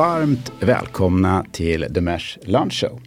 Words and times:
Varmt 0.00 0.52
välkomna 0.60 1.44
till 1.52 1.86
Demers 1.90 2.38
Lunch 2.42 2.80
Show. 2.80 3.00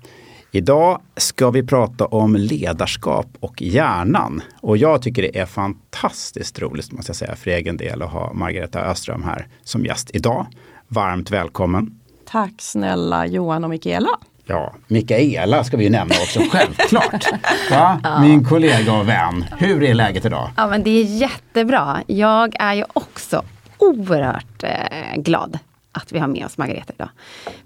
Idag 0.52 1.02
ska 1.18 1.52
vi 1.52 1.64
prata 1.64 2.06
om 2.06 2.36
ledarskap 2.36 3.28
och 3.40 3.62
hjärnan. 3.62 4.42
Och 4.62 4.78
jag 4.78 5.02
tycker 5.02 5.22
det 5.22 5.40
är 5.40 5.46
fantastiskt 5.46 6.60
roligt, 6.60 6.92
måste 6.92 7.10
jag 7.10 7.16
säga, 7.16 7.36
för 7.36 7.52
egen 7.52 7.78
del 7.78 8.02
att 8.02 8.12
ha 8.12 8.34
Margareta 8.34 8.80
Öström 8.80 9.24
här 9.24 9.48
som 9.64 9.86
gäst 9.86 10.10
idag. 10.14 10.48
Varmt 10.88 11.32
välkommen! 11.32 12.00
Tack 12.26 12.54
snälla 12.58 13.28
Johan 13.28 13.64
och 13.64 13.70
Mikaela! 13.70 14.20
Ja, 14.46 14.74
Mikaela 14.88 15.64
ska 15.64 15.78
vi 15.78 15.84
ju 15.84 15.90
nämna 15.90 16.16
också, 16.16 16.40
självklart. 16.52 17.26
Ja, 17.70 18.20
min 18.22 18.46
kollega 18.46 18.94
och 18.94 19.10
vän. 19.10 19.46
Hur 19.58 19.84
är 19.84 19.94
läget 19.94 20.26
idag? 20.26 20.50
Ja 20.58 20.68
men 20.68 20.84
det 20.84 20.90
är 20.90 21.04
jättebra. 21.04 22.04
Jag 22.08 22.56
är 22.60 22.74
ju 22.74 22.86
också 22.94 23.44
oerhört 23.78 24.64
eh, 24.64 25.22
glad 25.22 25.60
att 25.94 26.12
vi 26.12 26.20
har 26.20 26.28
med 26.28 26.46
oss 26.46 26.58
Margareta 26.58 26.94
idag. 26.94 27.10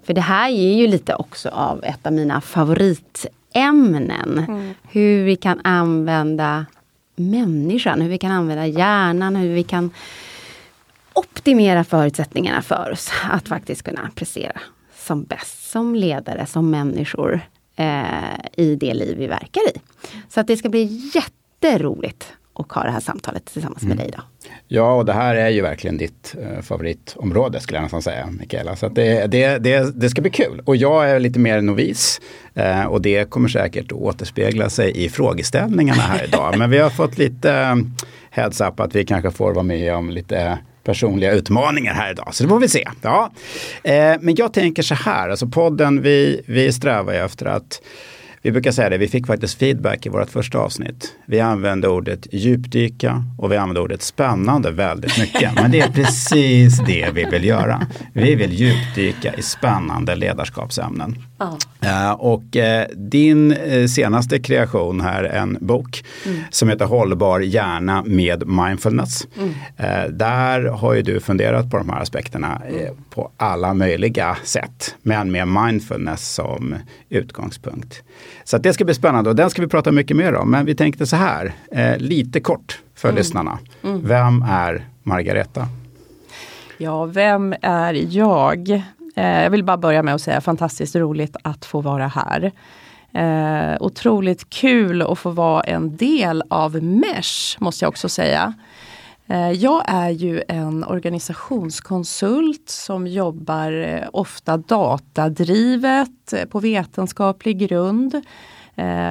För 0.02 0.14
det 0.14 0.20
här 0.20 0.50
är 0.50 0.74
ju 0.74 0.86
lite 0.86 1.14
också 1.14 1.48
av 1.48 1.84
ett 1.84 2.06
av 2.06 2.12
mina 2.12 2.40
favoritämnen. 2.40 4.38
Mm. 4.38 4.74
Hur 4.82 5.24
vi 5.24 5.36
kan 5.36 5.60
använda 5.64 6.66
människan, 7.16 8.00
hur 8.00 8.08
vi 8.08 8.18
kan 8.18 8.32
använda 8.32 8.66
hjärnan, 8.66 9.36
hur 9.36 9.54
vi 9.54 9.62
kan 9.62 9.90
optimera 11.12 11.84
förutsättningarna 11.84 12.62
för 12.62 12.90
oss 12.92 13.10
att 13.30 13.48
faktiskt 13.48 13.82
kunna 13.82 14.10
prestera 14.14 14.60
som 14.96 15.24
bäst 15.24 15.70
som 15.70 15.94
ledare, 15.94 16.46
som 16.46 16.70
människor 16.70 17.40
eh, 17.76 18.38
i 18.56 18.76
det 18.76 18.94
liv 18.94 19.18
vi 19.18 19.26
verkar 19.26 19.60
i. 19.76 19.80
Så 20.28 20.40
att 20.40 20.46
det 20.46 20.56
ska 20.56 20.68
bli 20.68 21.10
jätteroligt 21.14 22.32
och 22.58 22.72
ha 22.72 22.82
det 22.82 22.90
här 22.90 23.00
samtalet 23.00 23.44
tillsammans 23.44 23.82
med 23.82 23.92
mm. 23.92 23.98
dig 23.98 24.08
idag. 24.08 24.22
Ja, 24.68 24.94
och 24.94 25.04
det 25.04 25.12
här 25.12 25.34
är 25.34 25.48
ju 25.48 25.62
verkligen 25.62 25.96
ditt 25.96 26.34
eh, 26.42 26.62
favoritområde 26.62 27.60
skulle 27.60 27.76
jag 27.76 27.82
nästan 27.82 28.02
säga, 28.02 28.26
Mikaela. 28.26 28.76
Så 28.76 28.88
det, 28.88 29.26
det, 29.26 29.58
det, 29.58 30.00
det 30.00 30.10
ska 30.10 30.22
bli 30.22 30.30
kul. 30.30 30.62
Och 30.64 30.76
jag 30.76 31.10
är 31.10 31.20
lite 31.20 31.38
mer 31.38 31.60
novis 31.60 32.20
eh, 32.54 32.84
och 32.84 33.02
det 33.02 33.30
kommer 33.30 33.48
säkert 33.48 33.84
att 33.84 33.98
återspegla 33.98 34.70
sig 34.70 35.04
i 35.04 35.08
frågeställningarna 35.08 36.02
här 36.02 36.24
idag. 36.24 36.54
Men 36.58 36.70
vi 36.70 36.78
har 36.78 36.90
fått 36.90 37.18
lite 37.18 37.52
eh, 37.52 37.76
heads 38.30 38.60
up 38.60 38.80
att 38.80 38.94
vi 38.94 39.04
kanske 39.04 39.30
får 39.30 39.52
vara 39.52 39.64
med 39.64 39.94
om 39.94 40.10
lite 40.10 40.58
personliga 40.84 41.32
utmaningar 41.32 41.94
här 41.94 42.10
idag. 42.10 42.34
Så 42.34 42.42
det 42.42 42.48
får 42.48 42.60
vi 42.60 42.68
se. 42.68 42.88
Ja. 43.02 43.30
Eh, 43.82 44.16
men 44.20 44.34
jag 44.34 44.52
tänker 44.52 44.82
så 44.82 44.94
här, 44.94 45.28
alltså 45.28 45.46
podden, 45.46 46.02
vi, 46.02 46.42
vi 46.46 46.72
strävar 46.72 47.12
ju 47.12 47.18
efter 47.18 47.46
att 47.46 47.82
vi 48.42 48.52
brukar 48.52 48.72
säga 48.72 48.88
det, 48.88 48.98
vi 48.98 49.08
fick 49.08 49.26
faktiskt 49.26 49.58
feedback 49.58 50.06
i 50.06 50.08
vårt 50.08 50.30
första 50.30 50.58
avsnitt. 50.58 51.14
Vi 51.26 51.40
använde 51.40 51.88
ordet 51.88 52.26
djupdyka 52.32 53.24
och 53.38 53.52
vi 53.52 53.56
använde 53.56 53.80
ordet 53.80 54.02
spännande 54.02 54.70
väldigt 54.70 55.18
mycket. 55.18 55.54
Men 55.54 55.70
det 55.70 55.80
är 55.80 55.90
precis 55.90 56.78
det 56.86 57.10
vi 57.14 57.24
vill 57.24 57.44
göra. 57.44 57.86
Vi 58.12 58.34
vill 58.34 58.52
djupdyka 58.52 59.34
i 59.34 59.42
spännande 59.42 60.16
ledarskapsämnen. 60.16 61.18
Uh, 61.84 62.10
och 62.10 62.42
uh, 62.56 62.96
din 62.96 63.52
uh, 63.52 63.86
senaste 63.86 64.38
kreation 64.38 65.00
här, 65.00 65.24
en 65.24 65.58
bok 65.60 66.04
mm. 66.26 66.40
som 66.50 66.68
heter 66.68 66.84
Hållbar 66.84 67.40
hjärna 67.40 68.02
med 68.06 68.48
mindfulness. 68.48 69.26
Mm. 69.36 70.18
där 70.18 70.64
har 70.64 70.94
ju 70.94 71.02
du 71.02 71.20
funderat 71.20 71.70
på 71.70 71.78
de 71.78 71.90
här 71.90 72.00
aspekterna 72.00 72.62
mm. 72.68 72.94
på 73.10 73.30
alla 73.36 73.74
möjliga 73.74 74.36
sätt, 74.44 74.94
men 75.02 75.30
med 75.30 75.48
mindfulness 75.48 76.34
som 76.34 76.74
utgångspunkt. 77.08 78.02
Så 78.44 78.58
det 78.58 78.72
ska 78.72 78.84
bli 78.84 78.94
spännande 78.94 79.30
och 79.30 79.36
den 79.36 79.50
ska 79.50 79.62
vi 79.62 79.68
prata 79.68 79.92
mycket 79.92 80.16
mer 80.16 80.34
om. 80.34 80.50
Men 80.50 80.66
vi 80.66 80.74
tänkte 80.74 81.06
så 81.06 81.16
här, 81.16 81.54
lite 81.98 82.40
kort 82.40 82.80
för 82.94 83.08
mm. 83.08 83.18
lyssnarna. 83.18 83.58
Mm. 83.84 84.06
Vem 84.06 84.42
är 84.42 84.86
Margareta? 85.02 85.68
Ja, 86.78 87.04
vem 87.04 87.54
är 87.62 88.16
jag? 88.16 88.70
Eh, 89.16 89.42
jag 89.42 89.50
vill 89.50 89.64
bara 89.64 89.76
börja 89.76 90.02
med 90.02 90.14
att 90.14 90.22
säga 90.22 90.40
fantastiskt 90.40 90.96
roligt 90.96 91.36
att 91.42 91.64
få 91.64 91.80
vara 91.80 92.06
här. 92.06 92.52
Eh, 93.12 93.76
otroligt 93.80 94.50
kul 94.50 95.02
att 95.02 95.18
få 95.18 95.30
vara 95.30 95.62
en 95.62 95.96
del 95.96 96.42
av 96.50 96.82
Mesh, 96.82 97.56
måste 97.58 97.84
jag 97.84 97.88
också 97.88 98.08
säga. 98.08 98.54
Eh, 99.28 99.52
jag 99.52 99.84
är 99.86 100.10
ju 100.10 100.42
en 100.48 100.84
organisationskonsult 100.84 102.68
som 102.68 103.06
jobbar 103.06 103.72
eh, 103.72 104.08
ofta 104.12 104.56
datadrivet 104.56 106.32
eh, 106.32 106.44
på 106.44 106.60
vetenskaplig 106.60 107.58
grund. 107.58 108.22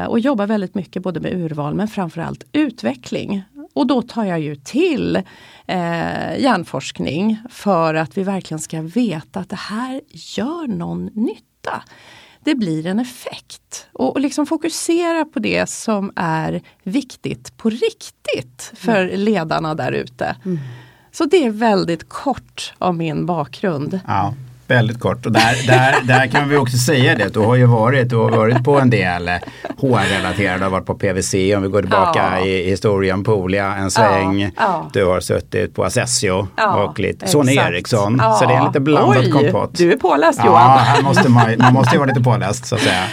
Och 0.07 0.19
jobbar 0.19 0.47
väldigt 0.47 0.75
mycket 0.75 1.03
både 1.03 1.19
med 1.19 1.33
urval 1.33 1.73
men 1.73 1.87
framförallt 1.87 2.43
utveckling. 2.51 3.43
Och 3.73 3.87
då 3.87 4.01
tar 4.01 4.23
jag 4.23 4.39
ju 4.39 4.55
till 4.55 5.15
eh, 5.15 6.39
hjärnforskning 6.39 7.37
för 7.49 7.93
att 7.93 8.17
vi 8.17 8.23
verkligen 8.23 8.59
ska 8.59 8.81
veta 8.81 9.39
att 9.39 9.49
det 9.49 9.55
här 9.55 10.01
gör 10.37 10.67
någon 10.67 11.05
nytta. 11.05 11.83
Det 12.47 12.55
blir 12.55 12.87
en 12.87 12.99
effekt. 12.99 13.87
Och, 13.93 14.15
och 14.15 14.19
liksom 14.19 14.45
fokusera 14.45 15.25
på 15.25 15.39
det 15.39 15.69
som 15.69 16.11
är 16.15 16.61
viktigt 16.83 17.57
på 17.57 17.69
riktigt 17.69 18.71
för 18.75 19.05
mm. 19.05 19.19
ledarna 19.19 19.75
där 19.75 19.91
ute. 19.91 20.35
Mm. 20.45 20.59
Så 21.11 21.25
det 21.25 21.45
är 21.45 21.49
väldigt 21.49 22.09
kort 22.09 22.73
av 22.77 22.95
min 22.95 23.25
bakgrund. 23.25 23.99
Ja. 24.07 24.33
Väldigt 24.67 24.99
kort 24.99 25.25
och 25.25 25.31
där, 25.31 25.67
där, 25.67 25.95
där 26.03 26.27
kan 26.27 26.49
vi 26.49 26.57
också 26.57 26.77
säga 26.77 27.15
det. 27.15 27.33
Du 27.33 27.39
har 27.39 27.55
ju 27.55 27.65
varit, 27.65 28.09
du 28.09 28.15
har 28.15 28.29
varit 28.29 28.63
på 28.63 28.79
en 28.79 28.89
del 28.89 29.29
HR-relaterade, 29.77 30.57
du 30.57 30.63
har 30.63 30.69
varit 30.69 30.85
på 30.85 30.95
PVC 30.95 31.33
om 31.33 31.61
vi 31.63 31.67
går 31.67 31.81
tillbaka 31.81 32.39
ja. 32.39 32.45
i 32.45 32.69
historien, 32.69 33.23
Polia 33.23 33.75
en 33.75 33.91
sväng. 33.91 34.41
Ja. 34.41 34.49
Ja. 34.57 34.89
Du 34.93 35.05
har 35.05 35.19
suttit 35.19 35.75
på 35.75 35.83
Assessio 35.83 36.47
och 36.77 36.99
lite 36.99 37.27
Sony 37.27 37.55
Ericsson. 37.55 38.21
Så 38.39 38.45
det 38.45 38.53
är 38.53 38.57
en 38.57 38.65
lite 38.65 38.79
blandad 38.79 39.33
kompott. 39.33 39.71
Du 39.73 39.91
är 39.91 39.97
påläst 39.97 40.41
Johan. 40.45 40.79
Ja, 40.95 41.01
måste 41.03 41.29
man, 41.29 41.55
man 41.57 41.73
måste 41.73 41.95
ju 41.95 41.99
vara 41.99 42.09
lite 42.09 42.23
påläst 42.23 42.65
så 42.65 42.75
att 42.75 42.81
säga. 42.81 43.03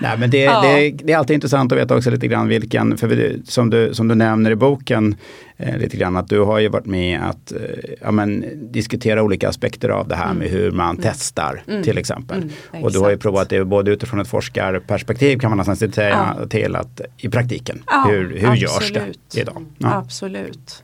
Nej, 0.00 0.18
men 0.18 0.30
det, 0.30 0.38
ja. 0.38 0.62
det, 0.62 0.90
det, 0.90 1.12
är 1.12 1.16
alltid 1.16 1.34
intressant 1.34 1.72
att 1.72 1.78
veta 1.78 1.96
också 1.96 2.10
lite 2.10 2.26
grann 2.26 2.48
vilken, 2.48 2.96
för 2.96 3.36
som 3.44 3.70
du, 3.70 3.94
som 3.94 4.08
du 4.08 4.14
nämner 4.14 4.50
i 4.50 4.54
boken, 4.54 5.16
eh, 5.56 5.78
lite 5.78 5.96
grann 5.96 6.16
att 6.16 6.28
du 6.28 6.40
har 6.40 6.58
ju 6.58 6.68
varit 6.68 6.86
med 6.86 7.20
att 7.22 7.52
eh, 7.52 7.58
ja, 8.00 8.10
men, 8.10 8.44
diskutera 8.72 9.22
olika 9.22 9.48
aspekter 9.48 9.88
av 9.88 10.08
det 10.08 10.16
här 10.16 10.24
mm. 10.24 10.38
med 10.38 10.48
hur 10.48 10.70
man 10.70 10.90
mm. 10.90 11.02
testar 11.02 11.62
mm. 11.68 11.82
till 11.82 11.98
exempel. 11.98 12.50
Mm, 12.72 12.84
och 12.84 12.92
du 12.92 12.98
har 12.98 13.10
ju 13.10 13.16
provat 13.16 13.48
det 13.48 13.64
både 13.64 13.90
utifrån 13.90 14.20
ett 14.20 14.28
forskarperspektiv 14.28 15.38
kan 15.38 15.50
man 15.50 15.66
nästan 15.66 15.92
säga 15.92 16.34
ja. 16.38 16.46
till 16.46 16.76
att 16.76 17.00
i 17.18 17.28
praktiken, 17.28 17.82
ja, 17.86 18.06
hur, 18.08 18.38
hur 18.38 18.54
görs 18.54 18.92
det 18.92 19.40
idag? 19.40 19.64
Absolut. 19.80 20.82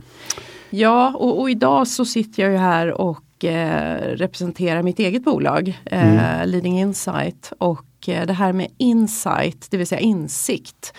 Ja, 0.71 1.15
och, 1.17 1.41
och, 1.41 1.51
idag 1.51 1.89
så 1.89 2.05
sitter 2.05 2.43
jag 2.43 2.53
ju 2.53 2.59
här 2.59 3.01
och 3.01 3.45
eh, 3.45 4.17
representerar 4.17 4.83
mitt 4.83 4.99
eget 4.99 5.25
bolag, 5.25 5.81
eh, 5.85 6.13
mm. 6.13 6.49
Leading 6.49 6.81
Insight. 6.81 7.53
Och 7.59 7.85
det 8.07 8.33
här 8.33 8.53
med 8.53 8.69
insight, 8.79 9.67
det 9.71 9.77
vill 9.77 9.87
säga 9.87 10.01
insikt. 10.01 10.93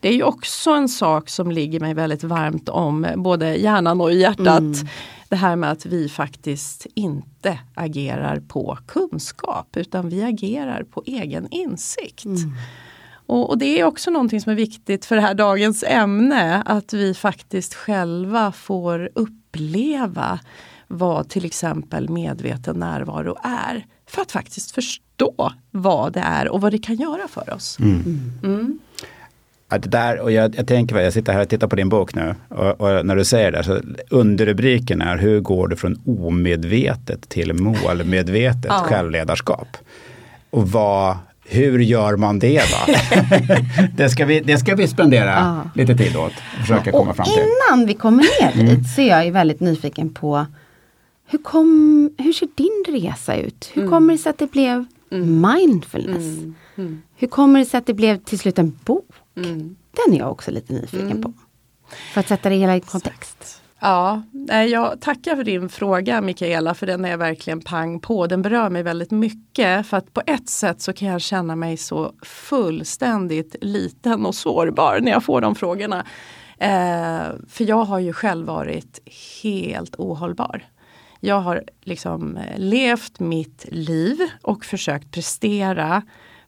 Det 0.00 0.08
är 0.08 0.12
ju 0.12 0.22
också 0.22 0.70
en 0.70 0.88
sak 0.88 1.28
som 1.28 1.50
ligger 1.50 1.80
mig 1.80 1.94
väldigt 1.94 2.24
varmt 2.24 2.68
om 2.68 3.06
både 3.16 3.54
hjärnan 3.54 4.00
och 4.00 4.12
hjärtat. 4.12 4.58
Mm. 4.58 4.86
Det 5.28 5.36
här 5.36 5.56
med 5.56 5.70
att 5.70 5.86
vi 5.86 6.08
faktiskt 6.08 6.86
inte 6.94 7.58
agerar 7.74 8.40
på 8.40 8.78
kunskap 8.86 9.76
utan 9.76 10.08
vi 10.08 10.22
agerar 10.22 10.82
på 10.82 11.02
egen 11.06 11.48
insikt. 11.50 12.24
Mm. 12.24 12.52
Och, 13.26 13.50
och, 13.50 13.58
det 13.58 13.80
är 13.80 13.84
också 13.84 14.10
någonting 14.10 14.40
som 14.40 14.52
är 14.52 14.56
viktigt 14.56 15.04
för 15.04 15.16
det 15.16 15.22
här 15.22 15.34
dagens 15.34 15.84
ämne, 15.86 16.62
att 16.66 16.92
vi 16.92 17.14
faktiskt 17.14 17.74
själva 17.74 18.52
får 18.52 19.10
uppleva 19.14 20.40
vad 20.88 21.28
till 21.28 21.44
exempel 21.44 22.08
medveten 22.08 22.78
närvaro 22.78 23.36
är. 23.42 23.86
För 24.06 24.22
att 24.22 24.32
faktiskt 24.32 24.70
förstå 24.70 25.03
vad 25.70 26.12
det 26.12 26.20
är 26.20 26.48
och 26.48 26.60
vad 26.60 26.72
det 26.72 26.78
kan 26.78 26.96
göra 26.96 27.28
för 27.28 27.54
oss. 27.54 27.78
Mm. 27.80 28.32
Mm. 28.42 28.78
Ja, 29.68 29.78
det 29.78 29.88
där, 29.88 30.20
och 30.20 30.32
jag, 30.32 30.56
jag 30.56 30.66
tänker, 30.66 30.98
jag 30.98 31.12
sitter 31.12 31.32
här 31.32 31.40
och 31.40 31.48
tittar 31.48 31.66
på 31.66 31.76
din 31.76 31.88
bok 31.88 32.14
nu 32.14 32.34
och, 32.48 32.80
och 32.80 33.06
när 33.06 33.16
du 33.16 33.24
säger 33.24 33.52
det, 33.52 33.64
så 33.64 33.80
underrubriken 34.10 35.02
är 35.02 35.16
hur 35.18 35.40
går 35.40 35.68
du 35.68 35.76
från 35.76 36.00
omedvetet 36.06 37.28
till 37.28 37.54
målmedvetet 37.54 38.64
ja. 38.68 38.84
självledarskap? 38.88 39.68
Och 40.50 40.70
vad, 40.70 41.16
hur 41.44 41.78
gör 41.78 42.16
man 42.16 42.38
det 42.38 42.62
då? 42.62 42.94
det, 43.96 44.10
ska 44.10 44.24
vi, 44.24 44.40
det 44.40 44.58
ska 44.58 44.74
vi 44.74 44.88
spendera 44.88 45.30
ja. 45.30 45.70
lite 45.74 45.96
tid 45.96 46.16
åt. 46.16 46.32
Försöka 46.60 46.92
komma 46.92 47.10
och 47.10 47.16
fram 47.16 47.26
till. 47.26 47.42
Innan 47.42 47.86
vi 47.86 47.94
kommer 47.94 48.22
ner 48.22 48.64
dit 48.64 48.88
så 48.94 49.00
är 49.00 49.22
jag 49.22 49.32
väldigt 49.32 49.60
nyfiken 49.60 50.14
på 50.14 50.46
hur, 51.26 51.38
kom, 51.38 52.10
hur 52.18 52.32
ser 52.32 52.48
din 52.54 53.00
resa 53.02 53.36
ut? 53.36 53.70
Hur 53.72 53.82
mm. 53.82 53.90
kommer 53.90 54.12
det 54.12 54.18
sig 54.18 54.30
att 54.30 54.38
det 54.38 54.50
blev 54.50 54.72
mm. 54.72 54.86
Mindfulness? 55.20 56.38
Mm. 56.38 56.54
mm. 56.76 57.02
Hur 57.16 57.28
kommer 57.28 57.58
det 57.58 57.66
sig 57.66 57.78
att 57.78 57.86
det 57.86 57.94
blev 57.94 58.18
till 58.18 58.38
slut 58.38 58.58
en 58.58 58.78
bok? 58.84 59.08
Mm. 59.36 59.76
Den 59.90 60.14
är 60.14 60.18
jag 60.18 60.30
också 60.30 60.50
lite 60.50 60.72
nyfiken 60.72 61.10
mm. 61.10 61.22
på. 61.22 61.32
För 62.12 62.20
att 62.20 62.28
sätta 62.28 62.48
det 62.48 62.54
hela 62.54 62.76
i 62.76 62.80
kontext. 62.80 63.60
Ja, 63.80 64.22
jag 64.68 65.00
tackar 65.00 65.36
för 65.36 65.44
din 65.44 65.68
fråga 65.68 66.20
Mikaela 66.20 66.74
för 66.74 66.86
den 66.86 67.04
är 67.04 67.16
verkligen 67.16 67.60
pang 67.60 68.00
på. 68.00 68.26
Den 68.26 68.42
berör 68.42 68.70
mig 68.70 68.82
väldigt 68.82 69.10
mycket 69.10 69.86
för 69.86 69.96
att 69.96 70.14
på 70.14 70.22
ett 70.26 70.48
sätt 70.48 70.80
så 70.80 70.92
kan 70.92 71.08
jag 71.08 71.20
känna 71.20 71.56
mig 71.56 71.76
så 71.76 72.12
fullständigt 72.22 73.56
liten 73.60 74.26
och 74.26 74.34
sårbar 74.34 75.00
när 75.00 75.12
jag 75.12 75.24
får 75.24 75.40
de 75.40 75.54
frågorna. 75.54 76.04
Eh, 76.58 77.22
för 77.48 77.64
jag 77.64 77.84
har 77.84 77.98
ju 77.98 78.12
själv 78.12 78.46
varit 78.46 79.00
helt 79.42 79.94
ohållbar 79.96 80.64
Jag 81.24 81.40
har 81.40 81.64
liksom 81.80 82.36
eh, 82.36 82.58
levt 82.58 83.20
mitt 83.20 83.66
liv 83.68 84.18
och 84.42 84.64
försökt 84.64 85.10
prestera 85.10 86.02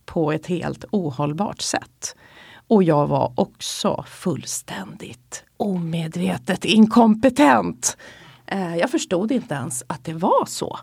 på 0.04 0.32
ett 0.32 0.46
helt 0.46 0.84
ohållbart 0.90 1.60
sätt. 1.60 2.16
Och 2.68 2.82
jag 2.82 3.06
var 3.06 3.32
också 3.36 4.04
fullständigt 4.08 5.44
omedvetet 5.56 6.64
inkompetent. 6.64 7.96
Eh, 8.46 8.76
jag 8.76 8.90
förstod 8.90 9.32
inte 9.32 9.54
ens 9.54 9.82
att 9.86 10.04
det 10.04 10.14
var 10.14 10.46
så. 10.46 10.78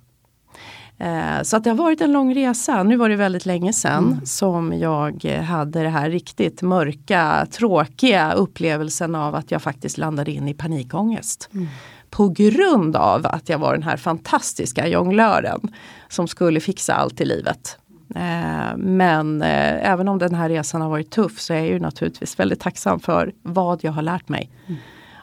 Eh, 0.98 1.42
så 1.44 1.58
att 1.58 1.64
det 1.64 1.70
har 1.70 1.78
varit 1.78 2.02
en 2.02 2.12
lång 2.12 2.36
resa. 2.36 2.84
Nu 2.84 2.98
var 2.98 3.10
det 3.10 3.16
väldigt 3.16 3.46
länge 3.46 3.74
sedan 3.74 4.08
mm. 4.08 4.26
som 4.26 4.74
jag 4.74 5.26
hade 5.26 5.84
det 5.84 5.90
här 5.90 6.10
riktigt 6.10 6.62
mörka, 6.62 7.48
tråkiga 7.52 8.34
upplevelsen 8.34 9.16
av 9.16 9.36
att 9.36 9.52
jag 9.52 9.62
faktiskt 9.62 9.98
landade 9.98 10.32
in 10.32 10.48
i 10.48 10.54
panikångest. 10.54 11.50
Mm. 11.54 11.68
På 12.14 12.30
grund 12.30 12.96
av 12.96 13.26
att 13.26 13.50
jag 13.50 13.58
var 13.58 13.74
den 13.74 13.84
här 13.84 13.98
fantastiska 13.98 14.88
jonglören 14.88 15.74
som 16.10 16.28
skulle 16.28 16.60
fixa 16.60 16.94
allt 16.94 17.22
i 17.22 17.26
livet. 17.26 17.78
Eh, 18.16 18.78
men 18.78 19.42
eh, 19.42 19.92
även 19.92 20.08
om 20.08 20.18
den 20.18 20.36
här 20.36 20.50
resan 20.50 20.82
har 20.82 20.90
varit 20.90 21.10
tuff 21.12 21.40
så 21.40 21.54
är 21.54 21.58
jag 21.58 21.68
ju 21.68 21.80
naturligtvis 21.80 22.40
väldigt 22.40 22.60
tacksam 22.60 23.00
för 23.00 23.34
vad 23.42 23.84
jag 23.84 23.92
har 23.92 24.02
lärt 24.02 24.30
mig. 24.30 24.50
Mm. 24.68 24.80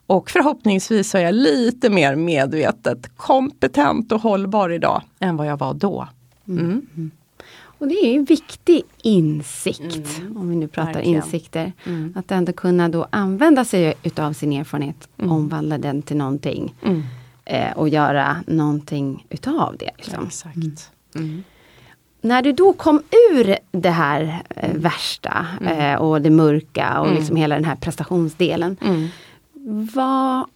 Och 0.07 0.31
förhoppningsvis 0.31 1.15
är 1.15 1.21
jag 1.21 1.35
lite 1.35 1.91
mer 1.91 2.17
medvetet 2.17 3.17
kompetent 3.17 4.13
och 4.13 4.21
hållbar 4.21 4.71
idag 4.71 5.03
än 5.19 5.37
vad 5.37 5.47
jag 5.47 5.57
var 5.57 5.75
då. 5.75 6.09
Mm. 6.49 6.87
Mm. 6.97 7.11
Och 7.81 7.89
det 7.89 7.95
är 7.95 8.17
en 8.17 8.25
viktig 8.25 8.83
insikt, 9.03 10.19
mm. 10.19 10.37
om 10.37 10.49
vi 10.49 10.57
nu 10.57 10.69
pratar 10.69 10.93
Verkligen. 10.93 11.23
insikter. 11.23 11.73
Mm. 11.87 12.13
Att 12.17 12.31
ändå 12.31 12.53
kunna 12.53 12.89
då 12.89 13.07
använda 13.11 13.65
sig 13.65 13.95
utav 14.03 14.33
sin 14.33 14.53
erfarenhet, 14.53 15.09
mm. 15.19 15.33
omvandla 15.33 15.79
den 15.79 16.03
till 16.03 16.17
någonting. 16.17 16.75
Mm. 16.83 17.03
Eh, 17.45 17.73
och 17.73 17.89
göra 17.89 18.37
någonting 18.47 19.27
utav 19.31 19.77
det. 19.79 19.91
Liksom. 19.97 20.31
Ja, 21.13 21.21
när 22.21 22.43
du 22.43 22.53
då 22.53 22.73
kom 22.73 23.03
ur 23.31 23.57
det 23.73 23.91
här 23.91 24.43
eh, 24.57 24.75
värsta 24.75 25.47
eh, 25.67 25.95
och 25.95 26.23
det 26.23 26.31
mörka 26.31 27.01
och 27.01 27.15
liksom 27.15 27.37
hela 27.37 27.55
den 27.55 27.65
här 27.65 27.77
prestationsdelen 27.77 28.77
var, 29.95 30.47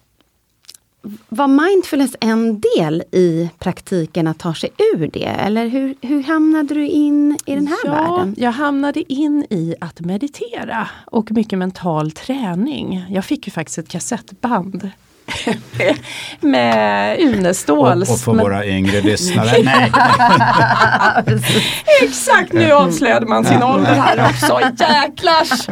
var 1.29 1.47
mindfulness 1.47 2.15
en 2.19 2.61
del 2.75 3.03
i 3.11 3.49
praktiken 3.59 4.27
att 4.27 4.39
ta 4.39 4.53
sig 4.53 4.69
ur 4.93 5.09
det? 5.13 5.25
Eller 5.25 5.67
hur, 5.67 5.95
hur 6.01 6.23
hamnade 6.23 6.73
du 6.73 6.87
in 6.87 7.37
i 7.45 7.55
den 7.55 7.67
här 7.67 7.77
ja, 7.85 7.91
världen? 7.91 8.35
Jag 8.37 8.51
hamnade 8.51 9.13
in 9.13 9.45
i 9.49 9.75
att 9.81 9.99
meditera 9.99 10.87
och 11.05 11.31
mycket 11.31 11.59
mental 11.59 12.11
träning. 12.11 13.05
Jag 13.09 13.25
fick 13.25 13.47
ju 13.47 13.51
faktiskt 13.51 13.77
ett 13.77 13.89
kassettband 13.89 14.89
med, 15.77 15.95
med 16.39 17.19
Uneståls. 17.19 18.09
Och, 18.09 18.15
och 18.15 18.19
för 18.19 18.33
våra 18.33 18.65
yngre 18.65 19.01
lyssnare, 19.01 19.51
nej. 19.63 19.91
Exakt, 22.01 22.53
nu 22.53 22.71
avslöjade 22.71 23.25
man 23.25 23.45
sin 23.45 23.63
ålder 23.63 23.93
här 23.93 24.29
också. 24.29 24.59
Jäklars! 24.79 25.67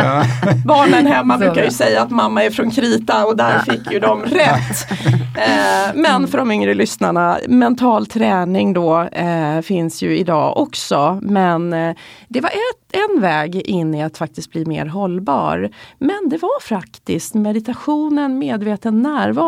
Barnen 0.65 1.07
hemma 1.07 1.37
brukar 1.37 1.63
ju 1.63 1.71
säga 1.71 2.01
att 2.01 2.11
mamma 2.11 2.43
är 2.43 2.49
från 2.49 2.71
Krita 2.71 3.25
och 3.25 3.37
där 3.37 3.59
fick 3.59 3.91
ju 3.91 3.99
de 3.99 4.23
rätt. 4.23 4.91
Eh, 5.37 5.95
men 5.95 6.27
för 6.27 6.37
de 6.37 6.51
yngre 6.51 6.73
lyssnarna, 6.73 7.37
mental 7.47 8.05
träning 8.05 8.73
då 8.73 9.01
eh, 9.01 9.61
finns 9.61 10.01
ju 10.01 10.17
idag 10.17 10.57
också. 10.57 11.19
Men 11.21 11.73
eh, 11.73 11.95
det 12.27 12.41
var 12.41 12.49
ett 12.49 12.83
en 12.93 13.21
väg 13.21 13.55
in 13.55 13.95
i 13.95 14.03
att 14.03 14.17
faktiskt 14.17 14.51
bli 14.51 14.65
mer 14.65 14.85
hållbar. 14.85 15.69
Men 15.97 16.29
det 16.29 16.37
var 16.37 16.61
faktiskt 16.61 17.33
meditationen, 17.33 18.37
medveten 18.37 19.01
närvaro 19.01 19.42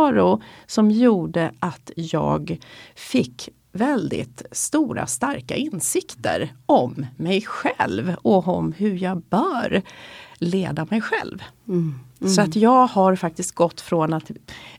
som 0.65 0.91
gjorde 0.91 1.51
att 1.59 1.91
jag 1.95 2.57
fick 2.95 3.49
väldigt 3.71 4.43
stora 4.51 5.07
starka 5.07 5.55
insikter 5.55 6.53
om 6.65 7.05
mig 7.17 7.41
själv 7.41 8.15
och 8.21 8.47
om 8.47 8.73
hur 8.73 9.03
jag 9.03 9.21
bör 9.21 9.81
leda 10.37 10.87
mig 10.89 11.01
själv. 11.01 11.43
Mm. 11.67 11.99
Mm. 12.21 12.33
Så 12.33 12.41
att 12.41 12.55
jag 12.55 12.87
har 12.87 13.15
faktiskt 13.15 13.55
gått 13.55 13.81
från 13.81 14.13
att 14.13 14.31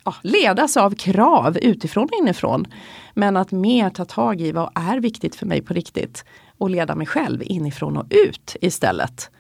ja, 0.05 0.15
ledas 0.23 0.77
av 0.77 0.95
krav 0.95 1.59
utifrån 1.59 2.05
och 2.05 2.19
inifrån. 2.21 2.67
Men 3.15 3.37
att 3.37 3.53
mer 3.53 3.91
ta 3.91 4.05
tag 4.05 4.41
i 4.41 4.53
vad 4.53 4.71
är 4.75 5.01
viktigt 5.01 5.35
för 5.35 5.47
mig 5.47 5.63
på 5.63 5.75
riktigt 5.75 6.25
och 6.59 6.71
leda 6.71 6.95
mig 6.95 7.07
själv 7.07 7.43
inifrån 7.43 7.97
och 7.97 8.07
ut 8.11 8.57
istället. 8.61 9.31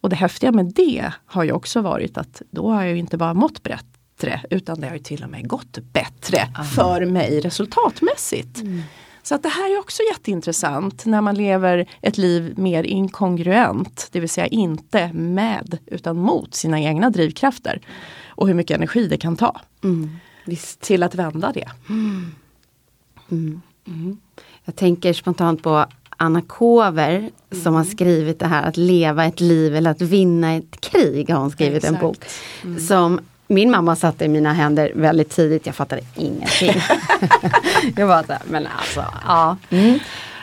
Och 0.00 0.10
det 0.10 0.16
häftiga 0.16 0.52
med 0.52 0.66
det 0.66 1.12
har 1.26 1.44
ju 1.44 1.52
också 1.52 1.80
varit 1.80 2.18
att 2.18 2.42
då 2.50 2.70
har 2.70 2.84
jag 2.84 2.98
inte 2.98 3.16
bara 3.16 3.34
mått 3.34 3.62
bättre 4.16 4.40
utan 4.50 4.80
det 4.80 4.86
har 4.86 4.94
ju 4.94 5.02
till 5.02 5.24
och 5.24 5.30
med 5.30 5.48
gått 5.48 5.78
bättre 5.92 6.38
mm. 6.38 6.66
för 6.66 7.06
mig 7.06 7.40
resultatmässigt. 7.40 8.60
Mm. 8.60 8.82
Så 9.22 9.34
att 9.34 9.42
det 9.42 9.48
här 9.48 9.74
är 9.74 9.78
också 9.78 10.02
jätteintressant 10.12 11.06
när 11.06 11.20
man 11.20 11.34
lever 11.34 11.88
ett 12.02 12.18
liv 12.18 12.54
mer 12.56 12.84
inkongruent, 12.84 14.08
det 14.12 14.20
vill 14.20 14.28
säga 14.28 14.46
inte 14.46 15.12
med 15.12 15.78
utan 15.86 16.16
mot 16.16 16.54
sina 16.54 16.80
egna 16.80 17.10
drivkrafter. 17.10 17.80
Och 18.28 18.46
hur 18.46 18.54
mycket 18.54 18.76
energi 18.76 19.08
det 19.08 19.16
kan 19.16 19.36
ta. 19.36 19.60
Mm. 19.84 20.16
Till 20.80 21.02
att 21.02 21.14
vända 21.14 21.52
det. 21.52 21.68
Mm. 21.88 22.32
Mm. 23.30 24.16
Jag 24.64 24.76
tänker 24.76 25.12
spontant 25.12 25.62
på 25.62 25.86
Anna 26.16 26.42
Kover 26.42 27.18
mm. 27.18 27.62
som 27.62 27.74
har 27.74 27.84
skrivit 27.84 28.38
det 28.38 28.46
här 28.46 28.62
att 28.62 28.76
leva 28.76 29.24
ett 29.24 29.40
liv 29.40 29.76
eller 29.76 29.90
att 29.90 30.02
vinna 30.02 30.54
ett 30.54 30.80
krig 30.80 31.30
har 31.30 31.40
hon 31.40 31.50
skrivit 31.50 31.84
Exakt. 31.84 31.94
en 31.94 32.08
bok. 32.08 32.24
Mm. 32.64 32.80
Som 32.80 33.20
min 33.46 33.70
mamma 33.70 33.96
satte 33.96 34.24
i 34.24 34.28
mina 34.28 34.52
händer 34.52 34.92
väldigt 34.94 35.30
tidigt, 35.30 35.66
jag 35.66 35.74
fattade 35.74 36.02
ingenting. 36.14 36.72
jag 37.96 38.06
var 38.06 38.22
såhär, 38.22 38.42
men 38.44 38.68
alltså, 38.78 39.04
ja. 39.26 39.56
Mm. 39.70 39.98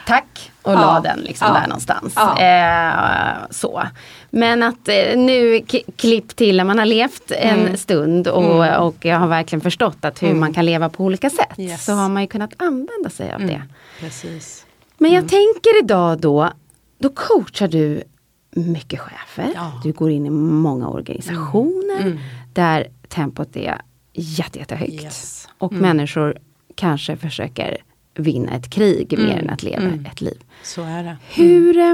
Tack 0.07 0.51
och 0.61 0.73
ja. 0.73 0.81
la 0.81 1.00
den 1.00 1.19
liksom 1.19 1.47
ja. 1.47 1.53
där 1.53 1.67
någonstans. 1.67 2.13
Ja. 2.15 2.39
Eh, 2.39 3.33
så. 3.50 3.83
Men 4.29 4.63
att 4.63 4.88
eh, 4.88 5.17
nu 5.17 5.61
klipp 5.95 6.35
till 6.35 6.57
när 6.57 6.63
man 6.63 6.79
har 6.79 6.85
levt 6.85 7.31
en 7.31 7.59
mm. 7.59 7.77
stund 7.77 8.27
och, 8.27 8.65
mm. 8.65 8.81
och 8.81 9.05
jag 9.05 9.19
har 9.19 9.27
verkligen 9.27 9.61
förstått 9.61 10.05
att 10.05 10.23
hur 10.23 10.27
mm. 10.27 10.39
man 10.39 10.53
kan 10.53 10.65
leva 10.65 10.89
på 10.89 11.03
olika 11.03 11.29
sätt. 11.29 11.59
Yes. 11.59 11.85
Så 11.85 11.91
har 11.91 12.09
man 12.09 12.21
ju 12.21 12.27
kunnat 12.27 12.51
använda 12.57 13.09
sig 13.09 13.33
av 13.33 13.39
det. 13.39 13.61
Precis. 14.00 14.65
Men 14.97 15.11
jag 15.11 15.19
mm. 15.19 15.29
tänker 15.29 15.83
idag 15.83 16.19
då, 16.19 16.50
då 16.98 17.10
coachar 17.10 17.67
du 17.67 18.03
mycket 18.51 19.00
chefer. 19.00 19.50
Du 19.83 19.91
går 19.91 20.12
in 20.12 20.25
i 20.25 20.29
många 20.29 20.88
organisationer 20.88 22.00
mm. 22.00 22.07
Mm. 22.07 22.19
Där 22.55 22.88
tempot 23.07 23.55
är 23.55 23.81
jätte, 24.13 24.60
jättehögt. 24.60 25.03
Yes. 25.03 25.50
Och 25.57 25.72
mm. 25.72 25.81
människor 25.81 26.38
kanske 26.75 27.17
försöker 27.17 27.77
vinna 28.15 28.51
ett 28.51 28.69
krig 28.69 29.17
mer 29.17 29.25
mm. 29.25 29.38
än 29.38 29.50
att 29.50 29.63
leva 29.63 30.10
ett 30.12 30.22
liv. 30.22 30.43
Så 30.63 30.83
är 30.83 31.03
det. 31.03 31.17
Hur, 31.29 31.77
eh, 31.77 31.93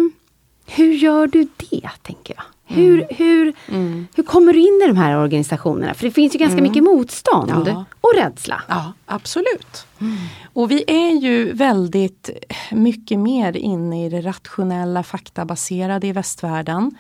hur 0.66 0.94
gör 0.94 1.28
du 1.28 1.48
det, 1.58 1.90
tänker 2.02 2.36
jag? 2.36 2.44
Hur, 2.76 2.94
mm. 2.94 3.08
hur, 3.10 3.54
mm. 3.68 4.08
hur 4.16 4.24
kommer 4.24 4.54
du 4.54 4.60
in 4.60 4.82
i 4.84 4.88
de 4.88 4.98
här 4.98 5.18
organisationerna? 5.18 5.94
För 5.94 6.06
det 6.06 6.12
finns 6.12 6.36
ju 6.36 6.40
ganska 6.40 6.58
mm. 6.58 6.64
mycket 6.64 6.84
motstånd 6.84 7.68
ja. 7.68 7.86
och 8.02 8.14
rädsla. 8.16 8.62
Ja, 8.68 8.94
absolut. 9.06 9.86
Mm. 10.02 10.18
Och 10.54 10.72
vi 10.72 10.84
är 10.88 11.22
ju 11.22 11.54
väldigt 11.54 12.30
mycket 12.72 13.20
mer 13.20 13.58
inne 13.58 14.06
i 14.06 14.10
det 14.10 14.22
rationella 14.22 15.04
faktabaserade 15.04 16.08
i 16.08 16.12
västvärlden. 16.12 16.92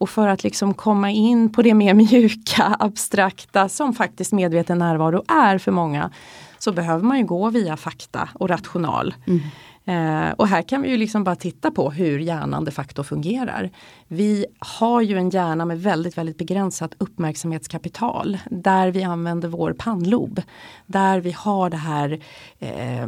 Och 0.00 0.10
för 0.10 0.28
att 0.28 0.44
liksom 0.44 0.74
komma 0.74 1.10
in 1.10 1.52
på 1.52 1.62
det 1.62 1.74
mer 1.74 1.94
mjuka, 2.04 2.76
abstrakta 2.78 3.68
som 3.68 3.94
faktiskt 3.94 4.32
medveten 4.32 4.78
närvaro 4.78 5.24
är 5.28 5.58
för 5.58 5.72
många 5.72 6.10
så 6.58 6.72
behöver 6.72 7.04
man 7.04 7.18
ju 7.18 7.24
gå 7.24 7.50
via 7.50 7.76
fakta 7.76 8.28
och 8.34 8.48
rational. 8.48 9.14
Mm. 9.26 9.40
Eh, 9.84 10.32
och 10.32 10.48
här 10.48 10.62
kan 10.62 10.82
vi 10.82 10.90
ju 10.90 10.96
liksom 10.96 11.24
bara 11.24 11.36
titta 11.36 11.70
på 11.70 11.90
hur 11.90 12.18
hjärnan 12.18 12.64
de 12.64 12.70
facto 12.70 13.04
fungerar. 13.04 13.70
Vi 14.08 14.46
har 14.58 15.00
ju 15.00 15.18
en 15.18 15.30
hjärna 15.30 15.64
med 15.64 15.82
väldigt, 15.82 16.18
väldigt 16.18 16.38
begränsat 16.38 16.94
uppmärksamhetskapital. 16.98 18.38
Där 18.50 18.90
vi 18.90 19.02
använder 19.02 19.48
vår 19.48 19.72
pannlob. 19.72 20.42
Där 20.86 21.20
vi 21.20 21.32
har 21.32 21.70
det 21.70 21.76
här 21.76 22.20
eh, 22.58 23.06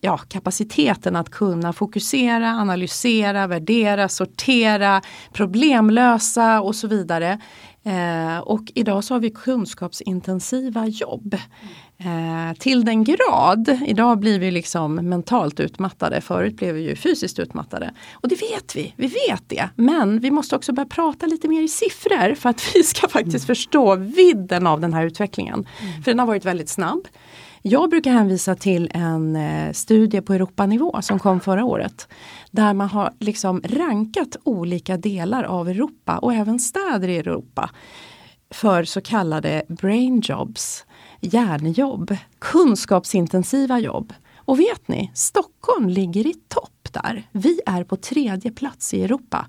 ja, 0.00 0.18
kapaciteten 0.18 1.16
att 1.16 1.30
kunna 1.30 1.72
fokusera, 1.72 2.48
analysera, 2.48 3.46
värdera, 3.46 4.08
sortera, 4.08 5.02
problemlösa 5.32 6.60
och 6.60 6.76
så 6.76 6.88
vidare. 6.88 7.40
Eh, 7.82 8.38
och 8.38 8.72
idag 8.74 9.04
så 9.04 9.14
har 9.14 9.20
vi 9.20 9.30
kunskapsintensiva 9.30 10.86
jobb. 10.86 11.36
Eh, 11.98 12.58
till 12.58 12.84
den 12.84 13.04
grad, 13.04 13.78
idag 13.86 14.18
blir 14.18 14.38
vi 14.38 14.50
liksom 14.50 14.94
mentalt 14.94 15.60
utmattade, 15.60 16.20
förut 16.20 16.56
blev 16.56 16.74
vi 16.74 16.80
ju 16.80 16.96
fysiskt 16.96 17.38
utmattade. 17.38 17.94
Och 18.12 18.28
det 18.28 18.34
vet 18.34 18.76
vi, 18.76 18.94
vi 18.96 19.06
vet 19.06 19.48
det. 19.48 19.68
Men 19.76 20.20
vi 20.20 20.30
måste 20.30 20.56
också 20.56 20.72
börja 20.72 20.86
prata 20.86 21.26
lite 21.26 21.48
mer 21.48 21.62
i 21.62 21.68
siffror 21.68 22.34
för 22.34 22.48
att 22.48 22.62
vi 22.74 22.82
ska 22.82 23.08
faktiskt 23.08 23.44
mm. 23.44 23.46
förstå 23.46 23.96
vidden 23.96 24.66
av 24.66 24.80
den 24.80 24.94
här 24.94 25.06
utvecklingen. 25.06 25.66
Mm. 25.80 26.02
För 26.02 26.10
den 26.10 26.18
har 26.18 26.26
varit 26.26 26.44
väldigt 26.44 26.68
snabb. 26.68 27.08
Jag 27.62 27.90
brukar 27.90 28.10
hänvisa 28.10 28.54
till 28.54 28.90
en 28.94 29.36
eh, 29.36 29.72
studie 29.72 30.20
på 30.20 30.34
Europanivå 30.34 31.02
som 31.02 31.18
kom 31.18 31.40
förra 31.40 31.64
året. 31.64 32.08
Där 32.50 32.74
man 32.74 32.88
har 32.88 33.12
liksom 33.18 33.60
rankat 33.64 34.36
olika 34.44 34.96
delar 34.96 35.44
av 35.44 35.68
Europa 35.68 36.18
och 36.18 36.34
även 36.34 36.58
städer 36.58 37.08
i 37.08 37.16
Europa 37.16 37.70
för 38.50 38.84
så 38.84 39.00
kallade 39.00 39.62
brain 39.68 40.22
jobs, 40.24 40.86
hjärnjobb, 41.20 42.16
kunskapsintensiva 42.38 43.78
jobb. 43.78 44.12
Och 44.36 44.60
vet 44.60 44.88
ni, 44.88 45.10
Stockholm 45.14 45.88
ligger 45.88 46.26
i 46.26 46.34
topp 46.48 46.88
där. 46.92 47.28
Vi 47.32 47.60
är 47.66 47.84
på 47.84 47.96
tredje 47.96 48.52
plats 48.52 48.94
i 48.94 49.04
Europa. 49.04 49.46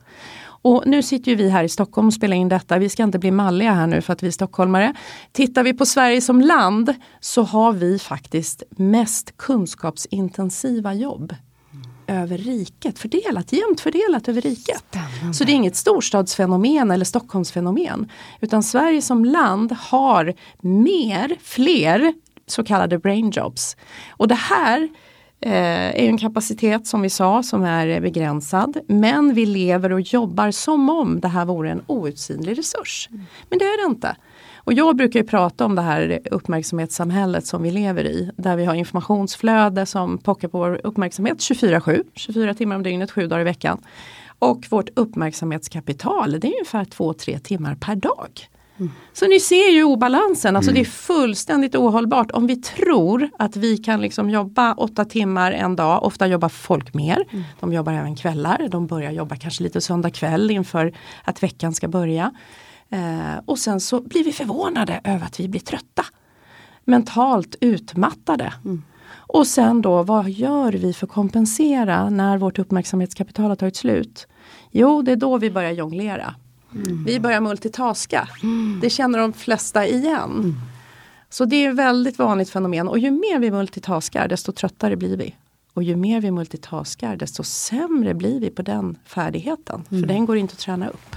Och 0.62 0.84
nu 0.86 1.04
sitter 1.04 1.32
ju 1.32 1.38
vi 1.38 1.50
här 1.50 1.64
i 1.64 1.70
Stockholm 1.70 2.08
och 2.08 2.14
spelar 2.14 2.36
in 2.36 2.50
detta. 2.50 2.78
Vi 2.78 2.90
ska 2.90 3.04
inte 3.04 3.20
bli 3.20 3.32
malliga 3.32 3.72
här 3.72 3.88
nu 3.88 4.02
för 4.02 4.14
att 4.14 4.24
vi 4.24 4.28
är 4.28 4.32
stockholmare. 4.32 4.94
Tittar 5.32 5.64
vi 5.64 5.74
på 5.74 5.86
Sverige 5.86 6.22
som 6.22 6.42
land 6.42 6.94
så 7.20 7.44
har 7.44 7.74
vi 7.74 8.00
faktiskt 8.00 8.64
mest 8.70 9.38
kunskapsintensiva 9.38 10.94
jobb 10.94 11.36
över 12.08 12.38
riket, 12.38 13.00
fördelat, 13.00 13.54
jämnt 13.54 13.82
fördelat 13.82 14.28
över 14.28 14.42
riket. 14.42 14.84
Spännande. 14.90 15.34
Så 15.34 15.44
det 15.44 15.52
är 15.52 15.54
inget 15.54 15.76
storstadsfenomen 15.76 16.92
eller 16.92 17.06
Stockholmsfenomen. 17.06 18.10
Utan 18.42 18.64
Sverige 18.64 19.02
som 19.02 19.26
land 19.26 19.72
har 19.72 20.34
mer, 20.62 21.36
fler 21.42 22.14
så 22.48 22.64
kallade 22.64 23.00
brain 23.00 23.32
jobs. 23.32 23.78
Och 24.10 24.28
det 24.28 24.36
här 24.36 24.90
Eh, 25.42 25.90
är 25.90 26.08
en 26.08 26.18
kapacitet 26.18 26.88
som 26.88 27.02
vi 27.02 27.10
sa 27.10 27.44
som 27.44 27.64
är 27.64 28.02
begränsad. 28.02 28.78
Men 28.88 29.34
vi 29.34 29.46
lever 29.46 29.92
och 29.92 30.02
jobbar 30.02 30.52
som 30.52 30.90
om 30.90 31.20
det 31.20 31.28
här 31.28 31.46
vore 31.46 31.72
en 31.72 31.82
outsinlig 31.88 32.58
resurs. 32.58 33.10
Men 33.50 33.60
det 33.60 33.66
är 33.66 33.86
det 33.86 33.92
inte. 33.92 34.16
Och 34.64 34.74
jag 34.74 34.96
brukar 34.96 35.20
ju 35.20 35.26
prata 35.26 35.66
om 35.66 35.76
det 35.76 35.82
här 35.82 36.20
uppmärksamhetssamhället 36.32 37.46
som 37.46 37.64
vi 37.64 37.72
lever 37.72 38.04
i. 38.04 38.32
Där 38.38 38.56
vi 38.56 38.66
har 38.66 38.76
informationsflöde 38.76 39.86
som 39.86 40.18
pockar 40.18 40.48
på 40.48 40.58
vår 40.58 40.82
uppmärksamhet 40.84 41.38
24-7, 41.38 42.04
24 42.16 42.54
timmar 42.54 42.76
om 42.76 42.84
dygnet, 42.84 43.12
7 43.12 43.28
dagar 43.28 43.42
i 43.42 43.44
veckan. 43.44 43.82
Och 44.40 44.66
vårt 44.70 44.90
uppmärksamhetskapital 44.96 46.40
det 46.40 46.48
är 46.48 46.54
ungefär 46.54 46.86
2-3 46.86 47.40
timmar 47.40 47.76
per 47.76 47.96
dag. 47.96 48.48
Mm. 48.82 48.94
Så 49.14 49.28
ni 49.28 49.40
ser 49.40 49.72
ju 49.72 49.84
obalansen, 49.84 50.56
alltså 50.56 50.72
mm. 50.72 50.84
det 50.84 50.90
är 50.90 50.92
fullständigt 50.92 51.76
ohållbart 51.76 52.32
om 52.32 52.48
vi 52.48 52.56
tror 52.56 53.30
att 53.40 53.56
vi 53.56 53.78
kan 53.78 54.02
liksom 54.02 54.30
jobba 54.30 54.74
åtta 54.74 55.06
timmar 55.06 55.52
en 55.52 55.76
dag, 55.76 56.04
ofta 56.04 56.28
jobbar 56.28 56.50
folk 56.50 56.94
mer. 56.94 57.26
Mm. 57.32 57.44
De 57.60 57.74
jobbar 57.74 57.94
även 57.94 58.16
kvällar, 58.16 58.68
de 58.72 58.88
börjar 58.88 59.12
jobba 59.12 59.36
kanske 59.36 59.64
lite 59.64 59.82
söndag 59.82 60.10
kväll 60.10 60.52
inför 60.52 60.94
att 61.24 61.44
veckan 61.44 61.74
ska 61.74 61.88
börja. 61.88 62.32
Eh, 62.90 63.44
och 63.46 63.60
sen 63.60 63.80
så 63.80 64.02
blir 64.02 64.24
vi 64.24 64.32
förvånade 64.32 65.02
över 65.04 65.26
att 65.26 65.40
vi 65.40 65.48
blir 65.48 65.62
trötta. 65.62 66.06
Mentalt 66.86 67.56
utmattade. 67.62 68.54
Mm. 68.66 68.84
Och 69.14 69.48
sen 69.48 69.82
då, 69.82 70.04
vad 70.04 70.30
gör 70.30 70.72
vi 70.72 70.94
för 70.94 71.08
att 71.08 71.14
kompensera 71.14 72.10
när 72.10 72.38
vårt 72.38 72.60
uppmärksamhetskapital 72.60 73.50
har 73.50 73.56
tagit 73.56 73.76
slut? 73.76 74.28
Jo, 74.72 75.02
det 75.02 75.12
är 75.12 75.16
då 75.16 75.38
vi 75.38 75.52
börjar 75.52 75.72
jonglera. 75.72 76.36
Mm. 76.76 77.04
Vi 77.04 77.20
börjar 77.20 77.42
multitaska. 77.42 78.28
Mm. 78.44 78.80
Det 78.82 78.90
känner 78.90 79.20
de 79.20 79.34
flesta 79.34 79.88
igen. 79.88 80.32
Mm. 80.32 80.56
Så 81.30 81.46
det 81.46 81.66
är 81.66 81.70
ett 81.70 81.76
väldigt 81.76 82.20
vanligt 82.20 82.50
fenomen 82.50 82.88
och 82.88 83.00
ju 83.00 83.12
mer 83.12 83.40
vi 83.40 83.52
multitaskar 83.52 84.28
desto 84.28 84.52
tröttare 84.52 84.96
blir 84.96 85.18
vi. 85.18 85.36
Och 85.74 85.84
ju 85.84 85.96
mer 85.96 86.22
vi 86.22 86.32
multitaskar 86.32 87.16
desto 87.16 87.44
sämre 87.44 88.14
blir 88.14 88.40
vi 88.40 88.50
på 88.50 88.62
den 88.62 88.98
färdigheten. 89.06 89.84
För 89.90 89.96
mm. 89.96 90.08
den 90.08 90.26
går 90.26 90.38
inte 90.38 90.54
att 90.54 90.60
träna 90.60 90.90
upp. 90.90 91.16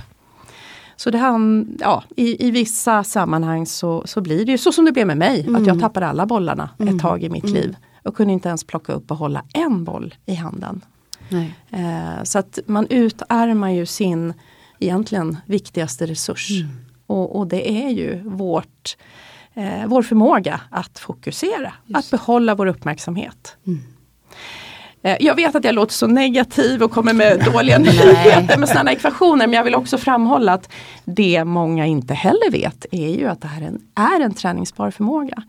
Så 0.97 1.11
det 1.11 1.19
han, 1.19 1.77
ja, 1.81 2.05
i, 2.17 2.47
i 2.47 2.51
vissa 2.51 3.05
sammanhang 3.05 3.67
så, 3.67 4.03
så 4.07 4.21
blir 4.21 4.45
det 4.45 4.53
ju 4.53 4.59
så 4.59 4.73
som 4.73 4.85
det 4.85 4.93
blev 4.93 5.07
med 5.07 5.19
mig. 5.19 5.41
Mm. 5.41 5.57
Att 5.57 5.67
jag 5.67 5.81
tappade 5.81 6.07
alla 6.07 6.27
bollarna 6.27 6.71
mm. 6.79 6.97
ett 6.97 7.03
tag 7.03 7.23
i 7.23 7.29
mitt 7.29 7.45
mm. 7.45 7.55
liv. 7.55 7.77
Och 8.03 8.17
kunde 8.17 8.33
inte 8.33 8.49
ens 8.49 8.65
plocka 8.65 8.93
upp 8.93 9.11
och 9.11 9.17
hålla 9.17 9.45
en 9.53 9.85
boll 9.85 10.15
i 10.27 10.35
handen. 10.35 10.81
Eh, 11.71 12.23
så 12.23 12.39
att 12.39 12.59
man 12.67 12.87
utarmar 12.87 13.71
ju 13.71 13.87
sin 13.87 14.35
egentligen 14.85 15.37
viktigaste 15.47 16.07
resurs. 16.07 16.51
Mm. 16.51 16.69
Och, 17.07 17.37
och, 17.37 17.47
det 17.47 17.85
är 17.85 17.89
ju 17.89 18.23
vårt, 18.25 18.97
eh, 19.55 19.87
vår 19.87 20.03
förmåga 20.03 20.61
att 20.71 20.99
fokusera, 20.99 21.73
Just. 21.87 21.99
att 21.99 22.11
behålla 22.11 22.55
vår 22.55 22.67
uppmärksamhet. 22.67 23.57
Mm. 23.67 23.83
Eh, 25.05 25.17
jag 25.21 25.35
vet 25.35 25.55
att 25.55 25.65
jag 25.65 25.75
låter 25.75 25.93
så 25.93 26.07
negativ 26.07 26.83
och 26.83 26.91
kommer 26.91 27.13
med 27.13 27.45
dåliga 27.53 27.79
nyheter 27.79 28.59
med 28.59 28.69
sådana 28.69 28.93
ekvationer 28.93 29.47
men 29.47 29.53
jag 29.53 29.65
vill 29.65 29.75
också 29.75 29.99
framhålla 29.99 30.53
att 30.53 30.73
det 31.05 31.45
många 31.45 31.87
inte 31.87 32.15
heller 32.15 32.51
vet 32.51 32.87
är 32.91 33.09
ju 33.09 33.29
att 33.29 33.41
det 33.41 33.49
här 33.49 33.63
är 33.63 33.67
en, 33.67 33.81
är 33.95 34.21
en 34.21 34.35
träningsbar 34.35 34.91
förmåga. 34.91 35.43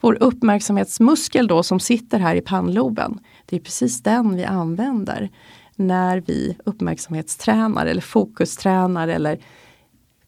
Vår 0.00 0.18
uppmärksamhetsmuskel 0.20 1.46
då 1.46 1.62
som 1.62 1.80
sitter 1.80 2.18
här 2.18 2.34
i 2.34 2.40
pannloben, 2.40 3.18
det 3.46 3.56
är 3.56 3.60
precis 3.60 4.02
den 4.02 4.36
vi 4.36 4.44
använder 4.44 5.30
när 5.76 6.22
vi 6.26 6.56
uppmärksamhetstränar 6.64 7.86
eller 7.86 8.00
fokustränar 8.00 9.08
eller 9.08 9.38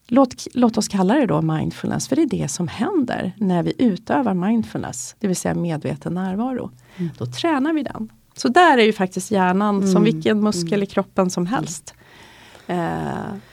låt, 0.07 0.47
låt 0.53 0.77
oss 0.77 0.87
kalla 0.87 1.13
det 1.13 1.25
då 1.25 1.41
mindfulness, 1.41 2.07
för 2.07 2.15
det 2.15 2.21
är 2.21 2.25
det 2.25 2.47
som 2.47 2.67
händer 2.67 3.33
när 3.37 3.63
vi 3.63 3.73
utövar 3.77 4.33
mindfulness, 4.33 5.15
det 5.19 5.27
vill 5.27 5.35
säga 5.35 5.55
medveten 5.55 6.13
närvaro. 6.13 6.71
Mm. 6.97 7.11
Då 7.17 7.25
tränar 7.25 7.73
vi 7.73 7.83
den. 7.83 8.11
Så 8.35 8.47
där 8.47 8.77
är 8.77 8.83
ju 8.83 8.93
faktiskt 8.93 9.31
hjärnan 9.31 9.77
mm. 9.77 9.91
som 9.91 10.03
vilken 10.03 10.41
muskel 10.41 10.73
mm. 10.73 10.83
i 10.83 10.85
kroppen 10.85 11.29
som 11.29 11.45
helst. 11.45 11.93
Eh, 12.67 12.77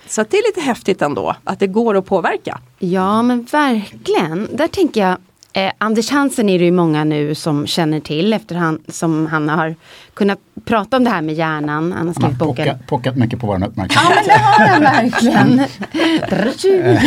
så 0.06 0.22
det 0.22 0.36
är 0.36 0.48
lite 0.48 0.60
häftigt 0.60 1.02
ändå 1.02 1.36
att 1.44 1.58
det 1.58 1.66
går 1.66 1.96
att 1.96 2.06
påverka. 2.06 2.60
Ja 2.78 3.22
men 3.22 3.42
verkligen. 3.44 4.48
Där 4.56 4.68
tänker 4.68 5.00
jag 5.00 5.16
Eh, 5.56 5.72
Anders 5.78 6.10
Hansen 6.10 6.48
är 6.48 6.58
det 6.58 6.64
ju 6.64 6.72
många 6.72 7.04
nu 7.04 7.34
som 7.34 7.66
känner 7.66 8.00
till 8.00 8.32
eftersom 8.32 8.78
han, 9.00 9.26
han 9.26 9.48
har 9.48 9.74
kunnat 10.14 10.38
prata 10.64 10.96
om 10.96 11.04
det 11.04 11.10
här 11.10 11.22
med 11.22 11.34
hjärnan. 11.34 11.92
Han 11.92 12.06
har 12.06 12.14
skrivit 12.14 12.38
han 12.38 12.40
har 12.40 12.46
boken. 12.46 12.64
Pockat, 12.64 12.86
pockat 12.86 13.16
mycket 13.16 13.40
på 13.40 13.46
vår 13.46 13.66
uppmärksamhet. 13.66 13.92
Ja 13.94 14.12
men 14.14 14.24
det 14.26 14.32
har 14.32 14.68
han 14.68 14.82
verkligen. 15.10 15.62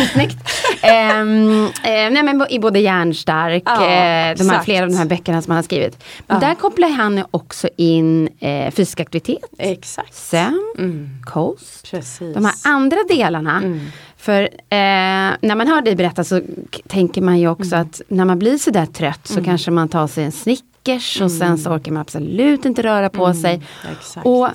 Snyggt. 0.07 0.37
Eh, 0.81 1.19
eh, 1.19 2.11
nej, 2.11 2.23
men 2.23 2.45
I 2.49 2.59
både 2.59 2.79
Hjärnstark, 2.79 3.63
ja, 3.65 3.73
eh, 3.73 4.37
de 4.37 4.49
här, 4.49 4.63
flera 4.63 4.83
av 4.83 4.91
de 4.91 4.97
här 4.97 5.05
böckerna 5.05 5.41
som 5.41 5.51
han 5.51 5.57
har 5.57 5.63
skrivit. 5.63 6.03
Men 6.27 6.41
ja. 6.41 6.47
där 6.47 6.55
kopplar 6.55 6.89
han 6.89 7.23
också 7.31 7.69
in 7.75 8.29
eh, 8.39 8.71
fysisk 8.71 8.99
aktivitet, 8.99 9.45
exakt. 9.57 10.15
sömn, 10.15 10.73
mm. 10.77 11.09
kost. 11.25 11.91
Precis. 11.91 12.33
De 12.35 12.45
här 12.45 12.55
andra 12.63 12.97
delarna. 13.09 13.57
Mm. 13.57 13.79
För 14.19 14.43
eh, 14.43 15.37
när 15.41 15.55
man 15.55 15.67
hör 15.67 15.81
dig 15.81 15.95
berätta 15.95 16.23
så 16.23 16.41
tänker 16.87 17.21
man 17.21 17.39
ju 17.39 17.47
också 17.47 17.75
mm. 17.75 17.87
att 17.87 18.01
när 18.07 18.25
man 18.25 18.39
blir 18.39 18.57
sådär 18.57 18.85
trött 18.85 19.27
så 19.27 19.33
mm. 19.33 19.45
kanske 19.45 19.71
man 19.71 19.89
tar 19.89 20.07
sig 20.07 20.23
en 20.23 20.31
Snickers 20.31 21.17
mm. 21.17 21.25
och 21.25 21.31
sen 21.31 21.57
så 21.57 21.69
orkar 21.69 21.91
man 21.91 22.01
absolut 22.01 22.65
inte 22.65 22.81
röra 22.81 23.09
på 23.09 23.25
mm. 23.25 23.37
sig. 23.37 23.61
Exakt. 23.91 24.27
Och 24.27 24.47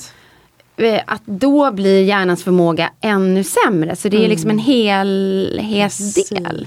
eh, 0.84 1.02
att 1.06 1.22
då 1.24 1.72
blir 1.72 2.02
hjärnans 2.02 2.44
förmåga 2.44 2.90
ännu 3.00 3.44
sämre. 3.44 3.96
Så 3.96 4.08
det 4.08 4.24
är 4.24 4.28
liksom 4.28 4.50
en 4.50 4.58
mm. 4.58 4.66
helhetsdel. 4.66 6.66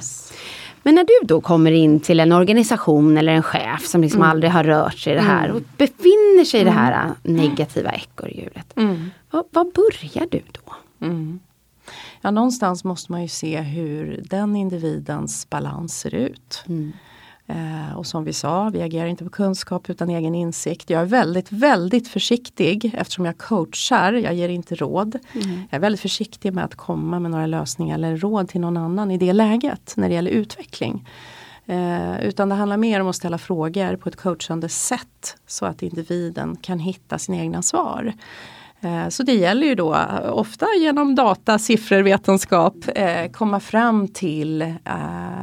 Men 0.83 0.95
när 0.95 1.03
du 1.03 1.27
då 1.27 1.41
kommer 1.41 1.71
in 1.71 1.99
till 1.99 2.19
en 2.19 2.31
organisation 2.31 3.17
eller 3.17 3.31
en 3.31 3.43
chef 3.43 3.85
som 3.85 4.01
liksom 4.01 4.21
mm. 4.21 4.31
aldrig 4.31 4.51
har 4.51 4.63
rört 4.63 4.97
sig 4.97 5.13
i 5.13 5.15
det 5.15 5.21
här 5.21 5.51
och 5.51 5.61
befinner 5.77 6.45
sig 6.45 6.61
i 6.61 6.63
det 6.63 6.71
här 6.71 7.11
negativa 7.23 7.91
ekorrhjulet. 7.91 8.73
Vad, 9.31 9.45
vad 9.49 9.73
börjar 9.73 10.27
du 10.31 10.41
då? 10.51 10.73
Ja, 12.27 12.31
någonstans 12.31 12.83
måste 12.83 13.11
man 13.11 13.21
ju 13.21 13.27
se 13.27 13.61
hur 13.61 14.23
den 14.29 14.55
individens 14.55 15.49
balans 15.49 15.99
ser 15.99 16.15
ut. 16.15 16.63
Mm. 16.67 16.93
Eh, 17.47 17.97
och 17.97 18.05
som 18.05 18.23
vi 18.23 18.33
sa, 18.33 18.69
vi 18.69 18.81
agerar 18.81 19.07
inte 19.07 19.23
på 19.23 19.29
kunskap 19.29 19.89
utan 19.89 20.09
egen 20.09 20.35
insikt. 20.35 20.89
Jag 20.89 21.01
är 21.01 21.05
väldigt, 21.05 21.51
väldigt 21.51 22.07
försiktig 22.07 22.91
eftersom 22.97 23.25
jag 23.25 23.37
coachar, 23.37 24.13
jag 24.13 24.33
ger 24.33 24.49
inte 24.49 24.75
råd. 24.75 25.17
Mm. 25.33 25.55
Jag 25.69 25.77
är 25.77 25.79
väldigt 25.79 26.01
försiktig 26.01 26.53
med 26.53 26.65
att 26.65 26.75
komma 26.75 27.19
med 27.19 27.31
några 27.31 27.45
lösningar 27.45 27.95
eller 27.95 28.17
råd 28.17 28.49
till 28.49 28.61
någon 28.61 28.77
annan 28.77 29.11
i 29.11 29.17
det 29.17 29.33
läget 29.33 29.93
när 29.97 30.09
det 30.09 30.15
gäller 30.15 30.31
utveckling. 30.31 31.07
Eh, 31.65 32.19
utan 32.25 32.49
det 32.49 32.55
handlar 32.55 32.77
mer 32.77 33.01
om 33.01 33.07
att 33.07 33.15
ställa 33.15 33.37
frågor 33.37 33.95
på 33.95 34.09
ett 34.09 34.15
coachande 34.15 34.69
sätt 34.69 35.37
så 35.47 35.65
att 35.65 35.83
individen 35.83 36.57
kan 36.61 36.79
hitta 36.79 37.19
sina 37.19 37.37
egna 37.37 37.61
svar. 37.61 38.13
Eh, 38.81 39.09
så 39.09 39.23
det 39.23 39.33
gäller 39.33 39.67
ju 39.67 39.75
då 39.75 39.95
eh, 39.95 40.33
ofta 40.33 40.65
genom 40.79 41.15
data, 41.15 41.59
siffror, 41.59 42.01
vetenskap 42.01 42.75
eh, 42.95 43.31
komma 43.31 43.59
fram 43.59 44.07
till 44.07 44.73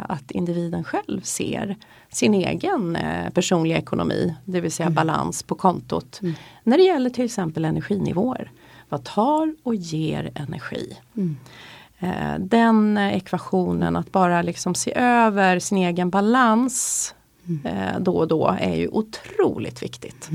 att 0.06 0.30
individen 0.30 0.84
själv 0.84 1.20
ser 1.20 1.76
sin 2.08 2.34
egen 2.34 2.98
personliga 3.34 3.78
ekonomi, 3.78 4.34
det 4.44 4.60
vill 4.60 4.72
säga 4.72 4.86
mm. 4.86 4.94
balans 4.94 5.42
på 5.42 5.54
kontot. 5.54 6.20
Mm. 6.22 6.34
När 6.62 6.76
det 6.76 6.82
gäller 6.82 7.10
till 7.10 7.24
exempel 7.24 7.64
energinivåer. 7.64 8.50
Vad 8.88 9.04
tar 9.04 9.54
och 9.62 9.74
ger 9.74 10.30
energi? 10.34 10.96
Mm. 11.16 11.36
Den 12.48 12.98
ekvationen 12.98 13.96
att 13.96 14.12
bara 14.12 14.42
liksom 14.42 14.74
se 14.74 14.92
över 14.96 15.58
sin 15.58 15.78
egen 15.78 16.10
balans 16.10 17.14
mm. 17.48 18.02
då 18.04 18.16
och 18.16 18.28
då 18.28 18.56
är 18.60 18.74
ju 18.74 18.88
otroligt 18.88 19.82
viktigt. 19.82 20.30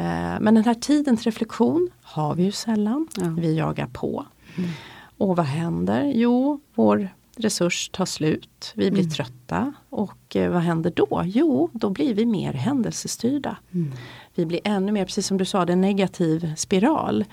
Mm. 0.00 0.34
Eh, 0.34 0.40
men 0.40 0.54
den 0.54 0.64
här 0.64 0.74
tiden 0.74 1.16
till 1.16 1.24
reflektion 1.24 1.90
har 2.02 2.34
vi 2.34 2.42
ju 2.42 2.52
sällan. 2.52 3.08
Ja. 3.16 3.34
Vi 3.38 3.56
jagar 3.56 3.86
på. 3.86 4.26
Mm. 4.56 4.70
Och 5.18 5.36
vad 5.36 5.46
händer? 5.46 6.12
Jo, 6.14 6.60
vår 6.74 7.08
resurs 7.36 7.90
tar 7.92 8.06
slut. 8.06 8.72
Vi 8.74 8.90
blir 8.90 9.02
mm. 9.02 9.10
trötta. 9.10 9.72
Och 9.90 10.36
eh, 10.36 10.50
vad 10.50 10.62
händer 10.62 10.92
då? 10.96 11.22
Jo, 11.26 11.70
då 11.72 11.90
blir 11.90 12.14
vi 12.14 12.26
mer 12.26 12.52
händelsestyrda. 12.52 13.56
Mm. 13.74 13.92
Vi 14.34 14.46
blir 14.46 14.60
ännu 14.64 14.92
mer, 14.92 15.04
precis 15.04 15.26
som 15.26 15.38
du 15.38 15.44
sa, 15.44 15.62
en 15.62 15.80
negativ 15.80 16.54
spiral. 16.56 17.24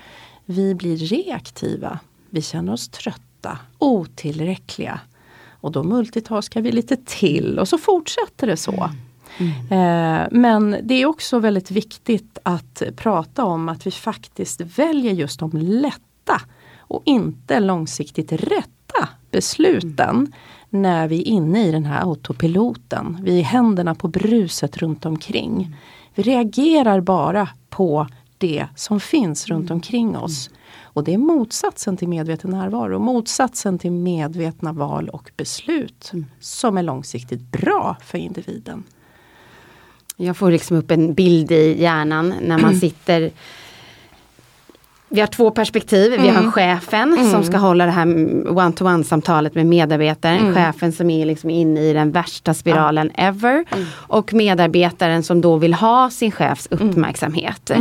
Vi 0.46 0.76
blir 0.76 0.98
reaktiva. 0.98 2.00
Vi 2.30 2.42
känner 2.42 2.74
oss 2.74 2.90
trötta, 2.90 3.60
otillräckliga. 3.78 5.00
Och 5.50 5.72
då 5.72 5.84
multitaskar 5.84 6.62
vi 6.62 6.72
lite 6.72 6.98
till 7.06 7.60
och 7.60 7.68
så 7.68 7.78
fortsätter 7.78 8.48
det 8.48 8.58
så. 8.58 8.90
Mm. 9.38 9.52
Eh, 9.52 10.28
men 10.32 10.78
det 10.84 11.02
är 11.02 11.06
också 11.06 11.40
väldigt 11.40 11.72
viktigt 11.72 12.38
att 12.44 12.84
prata 12.96 13.46
om 13.46 13.70
att 13.70 13.88
vi 13.88 13.92
faktiskt 13.92 14.62
väljer 14.62 15.14
just 15.14 15.40
de 15.40 15.52
lätta 15.54 16.42
och 16.78 17.02
inte 17.06 17.60
långsiktigt 17.60 18.32
rätta 18.32 19.10
besluten 19.32 20.16
mm. 20.16 20.32
när 20.70 21.08
vi 21.08 21.22
är 21.22 21.28
inne 21.28 21.68
i 21.68 21.72
den 21.72 21.86
här 21.86 22.02
autopiloten. 22.02 23.18
Vi 23.22 23.40
är 23.40 23.44
händerna 23.44 23.96
på 23.96 24.08
bruset 24.08 24.78
runt 24.78 25.06
omkring. 25.06 25.76
Vi 26.16 26.24
reagerar 26.24 27.02
bara 27.02 27.50
på 27.70 28.08
det 28.38 28.68
som 28.76 29.00
finns 29.00 29.48
runt 29.48 29.72
omkring 29.72 30.18
oss. 30.18 30.50
Och 30.82 31.04
det 31.04 31.14
är 31.14 31.18
motsatsen 31.18 31.98
till 31.98 32.08
medveten 32.08 32.52
närvaro, 32.52 33.00
motsatsen 33.00 33.80
till 33.80 33.92
medvetna 33.92 34.74
val 34.74 35.10
och 35.10 35.32
beslut 35.38 36.10
mm. 36.14 36.26
som 36.40 36.78
är 36.78 36.84
långsiktigt 36.84 37.42
bra 37.42 37.98
för 38.04 38.18
individen. 38.18 38.84
Jag 40.18 40.38
får 40.38 40.52
liksom 40.52 40.78
upp 40.78 40.92
en 40.92 41.14
bild 41.14 41.52
i 41.52 41.82
hjärnan 41.82 42.34
när 42.42 42.58
man 42.58 42.76
sitter 42.76 43.32
vi 45.10 45.20
har 45.20 45.28
två 45.28 45.52
perspektiv. 45.52 46.14
Mm. 46.14 46.22
Vi 46.26 46.30
har 46.30 46.40
mm. 46.40 46.52
chefen 46.52 47.14
mm. 47.14 47.32
som 47.32 47.44
ska 47.44 47.58
hålla 47.58 47.86
det 47.86 47.92
här 47.92 48.06
one-to-one 48.58 49.04
samtalet 49.04 49.56
med 49.56 49.66
medarbetaren. 49.66 50.40
Mm. 50.40 50.56
Chefen 50.56 50.92
som 50.92 51.10
är 51.10 51.26
liksom 51.26 51.50
inne 51.50 51.82
i 51.82 51.94
den 51.94 52.12
värsta 52.12 52.54
spiralen 52.54 53.12
ever. 53.16 53.66
Mm. 53.72 53.86
Och 53.94 54.34
medarbetaren 54.34 55.24
som 55.24 55.42
då 55.42 55.56
vill 55.56 55.74
ha 55.74 56.10
sin 56.10 56.32
chefs 56.32 56.68
mm. 56.72 56.90
uppmärksamhet. 56.90 57.72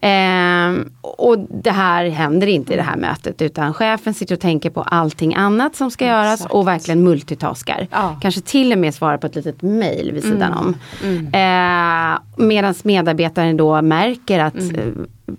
Eh, 0.00 0.86
och 1.00 1.38
det 1.38 1.70
här 1.70 2.08
händer 2.08 2.46
inte 2.46 2.72
i 2.72 2.76
det 2.76 2.82
här 2.82 2.96
mötet 2.96 3.42
utan 3.42 3.74
chefen 3.74 4.14
sitter 4.14 4.34
och 4.34 4.40
tänker 4.40 4.70
på 4.70 4.82
allting 4.82 5.34
annat 5.34 5.76
som 5.76 5.90
ska 5.90 6.04
Exakt. 6.04 6.16
göras 6.16 6.46
och 6.46 6.66
verkligen 6.68 7.04
multitaskar. 7.04 7.88
Ja. 7.90 8.18
Kanske 8.22 8.40
till 8.40 8.72
och 8.72 8.78
med 8.78 8.94
svarar 8.94 9.18
på 9.18 9.26
ett 9.26 9.34
litet 9.34 9.62
mail 9.62 10.12
vid 10.12 10.22
sidan 10.22 10.52
om. 10.52 10.74
Eh, 11.32 12.18
Medan 12.36 12.74
medarbetaren 12.82 13.56
då 13.56 13.82
märker 13.82 14.38
att 14.38 14.56
eh, 14.56 14.84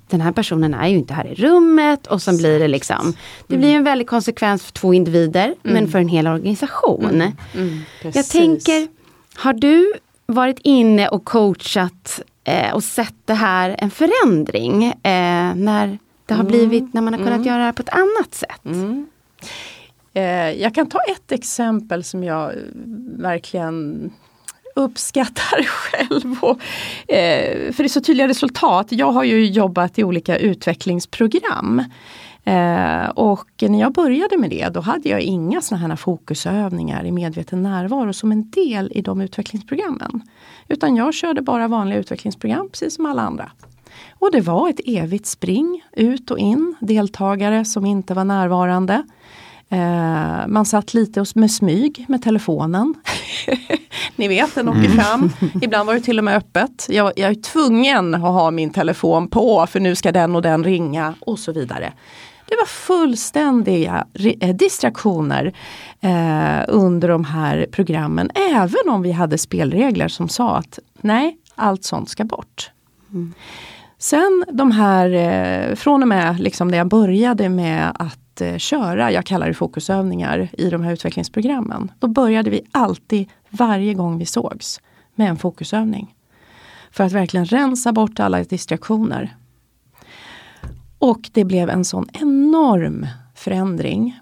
den 0.07 0.21
här 0.21 0.31
personen 0.31 0.73
är 0.73 0.87
ju 0.87 0.97
inte 0.97 1.13
här 1.13 1.27
i 1.27 1.35
rummet 1.35 2.07
och 2.07 2.21
sen 2.21 2.37
blir 2.37 2.59
det 2.59 2.67
liksom 2.67 3.13
Det 3.47 3.57
blir 3.57 3.75
en 3.75 3.83
väldig 3.83 4.07
konsekvens 4.07 4.63
för 4.63 4.71
två 4.71 4.93
individer 4.93 5.45
mm. 5.45 5.55
men 5.63 5.87
för 5.87 5.99
en 5.99 6.07
hel 6.07 6.27
organisation. 6.27 7.05
Mm. 7.05 7.31
Mm. 7.55 7.79
Jag 8.13 8.27
tänker, 8.29 8.87
har 9.35 9.53
du 9.53 9.93
varit 10.25 10.59
inne 10.59 11.07
och 11.07 11.25
coachat 11.25 12.21
eh, 12.43 12.73
och 12.73 12.83
sett 12.83 13.15
det 13.25 13.33
här 13.33 13.75
en 13.77 13.91
förändring 13.91 14.83
eh, 14.83 15.55
när 15.55 15.99
det 16.25 16.33
har 16.33 16.43
blivit, 16.43 16.93
när 16.93 17.01
man 17.01 17.13
har 17.13 17.17
kunnat 17.17 17.35
mm. 17.35 17.47
göra 17.47 17.65
det 17.65 17.73
på 17.73 17.81
ett 17.81 17.89
annat 17.89 18.33
sätt? 18.33 18.65
Mm. 18.65 19.07
Eh, 20.13 20.51
jag 20.61 20.75
kan 20.75 20.89
ta 20.89 20.99
ett 20.99 21.31
exempel 21.31 22.03
som 22.03 22.23
jag 22.23 22.53
verkligen 23.17 24.11
uppskattar 24.75 25.63
själv. 25.65 26.35
Och, 26.41 26.61
eh, 27.13 27.71
för 27.73 27.83
det 27.83 27.87
är 27.87 27.87
så 27.87 28.01
tydliga 28.01 28.27
resultat. 28.27 28.87
Jag 28.89 29.11
har 29.11 29.23
ju 29.23 29.45
jobbat 29.45 29.99
i 29.99 30.03
olika 30.03 30.37
utvecklingsprogram. 30.37 31.83
Eh, 32.43 33.09
och 33.09 33.49
när 33.61 33.79
jag 33.79 33.93
började 33.93 34.37
med 34.37 34.49
det 34.49 34.69
då 34.69 34.81
hade 34.81 35.09
jag 35.09 35.21
inga 35.21 35.61
såna 35.61 35.81
här 35.81 35.95
fokusövningar 35.95 37.05
i 37.05 37.11
medveten 37.11 37.63
närvaro 37.63 38.13
som 38.13 38.31
en 38.31 38.49
del 38.49 38.91
i 38.95 39.01
de 39.01 39.21
utvecklingsprogrammen. 39.21 40.21
Utan 40.71 40.95
jag 40.95 41.13
körde 41.13 41.41
bara 41.41 41.67
vanliga 41.67 41.99
utvecklingsprogram 41.99 42.69
precis 42.69 42.95
som 42.95 43.05
alla 43.05 43.21
andra. 43.21 43.51
Och 44.19 44.31
det 44.31 44.41
var 44.41 44.69
ett 44.69 44.79
evigt 44.85 45.25
spring 45.25 45.83
ut 45.91 46.31
och 46.31 46.39
in, 46.39 46.75
deltagare 46.79 47.65
som 47.65 47.85
inte 47.85 48.13
var 48.13 48.25
närvarande. 48.25 49.03
Eh, 49.69 50.47
man 50.47 50.65
satt 50.65 50.93
lite 50.93 51.25
med 51.35 51.51
smyg 51.51 52.05
med 52.07 52.23
telefonen. 52.23 52.93
Ni 54.15 54.27
vet 54.27 54.55
den 54.55 54.69
åker 54.69 54.85
mm. 54.85 54.91
fram. 54.91 55.29
Ibland 55.61 55.87
var 55.87 55.93
det 55.93 56.01
till 56.01 56.17
och 56.17 56.23
med 56.23 56.35
öppet. 56.35 56.87
Jag, 56.89 57.13
jag, 57.15 57.31
är 57.31 57.35
tvungen 57.35 58.15
att 58.15 58.21
ha 58.21 58.51
min 58.51 58.69
telefon 58.69 59.27
på 59.27 59.67
för 59.67 59.79
nu 59.79 59.95
ska 59.95 60.11
den 60.11 60.35
och 60.35 60.41
den 60.41 60.63
ringa 60.63 61.13
och 61.19 61.39
så 61.39 61.51
vidare. 61.51 61.93
Det 62.51 62.57
var 62.57 62.65
fullständiga 62.65 64.07
eh, 64.39 64.55
distraktioner 64.55 65.53
eh, 66.01 66.63
under 66.67 67.07
de 67.07 67.25
här 67.25 67.67
programmen. 67.71 68.31
Även 68.53 68.89
om 68.89 69.01
vi 69.01 69.11
hade 69.11 69.37
spelregler 69.37 70.07
som 70.07 70.29
sa 70.29 70.57
att 70.57 70.79
nej, 71.01 71.37
allt 71.55 71.83
sånt 71.83 72.09
ska 72.09 72.23
bort. 72.23 72.71
Mm. 73.11 73.33
Sen 73.97 74.45
de 74.51 74.71
här, 74.71 75.09
eh, 75.09 75.75
från 75.75 76.01
och 76.01 76.07
med 76.07 76.39
liksom 76.39 76.67
när 76.67 76.77
jag 76.77 76.87
började 76.87 77.49
med 77.49 77.91
att 77.95 78.41
eh, 78.41 78.57
köra, 78.57 79.11
jag 79.11 79.25
kallar 79.25 79.47
det 79.47 79.53
fokusövningar 79.53 80.49
i 80.53 80.69
de 80.69 80.83
här 80.83 80.93
utvecklingsprogrammen. 80.93 81.91
Då 81.99 82.07
började 82.07 82.49
vi 82.49 82.61
alltid, 82.71 83.29
varje 83.49 83.93
gång 83.93 84.17
vi 84.17 84.25
sågs, 84.25 84.81
med 85.15 85.29
en 85.29 85.37
fokusövning. 85.37 86.15
För 86.91 87.03
att 87.03 87.11
verkligen 87.11 87.45
rensa 87.45 87.91
bort 87.91 88.19
alla 88.19 88.43
distraktioner. 88.43 89.35
Och 91.01 91.29
det 91.33 91.43
blev 91.43 91.69
en 91.69 91.85
sån 91.85 92.07
enorm 92.13 93.07
förändring 93.35 94.19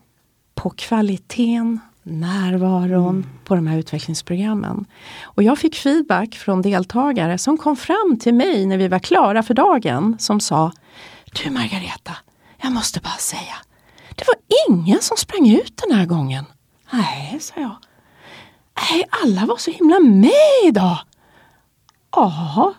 på 0.55 0.69
kvaliteten, 0.69 1.79
närvaron 2.03 3.15
mm. 3.15 3.29
på 3.45 3.55
de 3.55 3.67
här 3.67 3.77
utvecklingsprogrammen. 3.77 4.85
Och 5.23 5.43
jag 5.43 5.57
fick 5.57 5.75
feedback 5.75 6.35
från 6.35 6.61
deltagare 6.61 7.37
som 7.37 7.57
kom 7.57 7.75
fram 7.75 8.17
till 8.19 8.33
mig 8.33 8.65
när 8.65 8.77
vi 8.77 8.87
var 8.87 8.99
klara 8.99 9.43
för 9.43 9.53
dagen 9.53 10.15
som 10.19 10.39
sa 10.39 10.71
Du 11.43 11.49
Margareta, 11.49 12.17
jag 12.61 12.71
måste 12.71 12.99
bara 12.99 13.17
säga 13.19 13.55
det 14.15 14.25
var 14.27 14.35
ingen 14.69 15.01
som 15.01 15.17
sprang 15.17 15.49
ut 15.49 15.81
den 15.87 15.97
här 15.97 16.05
gången. 16.05 16.45
Nej, 16.91 17.37
sa 17.41 17.61
jag. 17.61 17.75
Nej, 18.91 19.03
alla 19.23 19.45
var 19.45 19.57
så 19.57 19.71
himla 19.71 19.99
med 19.99 20.31
idag. 20.65 20.97
Ja, 22.11 22.73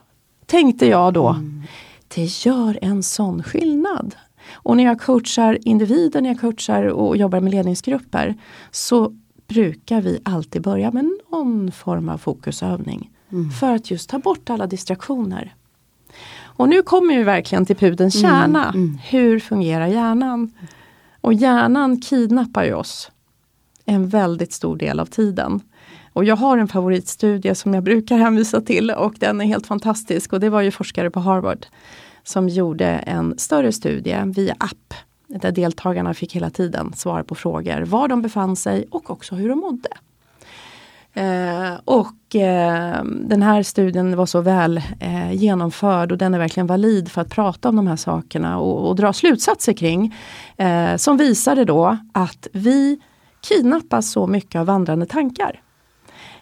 tänkte 0.47 0.87
jag 0.87 1.15
då. 1.15 1.29
Mm. 1.29 1.67
Det 2.15 2.47
gör 2.47 2.79
en 2.83 3.03
sån 3.03 3.43
skillnad. 3.43 4.15
Och 4.53 4.77
när 4.77 4.85
jag 4.85 5.01
coachar 5.01 5.59
individer, 5.63 6.21
när 6.21 6.31
jag 6.31 6.41
coachar 6.41 6.85
och 6.85 7.17
jobbar 7.17 7.41
med 7.41 7.53
ledningsgrupper 7.53 8.35
så 8.71 9.13
brukar 9.49 10.01
vi 10.01 10.21
alltid 10.23 10.63
börja 10.63 10.91
med 10.91 11.11
någon 11.31 11.73
form 11.73 12.09
av 12.09 12.19
fokusövning. 12.19 13.11
Mm. 13.33 13.51
För 13.51 13.75
att 13.75 13.91
just 13.91 14.11
ta 14.11 14.19
bort 14.19 14.51
alla 14.51 14.67
distraktioner. 14.67 15.55
Och 16.43 16.69
nu 16.69 16.83
kommer 16.83 17.17
vi 17.17 17.23
verkligen 17.23 17.67
till 17.67 17.77
pudens 17.77 18.15
mm. 18.15 18.31
kärna. 18.31 18.69
Mm. 18.69 18.99
Hur 19.03 19.41
fungerar 19.41 19.87
hjärnan? 19.87 20.53
Och 21.21 21.35
hjärnan 21.35 22.01
kidnappar 22.01 22.65
ju 22.65 22.75
oss 22.75 23.11
en 23.85 24.09
väldigt 24.09 24.53
stor 24.53 24.77
del 24.77 25.01
av 25.01 25.07
tiden. 25.07 25.61
Och 26.13 26.25
jag 26.25 26.37
har 26.37 26.59
en 26.59 26.69
favoritstudie 26.69 27.55
som 27.55 27.75
jag 27.75 27.83
brukar 27.83 28.19
hänvisa 28.19 28.61
till 28.61 28.91
och 28.91 29.15
den 29.19 29.41
är 29.41 29.45
helt 29.45 29.67
fantastisk 29.67 30.33
och 30.33 30.41
det 30.41 30.49
var 30.49 30.61
ju 30.61 30.71
forskare 30.71 31.11
på 31.11 31.21
Harvard 31.21 31.67
som 32.25 32.49
gjorde 32.49 32.87
en 32.87 33.39
större 33.39 33.73
studie 33.73 34.23
via 34.27 34.55
app 34.59 34.95
där 35.27 35.53
deltagarna 35.53 36.15
fick 36.15 36.37
hela 36.37 36.51
tiden 36.51 36.93
svar 36.93 37.23
på 37.23 37.35
frågor 37.35 37.83
var 37.83 38.09
de 38.09 38.23
befann 38.23 38.57
sig 38.57 38.87
och 38.91 39.11
också 39.11 39.35
hur 39.35 39.49
de 39.49 39.59
mådde. 39.59 39.89
Eh, 41.13 41.81
och 41.85 42.37
eh, 42.37 43.05
den 43.05 43.43
här 43.43 43.63
studien 43.63 44.17
var 44.17 44.27
så 44.27 44.41
väl 44.41 44.83
eh, 45.01 45.33
genomförd 45.33 46.13
och 46.13 46.19
den 46.19 46.35
är 46.35 46.39
verkligen 46.39 46.67
valid 46.67 47.11
för 47.11 47.21
att 47.21 47.31
prata 47.31 47.69
om 47.69 47.77
de 47.77 47.87
här 47.87 47.97
sakerna 47.97 48.59
och, 48.59 48.89
och 48.89 48.97
dra 48.97 49.13
slutsatser 49.13 49.73
kring. 49.73 50.15
Eh, 50.57 50.97
som 50.97 51.17
visade 51.17 51.65
då 51.65 51.99
att 52.13 52.47
vi 52.53 53.01
kidnappas 53.41 54.11
så 54.11 54.27
mycket 54.27 54.59
av 54.59 54.67
vandrande 54.67 55.07
tankar. 55.07 55.61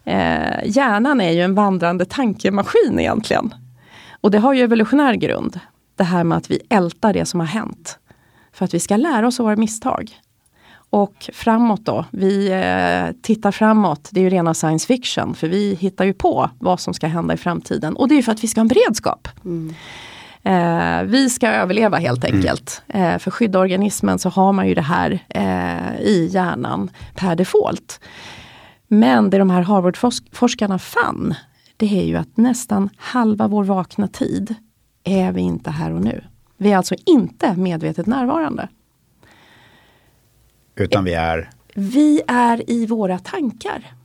Eh, 0.09 0.61
hjärnan 0.65 1.21
är 1.21 1.31
ju 1.31 1.41
en 1.41 1.55
vandrande 1.55 2.05
tankemaskin 2.05 2.99
egentligen. 2.99 3.55
Och 4.21 4.31
det 4.31 4.39
har 4.39 4.53
ju 4.53 4.63
evolutionär 4.63 5.15
grund. 5.15 5.61
Det 5.97 6.05
här 6.05 6.25
med 6.25 6.39
att 6.39 6.51
vi 6.51 6.61
ältar 6.71 7.13
det 7.13 7.25
som 7.25 7.41
har 7.41 7.47
hänt. 7.47 7.99
För 8.53 8.65
att 8.65 8.75
vi 8.75 8.81
ska 8.81 8.97
lära 8.97 9.27
oss 9.27 9.41
av 9.41 9.45
våra 9.45 9.57
misstag. 9.57 10.11
Och 10.91 11.31
framåt 11.33 11.85
då, 11.85 12.05
vi 12.11 12.51
eh, 12.51 13.21
tittar 13.23 13.53
framåt, 13.53 14.09
det 14.13 14.21
är 14.21 14.25
ju 14.25 14.31
rena 14.31 14.55
science 14.55 14.87
fiction 14.87 15.35
för 15.35 15.49
vi 15.49 15.75
hittar 15.75 16.05
ju 16.05 16.15
på 16.15 16.51
vad 16.59 16.81
som 16.81 16.95
ska 16.95 17.07
hända 17.07 17.35
i 17.35 17.37
framtiden 17.37 17.97
och 17.97 18.09
det 18.09 18.15
är 18.15 18.23
för 18.23 18.33
att 18.33 18.45
vi 18.45 18.49
ska 18.49 18.61
ha 18.61 18.63
en 18.63 18.69
beredskap. 18.69 19.29
Mm. 19.45 19.75
Eh, 20.43 21.03
vi 21.03 21.31
ska 21.31 21.49
överleva 21.49 21.99
helt 21.99 22.25
mm. 22.25 22.37
enkelt. 22.37 22.83
Mm. 22.89 23.13
Eh, 23.13 23.19
för 23.19 23.31
skydda 23.31 23.59
organismen 23.59 24.19
så 24.19 24.29
har 24.29 24.53
man 24.53 24.69
ju 24.69 24.75
det 24.75 24.83
här 24.83 25.25
eh, 25.29 26.01
i 26.01 26.31
hjärnan 26.33 26.91
per 27.15 27.37
default. 27.37 28.01
Men 28.89 29.31
det 29.31 29.39
de 29.39 29.51
här 29.51 29.63
Harvard-forskarna 29.63 30.79
fann, 30.79 31.35
det 31.77 32.01
är 32.01 32.05
ju 32.05 32.17
att 32.17 32.37
nästan 32.37 32.91
halva 32.97 33.49
vår 33.49 33.65
vakna 33.65 34.09
tid 34.09 34.55
är 35.05 35.33
vi 35.33 35.41
inte 35.41 35.71
här 35.71 35.93
och 35.93 36.05
nu. 36.05 36.25
Vi 36.57 36.73
är 36.73 36.77
alltså 36.77 36.95
inte 37.07 37.57
medvetet 37.57 38.07
närvarande. 38.07 38.69
Utan 40.77 41.05
vi 41.05 41.15
är? 41.15 41.51
Vi 41.75 42.23
är 42.27 42.71
i 42.71 42.87
våra 42.87 43.19
tankar. 43.19 43.98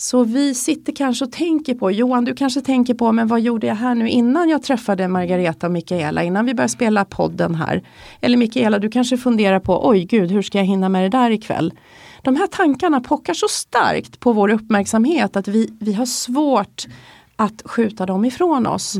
Så 0.00 0.24
vi 0.24 0.54
sitter 0.54 0.92
kanske 0.92 1.24
och 1.24 1.32
tänker 1.32 1.74
på, 1.74 1.90
Johan 1.90 2.24
du 2.24 2.34
kanske 2.34 2.60
tänker 2.60 2.94
på, 2.94 3.12
men 3.12 3.28
vad 3.28 3.40
gjorde 3.40 3.66
jag 3.66 3.74
här 3.74 3.94
nu 3.94 4.08
innan 4.08 4.48
jag 4.48 4.62
träffade 4.62 5.08
Margareta 5.08 5.66
och 5.66 5.72
Mikaela, 5.72 6.22
innan 6.22 6.46
vi 6.46 6.54
började 6.54 6.72
spela 6.72 7.04
podden 7.04 7.54
här. 7.54 7.82
Eller 8.20 8.36
Mikaela, 8.36 8.78
du 8.78 8.90
kanske 8.90 9.16
funderar 9.16 9.60
på, 9.60 9.88
oj 9.88 10.04
gud, 10.04 10.30
hur 10.30 10.42
ska 10.42 10.58
jag 10.58 10.64
hinna 10.64 10.88
med 10.88 11.02
det 11.02 11.18
där 11.18 11.30
ikväll? 11.30 11.72
De 12.22 12.36
här 12.36 12.46
tankarna 12.46 13.00
pockar 13.00 13.34
så 13.34 13.48
starkt 13.48 14.20
på 14.20 14.32
vår 14.32 14.50
uppmärksamhet 14.50 15.36
att 15.36 15.48
vi, 15.48 15.76
vi 15.80 15.92
har 15.92 16.06
svårt 16.06 16.86
att 17.36 17.62
skjuta 17.64 18.06
dem 18.06 18.24
ifrån 18.24 18.66
oss. 18.66 18.96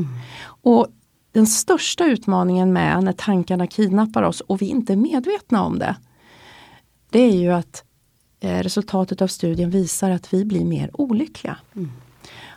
Och 0.61 0.87
den 1.31 1.47
största 1.47 2.05
utmaningen 2.05 2.73
med 2.73 3.03
när 3.03 3.13
tankarna 3.13 3.67
kidnappar 3.67 4.23
oss 4.23 4.41
och 4.41 4.61
vi 4.61 4.65
inte 4.65 4.93
är 4.93 4.97
medvetna 4.97 5.63
om 5.63 5.79
det. 5.79 5.95
Det 7.09 7.19
är 7.19 7.35
ju 7.35 7.51
att 7.51 7.83
resultatet 8.41 9.21
av 9.21 9.27
studien 9.27 9.69
visar 9.69 10.11
att 10.11 10.33
vi 10.33 10.45
blir 10.45 10.65
mer 10.65 10.89
olyckliga. 10.93 11.57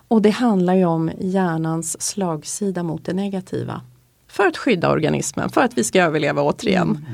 Och 0.09 0.23
det 0.23 0.31
handlar 0.31 0.75
ju 0.75 0.85
om 0.85 1.11
hjärnans 1.21 2.03
slagsida 2.03 2.83
mot 2.83 3.05
det 3.05 3.13
negativa. 3.13 3.81
För 4.29 4.47
att 4.47 4.57
skydda 4.57 4.91
organismen, 4.91 5.51
för 5.51 5.61
att 5.61 5.79
vi 5.79 5.85
ska 5.85 6.03
överleva 6.03 6.43
återigen. 6.43 7.07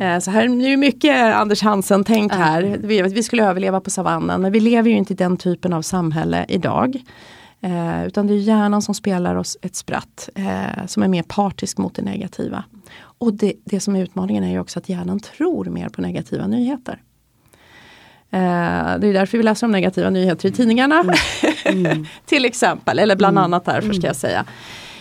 Eh, 0.00 0.18
Så 0.18 0.30
här 0.30 0.42
är 0.44 0.68
ju 0.68 0.76
mycket 0.76 1.34
Anders 1.34 1.62
Hansen-tänk 1.62 2.32
här. 2.32 2.78
Vi, 2.82 3.02
vi 3.02 3.22
skulle 3.22 3.44
överleva 3.44 3.80
på 3.80 3.90
savannen 3.90 4.42
men 4.42 4.52
vi 4.52 4.60
lever 4.60 4.90
ju 4.90 4.96
inte 4.96 5.12
i 5.12 5.16
den 5.16 5.36
typen 5.36 5.72
av 5.72 5.82
samhälle 5.82 6.46
idag. 6.48 7.02
Eh, 7.60 8.06
utan 8.06 8.26
det 8.26 8.34
är 8.34 8.38
hjärnan 8.38 8.82
som 8.82 8.94
spelar 8.94 9.34
oss 9.34 9.56
ett 9.62 9.76
spratt 9.76 10.28
eh, 10.34 10.86
som 10.86 11.02
är 11.02 11.08
mer 11.08 11.22
partisk 11.22 11.78
mot 11.78 11.94
det 11.94 12.02
negativa. 12.02 12.64
Och 13.00 13.34
det, 13.34 13.52
det 13.64 13.80
som 13.80 13.96
är 13.96 14.02
utmaningen 14.02 14.44
är 14.44 14.50
ju 14.50 14.60
också 14.60 14.78
att 14.78 14.88
hjärnan 14.88 15.20
tror 15.20 15.64
mer 15.64 15.88
på 15.88 16.02
negativa 16.02 16.46
nyheter. 16.46 17.02
Eh, 18.30 18.98
det 18.98 19.08
är 19.08 19.12
därför 19.12 19.38
vi 19.38 19.44
läser 19.44 19.66
om 19.66 19.72
negativa 19.72 20.10
nyheter 20.10 20.48
i 20.48 20.52
tidningarna. 20.52 21.04
Till 22.26 22.44
exempel, 22.44 22.98
eller 22.98 23.16
bland 23.16 23.38
annat 23.38 23.64
därför 23.64 23.92
ska 23.92 24.06
jag 24.06 24.16
säga. 24.16 24.44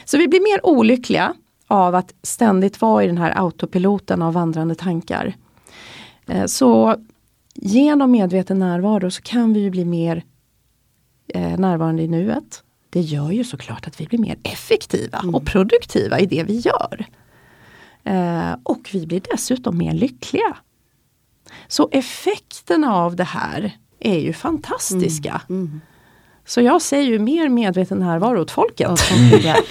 Så 0.05 0.17
vi 0.17 0.27
blir 0.27 0.39
mer 0.39 0.65
olyckliga 0.65 1.33
av 1.67 1.95
att 1.95 2.13
ständigt 2.23 2.81
vara 2.81 3.03
i 3.03 3.07
den 3.07 3.17
här 3.17 3.33
autopiloten 3.37 4.21
av 4.21 4.33
vandrande 4.33 4.75
tankar. 4.75 5.33
Eh, 6.27 6.45
så 6.45 6.95
genom 7.55 8.11
medveten 8.11 8.59
närvaro 8.59 9.11
så 9.11 9.21
kan 9.21 9.53
vi 9.53 9.59
ju 9.59 9.69
bli 9.69 9.85
mer 9.85 10.23
eh, 11.33 11.59
närvarande 11.59 12.03
i 12.03 12.07
nuet. 12.07 12.63
Det 12.89 13.01
gör 13.01 13.31
ju 13.31 13.43
såklart 13.43 13.87
att 13.87 14.01
vi 14.01 14.05
blir 14.05 14.19
mer 14.19 14.37
effektiva 14.43 15.21
och 15.33 15.45
produktiva 15.45 16.19
i 16.19 16.25
det 16.25 16.43
vi 16.43 16.59
gör. 16.59 17.05
Och 18.63 18.89
vi 18.93 19.07
blir 19.07 19.21
dessutom 19.31 19.77
mer 19.77 19.93
lyckliga. 19.93 20.57
Så 21.67 21.89
effekterna 21.91 22.95
av 22.95 23.15
det 23.15 23.23
här 23.23 23.71
är 23.99 24.19
ju 24.19 24.33
fantastiska. 24.33 25.41
Så 26.45 26.61
jag 26.61 26.81
säger 26.81 27.03
ju 27.03 27.19
mer 27.19 27.49
medveten 27.49 27.97
närvaro 27.99 28.41
åt 28.41 28.51
folket. 28.51 28.99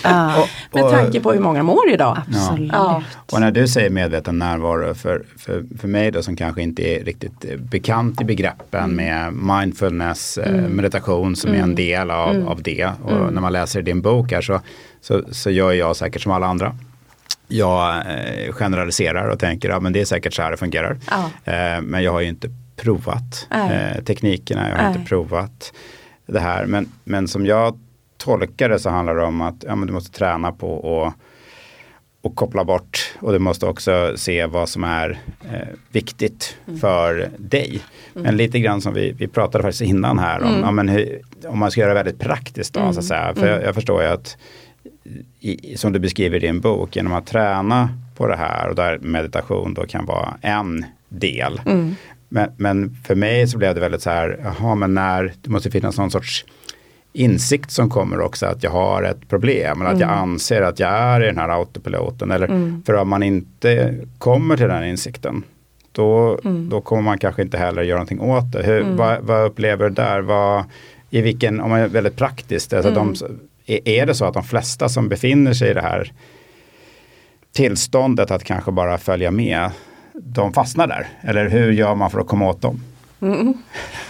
Ja, 0.02 0.46
Med 0.72 0.84
Och- 0.84 0.90
tanke 0.90 1.20
på 1.20 1.32
hur 1.32 1.40
många 1.40 1.62
mår 1.62 1.90
idag. 1.90 2.18
absolut. 2.28 2.72
Ja. 2.72 3.02
Och 3.32 3.40
när 3.40 3.50
du 3.50 3.68
säger 3.68 3.90
medveten 3.90 4.38
närvaro, 4.38 4.94
för, 4.94 5.24
för, 5.38 5.64
för 5.78 5.88
mig 5.88 6.10
då 6.10 6.22
som 6.22 6.36
kanske 6.36 6.62
inte 6.62 6.82
är 6.82 7.04
riktigt 7.04 7.44
eh, 7.44 7.56
bekant 7.58 8.20
i 8.20 8.24
begreppen 8.24 8.90
med 8.96 9.32
mindfulness, 9.32 10.38
eh, 10.38 10.68
meditation 10.68 11.36
som 11.36 11.50
är 11.54 11.58
en 11.58 11.74
del 11.74 12.10
av, 12.10 12.48
av 12.48 12.62
det. 12.62 12.90
Och 13.04 13.32
när 13.32 13.40
man 13.40 13.52
läser 13.52 13.82
din 13.82 14.02
bok 14.02 14.32
här 14.32 14.40
så, 14.40 14.60
så, 15.00 15.22
så 15.32 15.50
gör 15.50 15.72
jag 15.72 15.96
säkert 15.96 16.22
som 16.22 16.32
alla 16.32 16.46
andra. 16.46 16.76
Jag 17.48 17.96
eh, 17.96 18.52
generaliserar 18.52 19.28
och 19.28 19.38
tänker 19.38 19.70
att 19.70 19.82
ja, 19.82 19.90
det 19.90 20.00
är 20.00 20.04
säkert 20.04 20.34
så 20.34 20.42
här 20.42 20.50
det 20.50 20.56
fungerar. 20.56 20.96
Ja. 21.10 21.52
Eh, 21.52 21.80
men 21.82 22.02
jag 22.02 22.12
har 22.12 22.20
ju 22.20 22.28
inte 22.28 22.48
provat 22.76 23.46
Nej. 23.50 23.92
eh, 23.96 24.04
teknikerna, 24.04 24.68
jag 24.68 24.76
har 24.76 24.82
Nej. 24.82 24.92
inte 24.96 25.08
provat 25.08 25.72
det 26.26 26.40
här. 26.40 26.66
Men, 26.66 26.88
men 27.04 27.28
som 27.28 27.46
jag 27.46 27.78
tolkar 28.16 28.68
det 28.68 28.78
så 28.78 28.90
handlar 28.90 29.14
det 29.14 29.22
om 29.22 29.40
att 29.40 29.64
ja, 29.66 29.76
men 29.76 29.86
du 29.86 29.92
måste 29.92 30.18
träna 30.18 30.52
på 30.52 31.02
att 31.06 31.22
och 32.26 32.36
koppla 32.36 32.64
bort 32.64 33.14
och 33.20 33.32
du 33.32 33.38
måste 33.38 33.66
också 33.66 34.12
se 34.16 34.46
vad 34.46 34.68
som 34.68 34.84
är 34.84 35.18
eh, 35.52 35.68
viktigt 35.90 36.56
för 36.80 37.30
dig. 37.38 37.80
Men 38.12 38.36
lite 38.36 38.58
grann 38.58 38.80
som 38.80 38.94
vi, 38.94 39.12
vi 39.12 39.28
pratade 39.28 39.64
faktiskt 39.64 39.82
innan 39.82 40.18
här 40.18 40.42
om, 40.42 40.60
ja, 40.60 40.70
men 40.70 40.88
hur, 40.88 41.20
om 41.46 41.58
man 41.58 41.70
ska 41.70 41.80
göra 41.80 41.94
det 41.94 42.02
väldigt 42.02 42.18
praktiskt 42.18 42.74
då, 42.74 42.92
så 42.92 42.98
att 42.98 43.04
säga. 43.04 43.34
För 43.34 43.46
jag, 43.46 43.62
jag 43.62 43.74
förstår 43.74 44.02
ju 44.02 44.08
att 44.08 44.36
i, 45.40 45.76
som 45.76 45.92
du 45.92 45.98
beskriver 45.98 46.36
i 46.36 46.40
din 46.40 46.60
bok, 46.60 46.96
genom 46.96 47.12
att 47.12 47.26
träna 47.26 47.88
på 48.16 48.26
det 48.26 48.36
här 48.36 48.68
och 48.68 48.74
där 48.74 48.98
meditation 48.98 49.74
då 49.74 49.86
kan 49.86 50.06
vara 50.06 50.34
en 50.40 50.84
del. 51.08 51.60
Men, 52.28 52.50
men 52.56 52.96
för 53.04 53.14
mig 53.14 53.48
så 53.48 53.58
blev 53.58 53.74
det 53.74 53.80
väldigt 53.80 54.02
så 54.02 54.10
här, 54.10 54.40
jaha 54.42 54.74
men 54.74 54.94
när, 54.94 55.32
det 55.42 55.50
måste 55.50 55.70
finnas 55.70 55.98
någon 55.98 56.10
sorts 56.10 56.44
insikt 57.12 57.70
som 57.70 57.90
kommer 57.90 58.20
också 58.20 58.46
att 58.46 58.62
jag 58.62 58.70
har 58.70 59.02
ett 59.02 59.28
problem 59.28 59.80
eller 59.80 59.90
att 59.90 60.00
jag 60.00 60.10
anser 60.10 60.62
att 60.62 60.80
jag 60.80 60.90
är 60.90 61.22
i 61.22 61.26
den 61.26 61.38
här 61.38 61.48
autopiloten. 61.48 62.30
Eller 62.30 62.80
för 62.86 62.94
om 62.94 63.08
man 63.08 63.22
inte 63.22 63.94
kommer 64.18 64.56
till 64.56 64.68
den 64.68 64.96
den 65.20 65.44
då, 65.92 66.40
då 66.70 66.80
kommer 66.80 67.02
man 67.02 67.18
kanske 67.18 67.42
inte 67.42 67.58
heller 67.58 67.82
göra 67.82 67.98
någonting 67.98 68.20
åt 68.20 68.52
det. 68.52 68.62
Hur, 68.62 68.82
vad, 68.82 69.22
vad 69.22 69.46
upplever 69.46 69.88
du 69.88 69.94
där? 69.94 70.20
Vad, 70.20 70.64
I 71.10 71.20
vilken, 71.20 71.60
om 71.60 71.70
man 71.70 71.80
är 71.80 71.88
väldigt 71.88 72.16
praktiskt, 72.16 72.72
alltså 72.72 72.90
de, 72.90 73.14
är, 73.66 74.06
det 74.06 74.14
så 74.14 74.24
att 74.24 74.34
de 74.34 74.44
flesta 74.44 74.88
som 74.88 75.08
befinner 75.08 75.52
sig 75.52 75.70
i 75.70 75.74
det 75.74 75.82
här 75.82 76.12
tillståndet 77.54 78.30
att 78.30 78.44
kanske 78.44 78.72
bara 78.72 78.98
följa 78.98 79.30
med, 79.30 79.70
de 80.14 80.52
fastnar 80.52 80.86
där? 80.86 81.06
Eller 81.20 81.48
hur 81.48 81.72
gör 81.72 81.94
man 81.94 82.10
för 82.10 82.20
att 82.20 82.26
komma 82.26 82.48
åt 82.48 82.62
dem? 82.62 82.82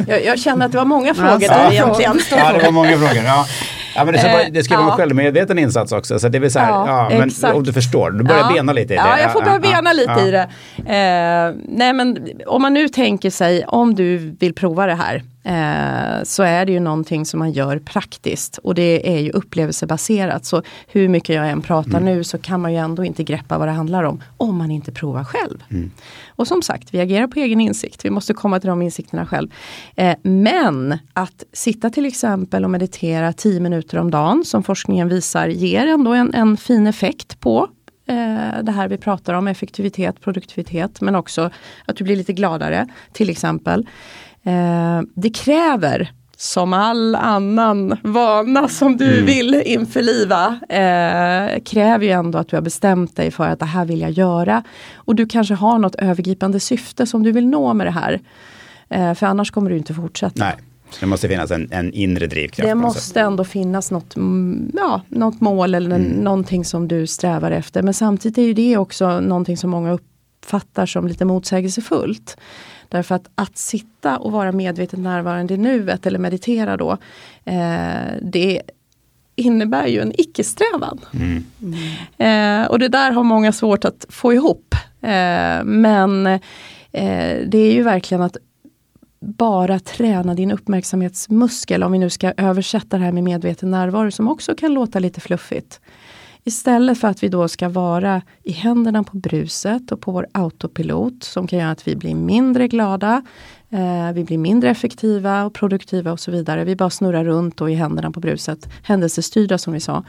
Jag, 0.08 0.24
jag 0.24 0.38
känner 0.38 0.66
att 0.66 0.72
det 0.72 0.78
var 0.78 0.84
många 0.84 1.14
frågor 1.14 1.30
Alltså, 1.30 1.52
där 1.52 1.72
ja. 1.72 2.00
egentligen. 2.00 2.18
Ja, 2.30 2.52
det 2.52 2.64
var 2.64 2.70
många 2.70 2.98
frågor. 2.98 3.24
Ja. 3.24 3.46
Ja, 3.96 4.04
men 4.04 4.14
det 4.14 4.20
ska, 4.20 4.28
vara, 4.32 4.42
Eh, 4.42 4.48
det 4.52 4.64
ska 4.64 4.74
vara 4.74 4.84
en 4.84 4.90
ja. 4.90 4.96
självmedveten 4.96 5.58
insats 5.58 5.92
också. 5.92 6.18
Så 6.18 6.28
det 6.28 6.38
vill 6.38 6.50
säga, 6.50 6.68
Ja, 6.68 6.86
ja, 7.10 7.18
men 7.18 7.28
exakt. 7.28 7.54
om 7.54 7.64
du 7.64 7.72
förstår, 7.72 8.10
du 8.10 8.24
börjar 8.24 8.40
Ja. 8.40 8.52
bena 8.54 8.72
lite 8.72 8.94
i 8.94 8.96
det. 8.96 9.02
Ja, 9.02 9.18
jag 9.20 9.32
får 9.32 9.42
börja 9.42 9.58
bena 9.58 9.92
lite 9.92 10.12
ja. 10.12 10.26
i 10.26 10.30
det. 10.30 10.48
Eh, 10.76 11.54
nej 11.68 11.92
men 11.92 12.18
om 12.46 12.62
man 12.62 12.74
nu 12.74 12.88
tänker 12.88 13.30
sig, 13.30 13.64
om 13.66 13.94
du 13.94 14.16
vill 14.40 14.54
prova 14.54 14.86
det 14.86 14.94
här, 14.94 15.22
eh, 15.46 16.22
så 16.24 16.42
är 16.42 16.66
det 16.66 16.72
ju 16.72 16.80
någonting 16.80 17.26
som 17.26 17.38
man 17.38 17.52
gör 17.52 17.78
praktiskt. 17.78 18.58
Och 18.58 18.74
det 18.74 19.16
är 19.16 19.20
ju 19.20 19.30
upplevelsebaserat. 19.30 20.44
Så 20.44 20.62
hur 20.86 21.08
mycket 21.08 21.36
jag 21.36 21.50
än 21.50 21.62
pratar 21.62 22.00
nu 22.00 22.24
så 22.24 22.38
kan 22.38 22.60
man 22.60 22.72
ju 22.72 22.78
ändå 22.78 23.04
inte 23.04 23.24
greppa 23.24 23.58
vad 23.58 23.68
det 23.68 23.72
handlar 23.72 24.02
om, 24.02 24.22
om 24.36 24.56
man 24.56 24.70
inte 24.70 24.92
provar 24.92 25.24
själv. 25.24 25.58
Och 26.28 26.46
som 26.46 26.62
sagt, 26.62 26.94
vi 26.94 27.00
agerar 27.00 27.26
på 27.26 27.40
egen 27.40 27.60
insikt. 27.60 28.04
Vi 28.04 28.10
måste 28.10 28.34
komma 28.34 28.60
till 28.60 28.68
de 28.68 28.82
insikterna 28.82 29.26
själv. 29.26 29.48
Eh, 29.96 30.16
men 30.22 30.98
att 31.12 31.44
sitta 31.52 31.90
till 31.90 32.06
exempel 32.06 32.64
och 32.64 32.70
meditera 32.70 33.32
10 33.32 33.60
minuter 33.60 33.98
om 33.98 34.10
dagen, 34.10 34.44
som 34.44 34.62
forskningen 34.62 35.08
visar, 35.08 35.48
ger 35.48 35.86
ändå 35.86 36.12
en, 36.12 36.34
en 36.34 36.56
fin 36.56 36.86
effekt 36.86 37.40
på 37.40 37.68
eh, 38.06 38.62
det 38.62 38.72
här 38.72 38.88
vi 38.88 38.98
pratar 38.98 39.34
om, 39.34 39.48
effektivitet, 39.48 40.20
produktivitet, 40.20 41.00
men 41.00 41.14
också 41.14 41.50
att 41.86 41.96
du 41.96 42.04
blir 42.04 42.16
lite 42.16 42.32
gladare, 42.32 42.88
till 43.12 43.30
exempel. 43.30 43.86
Eh, 44.46 45.02
det 45.14 45.30
kräver 45.30 46.12
som 46.38 46.72
all 46.72 47.14
annan 47.14 47.96
vana 48.02 48.68
som 48.68 48.96
du 48.96 49.22
vill 49.22 49.62
införliva 49.66 50.46
eh, 50.68 51.62
kräver 51.64 52.04
ju 52.04 52.10
ändå 52.10 52.38
att 52.38 52.48
du 52.48 52.56
har 52.56 52.62
bestämt 52.62 53.16
dig 53.16 53.30
för 53.30 53.48
att 53.48 53.58
det 53.58 53.64
här 53.64 53.84
vill 53.84 54.00
jag 54.00 54.10
göra. 54.10 54.62
Och 54.94 55.14
du 55.14 55.26
kanske 55.26 55.54
har 55.54 55.78
något 55.78 55.94
övergripande 55.94 56.60
syfte 56.60 57.06
som 57.06 57.22
du 57.22 57.32
vill 57.32 57.46
nå 57.46 57.74
med 57.74 57.86
det 57.86 57.90
här. 57.90 58.20
Eh, 58.88 59.14
för 59.14 59.26
annars 59.26 59.50
kommer 59.50 59.70
du 59.70 59.76
inte 59.76 59.94
fortsätta. 59.94 60.44
Nej, 60.44 60.54
så 60.90 60.96
det 61.00 61.06
måste 61.06 61.28
finnas 61.28 61.50
en, 61.50 61.68
en 61.72 61.92
inre 61.92 62.26
drivkraft. 62.26 62.68
Det 62.68 62.74
måste 62.74 63.20
ändå 63.20 63.44
finnas 63.44 63.90
något, 63.90 64.16
mm, 64.16 64.70
ja, 64.74 65.00
något 65.08 65.40
mål 65.40 65.74
eller 65.74 65.96
Mm. 65.96 66.02
någonting 66.10 66.64
som 66.64 66.88
du 66.88 67.06
strävar 67.06 67.50
efter. 67.50 67.82
Men 67.82 67.94
samtidigt 67.94 68.38
är 68.38 68.42
ju 68.42 68.54
det 68.54 68.76
också 68.76 69.20
någonting 69.20 69.56
som 69.56 69.70
många 69.70 69.92
uppfattar 69.92 70.86
som 70.86 71.08
lite 71.08 71.24
motsägelsefullt. 71.24 72.36
Därför 72.88 73.14
att 73.14 73.28
att 73.34 73.58
sitta 73.58 74.18
och 74.18 74.32
vara 74.32 74.52
medvetet 74.52 74.98
närvarande 74.98 75.54
i 75.54 75.56
nuet 75.56 76.06
eller 76.06 76.18
meditera 76.18 76.76
då, 76.76 76.98
eh, 77.44 78.12
det 78.22 78.62
innebär 79.36 79.86
ju 79.86 80.00
en 80.00 80.20
icke-strävan. 80.20 81.00
Mm. 81.12 81.44
Eh, 82.18 82.70
och 82.70 82.78
det 82.78 82.88
där 82.88 83.10
har 83.10 83.22
många 83.22 83.52
svårt 83.52 83.84
att 83.84 84.06
få 84.08 84.32
ihop. 84.32 84.74
Eh, 85.02 85.64
men 85.64 86.26
eh, 86.26 87.38
det 87.46 87.58
är 87.58 87.72
ju 87.72 87.82
verkligen 87.82 88.22
att 88.22 88.36
bara 89.20 89.78
träna 89.78 90.34
din 90.34 90.50
uppmärksamhetsmuskel, 90.50 91.82
om 91.82 91.92
vi 91.92 91.98
nu 91.98 92.10
ska 92.10 92.32
översätta 92.36 92.98
det 92.98 93.04
här 93.04 93.12
med 93.12 93.24
medveten 93.24 93.70
närvaro 93.70 94.10
som 94.10 94.28
också 94.28 94.54
kan 94.54 94.74
låta 94.74 94.98
lite 94.98 95.20
fluffigt. 95.20 95.80
Istället 96.48 96.98
för 96.98 97.08
att 97.08 97.22
vi 97.22 97.28
då 97.28 97.48
ska 97.48 97.68
vara 97.68 98.22
i 98.42 98.52
händerna 98.52 99.04
på 99.04 99.16
bruset 99.16 99.92
och 99.92 100.00
på 100.00 100.12
vår 100.12 100.26
autopilot 100.32 101.24
som 101.24 101.46
kan 101.46 101.58
göra 101.58 101.70
att 101.70 101.88
vi 101.88 101.96
blir 101.96 102.14
mindre 102.14 102.68
glada, 102.68 103.22
eh, 103.70 104.12
vi 104.12 104.24
blir 104.24 104.38
mindre 104.38 104.70
effektiva 104.70 105.44
och 105.44 105.54
produktiva 105.54 106.12
och 106.12 106.20
så 106.20 106.30
vidare. 106.30 106.64
Vi 106.64 106.76
bara 106.76 106.90
snurrar 106.90 107.24
runt 107.24 107.60
och 107.60 107.70
i 107.70 107.74
händerna 107.74 108.10
på 108.10 108.20
bruset, 108.20 108.68
händelsestyrda 108.82 109.58
som 109.58 109.72
vi 109.72 109.80
sa. 109.80 110.04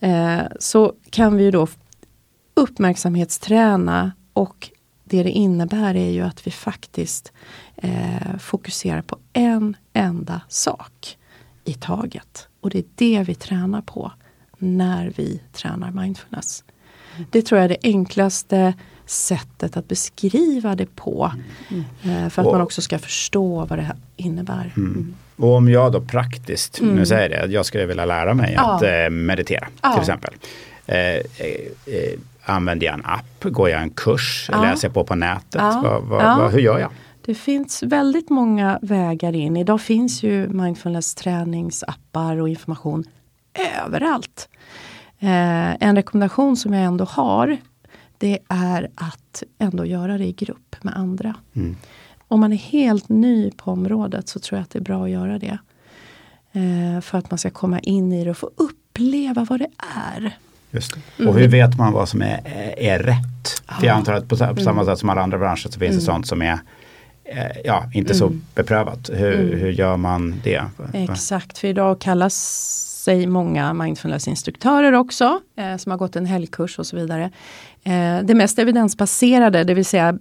Eh, 0.00 0.40
så 0.58 0.92
kan 1.10 1.36
vi 1.36 1.44
ju 1.44 1.50
då 1.50 1.66
uppmärksamhetsträna 2.54 4.12
och 4.32 4.70
det 5.04 5.22
det 5.22 5.30
innebär 5.30 5.94
är 5.94 6.10
ju 6.10 6.20
att 6.20 6.46
vi 6.46 6.50
faktiskt 6.50 7.32
eh, 7.76 8.38
fokuserar 8.38 9.02
på 9.02 9.18
en 9.32 9.76
enda 9.92 10.40
sak 10.48 11.18
i 11.64 11.74
taget. 11.74 12.48
Och 12.60 12.70
det 12.70 12.78
är 12.78 12.84
det 12.94 13.22
vi 13.22 13.34
tränar 13.34 13.80
på 13.80 14.12
när 14.60 15.12
vi 15.16 15.40
tränar 15.52 15.90
mindfulness. 15.90 16.64
Det 17.30 17.42
tror 17.42 17.58
jag 17.60 17.64
är 17.64 17.68
det 17.68 17.78
enklaste 17.82 18.74
sättet 19.06 19.76
att 19.76 19.88
beskriva 19.88 20.74
det 20.74 20.96
på. 20.96 21.32
Eh, 22.02 22.28
för 22.28 22.42
att 22.42 22.46
Och- 22.46 22.52
man 22.52 22.60
också 22.62 22.82
ska 22.82 22.98
förstå 22.98 23.64
vad 23.64 23.78
det 23.78 23.82
här 23.82 23.96
innebär. 24.16 24.72
Mm. 24.76 25.14
Och 25.36 25.54
om 25.54 25.68
jag 25.68 25.92
då 25.92 26.00
praktiskt, 26.00 26.80
nu 26.82 27.06
säger 27.06 27.30
jag 27.40 27.48
det, 27.48 27.54
jag 27.54 27.66
skulle 27.66 27.86
vilja 27.86 28.04
lära 28.04 28.34
mig 28.34 28.52
Ja. 28.56 28.72
att 28.74 28.82
eh, 28.82 29.10
meditera 29.10 29.68
Ja. 29.82 29.92
till 29.92 30.00
exempel. 30.00 30.34
Eh, 30.86 30.96
eh, 30.98 31.20
eh, 31.86 32.18
använder 32.44 32.86
jag 32.86 32.94
en 32.94 33.04
app, 33.04 33.42
går 33.44 33.70
jag 33.70 33.82
en 33.82 33.90
kurs, 33.90 34.48
Ja. 34.52 34.62
läser 34.62 34.88
jag 34.88 34.94
på 34.94 35.04
på 35.04 35.14
nätet, 35.14 35.60
vad, 35.62 36.02
vad, 36.02 36.38
vad, 36.38 36.52
hur 36.52 36.58
gör 36.60 36.78
jag? 36.78 36.90
Det 37.24 37.34
finns 37.34 37.82
väldigt 37.82 38.30
många 38.30 38.78
vägar 38.82 39.32
in. 39.34 39.56
Idag 39.56 39.80
finns 39.80 40.22
ju 40.22 40.48
mindfulness 40.48 41.14
träningsappar 41.14 42.36
och 42.40 42.48
information 42.48 43.04
överallt. 43.84 44.48
Eh, 45.18 45.82
en 45.82 45.96
rekommendation 45.96 46.56
som 46.56 46.74
jag 46.74 46.84
ändå 46.84 47.04
har 47.04 47.58
det 48.18 48.38
är 48.48 48.90
att 48.94 49.42
ändå 49.58 49.84
göra 49.84 50.18
det 50.18 50.24
i 50.24 50.32
grupp 50.32 50.76
med 50.82 50.96
andra. 50.96 51.34
Mm. 51.54 51.76
Om 52.28 52.40
man 52.40 52.52
är 52.52 52.56
helt 52.56 53.08
ny 53.08 53.50
på 53.50 53.70
området 53.70 54.28
så 54.28 54.38
tror 54.38 54.58
jag 54.58 54.62
att 54.62 54.70
det 54.70 54.78
är 54.78 54.82
bra 54.82 55.04
att 55.04 55.10
göra 55.10 55.38
det. 55.38 55.58
Eh, 56.52 57.00
för 57.00 57.18
att 57.18 57.30
man 57.30 57.38
ska 57.38 57.50
komma 57.50 57.78
in 57.80 58.12
i 58.12 58.24
det 58.24 58.30
och 58.30 58.36
få 58.36 58.50
uppleva 58.56 59.46
vad 59.50 59.58
det 59.58 59.70
är. 60.14 60.36
Just 60.70 60.94
det. 60.94 61.22
Mm. 61.22 61.28
Och 61.28 61.40
hur 61.40 61.48
vet 61.48 61.78
man 61.78 61.92
vad 61.92 62.08
som 62.08 62.22
är, 62.22 62.40
är 62.76 62.98
rätt? 62.98 63.62
För 63.78 63.86
jag 63.86 63.96
antar 63.96 64.12
att 64.12 64.28
på, 64.28 64.36
på 64.36 64.60
samma 64.60 64.84
sätt 64.84 64.98
som 64.98 65.08
alla 65.08 65.22
andra 65.22 65.38
branscher 65.38 65.68
så 65.70 65.80
finns 65.80 65.96
det 65.96 66.02
sånt 66.02 66.26
som 66.26 66.42
är 66.42 66.58
eh, 67.24 67.60
ja, 67.64 67.90
inte 67.94 68.14
så 68.14 68.32
beprövat. 68.54 69.10
Hur, 69.12 69.56
hur 69.56 69.70
gör 69.70 69.96
man 69.96 70.40
det? 70.44 70.64
Exakt, 70.92 71.58
för 71.58 71.68
idag 71.68 72.00
kallas 72.00 72.89
sig 73.00 73.26
många 73.26 73.74
mindfulness-instruktörer 73.74 74.92
också, 74.92 75.40
eh, 75.56 75.76
som 75.76 75.90
har 75.90 75.98
gått 75.98 76.16
en 76.16 76.26
helgkurs 76.26 76.78
och 76.78 76.86
så 76.86 76.96
vidare. 76.96 77.30
Eh, 77.84 78.18
det 78.24 78.34
mest 78.34 78.58
evidensbaserade, 78.58 79.64
det 79.64 79.74
vill 79.74 79.84
säga 79.84 80.18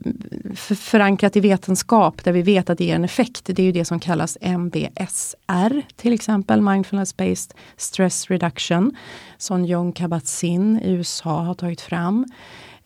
förankrat 0.56 1.36
i 1.36 1.40
vetenskap, 1.40 2.24
där 2.24 2.32
vi 2.32 2.42
vet 2.42 2.70
att 2.70 2.78
det 2.78 2.86
ger 2.86 2.96
en 2.96 3.06
effekt, 3.06 3.42
det 3.46 3.60
är 3.60 3.66
ju 3.66 3.72
det 3.72 3.86
som 3.86 4.00
kallas 4.00 4.38
MBSR, 4.42 5.82
till 5.96 6.14
exempel 6.14 6.62
Mindfulness-based 6.62 7.52
stress 7.78 8.28
reduction, 8.28 8.96
som 9.38 9.66
John 9.66 9.94
Kabat-Zinn 9.94 10.82
i 10.84 10.92
USA 10.92 11.42
har 11.42 11.54
tagit 11.54 11.82
fram. 11.82 12.26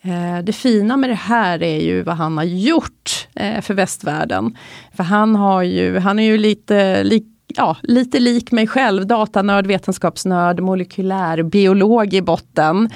Eh, 0.01 0.43
det 0.43 0.53
fina 0.53 0.97
med 0.97 1.09
det 1.09 1.13
här 1.13 1.63
är 1.63 1.79
ju 1.79 2.01
vad 2.01 2.15
han 2.15 2.37
har 2.37 2.43
gjort 2.43 3.27
eh, 3.35 3.61
för 3.61 3.73
västvärlden. 3.73 4.57
För 4.93 5.03
han 5.03 5.35
har 5.35 5.63
ju, 5.63 5.99
han 5.99 6.19
är 6.19 6.23
ju 6.23 6.37
lite 6.37 7.03
lik 7.03 7.32
Ja, 7.55 7.77
lite 7.81 8.19
lik 8.19 8.51
mig 8.51 8.67
själv, 8.67 9.07
datanörd, 9.07 9.67
vetenskapsnörd, 9.67 10.59
molekylär, 10.59 11.43
biolog 11.43 12.13
i 12.13 12.21
botten. 12.21 12.89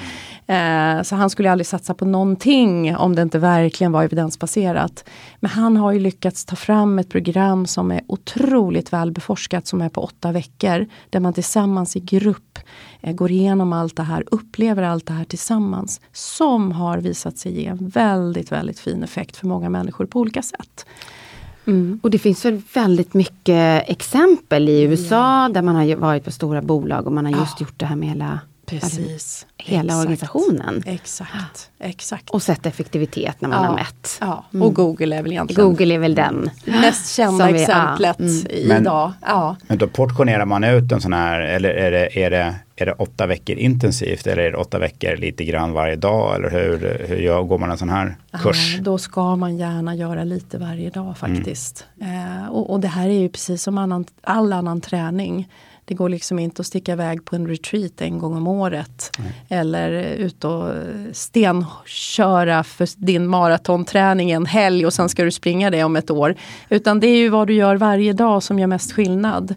Eh, 0.46 1.02
så 1.02 1.16
han 1.16 1.30
skulle 1.30 1.50
aldrig 1.52 1.66
satsa 1.66 1.94
på 1.94 2.04
någonting 2.04 2.96
om 2.96 3.14
det 3.14 3.22
inte 3.22 3.38
verkligen 3.38 3.92
var 3.92 4.04
evidensbaserat. 4.04 5.04
Men 5.40 5.50
han 5.50 5.76
har 5.76 5.92
ju 5.92 6.00
lyckats 6.00 6.44
ta 6.44 6.56
fram 6.56 6.98
ett 6.98 7.10
program 7.10 7.66
som 7.66 7.90
är 7.90 8.00
otroligt 8.06 8.92
välbeforskat 8.92 9.66
som 9.66 9.80
är 9.80 9.88
på 9.88 10.00
åtta 10.00 10.32
veckor. 10.32 10.86
Där 11.10 11.20
man 11.20 11.32
tillsammans 11.32 11.96
i 11.96 12.00
grupp 12.00 12.58
eh, 13.00 13.12
går 13.12 13.30
igenom 13.30 13.72
allt 13.72 13.96
det 13.96 14.02
här, 14.02 14.24
upplever 14.30 14.82
allt 14.82 15.06
det 15.06 15.12
här 15.12 15.24
tillsammans. 15.24 16.00
Som 16.12 16.72
har 16.72 16.98
visat 16.98 17.38
sig 17.38 17.60
ge 17.60 17.66
en 17.66 17.88
väldigt, 17.88 18.52
väldigt 18.52 18.80
fin 18.80 19.02
effekt 19.02 19.36
för 19.36 19.46
många 19.46 19.70
människor 19.70 20.06
på 20.06 20.20
olika 20.20 20.42
sätt. 20.42 20.86
Mm. 21.68 22.00
Och 22.02 22.10
det 22.10 22.18
finns 22.18 22.44
väl 22.44 22.62
väldigt 22.74 23.14
mycket 23.14 23.88
exempel 23.88 24.68
i 24.68 24.82
USA 24.82 25.48
där 25.54 25.62
man 25.62 25.76
har 25.76 25.96
varit 25.96 26.24
på 26.24 26.30
stora 26.30 26.62
bolag 26.62 27.06
och 27.06 27.12
man 27.12 27.24
har 27.24 27.32
just 27.32 27.60
Ja. 27.60 27.66
gjort 27.66 27.74
det 27.78 27.86
här 27.86 27.96
med 27.96 28.08
hela, 28.08 28.40
Precis. 28.66 29.46
hela 29.56 29.82
Exakt. 29.84 30.00
organisationen. 30.00 30.82
Exakt. 30.86 31.70
Exakt. 31.78 32.30
Och 32.30 32.42
sett 32.42 32.66
effektivitet 32.66 33.40
när 33.40 33.48
man 33.48 33.64
har 33.64 33.74
mätt. 33.74 34.18
Ja. 34.20 34.44
Och 34.62 34.74
Google 34.74 35.16
är 35.16 35.22
väl 35.22 35.32
egentligen 35.32 35.64
Google 35.68 35.94
är 35.94 35.98
väl 35.98 36.14
den. 36.14 36.50
mest 36.64 37.14
kända 37.14 37.44
Som 37.44 37.52
vi- 37.54 37.62
ja, 37.62 37.68
exemplet 37.94 38.18
mm. 38.20 38.68
Men- 38.68 38.82
idag. 38.82 39.12
Ja. 39.26 39.56
Men 39.66 39.78
då 39.78 39.86
portionerar 39.88 40.44
man 40.44 40.64
ut 40.64 40.92
en 40.92 41.00
sån 41.00 41.12
här, 41.12 41.40
eller 41.40 41.68
är 41.70 41.90
det, 41.90 42.22
är 42.24 42.30
det, 42.30 42.54
är 42.80 42.86
det 42.86 42.92
åtta 42.92 43.26
veckor 43.26 43.56
intensivt 43.56 44.26
eller 44.26 44.42
är 44.42 44.50
det 44.50 44.56
åtta 44.56 44.78
veckor 44.78 45.16
lite 45.16 45.44
grann 45.44 45.72
varje 45.72 45.96
dag? 45.96 46.36
Eller 46.36 46.50
hur, 46.50 47.06
hur 47.08 47.16
gör, 47.16 47.42
går 47.42 47.58
man 47.58 47.70
en 47.70 47.78
sån 47.78 47.88
här 47.88 48.16
kurs? 48.42 48.74
Ja, 48.76 48.82
då 48.82 48.98
ska 48.98 49.36
man 49.36 49.56
gärna 49.56 49.94
göra 49.94 50.24
lite 50.24 50.58
varje 50.58 50.90
dag 50.90 51.18
faktiskt. 51.18 51.86
Eh, 52.00 52.48
och, 52.50 52.70
och 52.70 52.80
det 52.80 52.88
här 52.88 53.08
är 53.08 53.20
ju 53.20 53.28
precis 53.28 53.62
som 53.62 53.78
annan, 53.78 54.04
all 54.22 54.52
annan 54.52 54.80
träning. 54.80 55.48
Det 55.88 55.94
går 55.94 56.08
liksom 56.08 56.38
inte 56.38 56.60
att 56.60 56.66
sticka 56.66 56.92
iväg 56.92 57.24
på 57.24 57.36
en 57.36 57.48
retreat 57.48 58.00
en 58.00 58.18
gång 58.18 58.36
om 58.36 58.46
året. 58.46 59.18
Eller 59.48 59.90
ut 60.02 60.44
och 60.44 60.72
stenköra 61.12 62.64
för 62.64 62.88
din 62.96 63.26
maratonträning 63.26 64.30
en 64.30 64.46
helg 64.46 64.86
och 64.86 64.92
sen 64.92 65.08
ska 65.08 65.24
du 65.24 65.30
springa 65.30 65.70
det 65.70 65.84
om 65.84 65.96
ett 65.96 66.10
år. 66.10 66.34
Utan 66.68 67.00
det 67.00 67.06
är 67.06 67.16
ju 67.16 67.28
vad 67.28 67.46
du 67.46 67.54
gör 67.54 67.76
varje 67.76 68.12
dag 68.12 68.42
som 68.42 68.58
gör 68.58 68.66
mest 68.66 68.92
skillnad. 68.92 69.54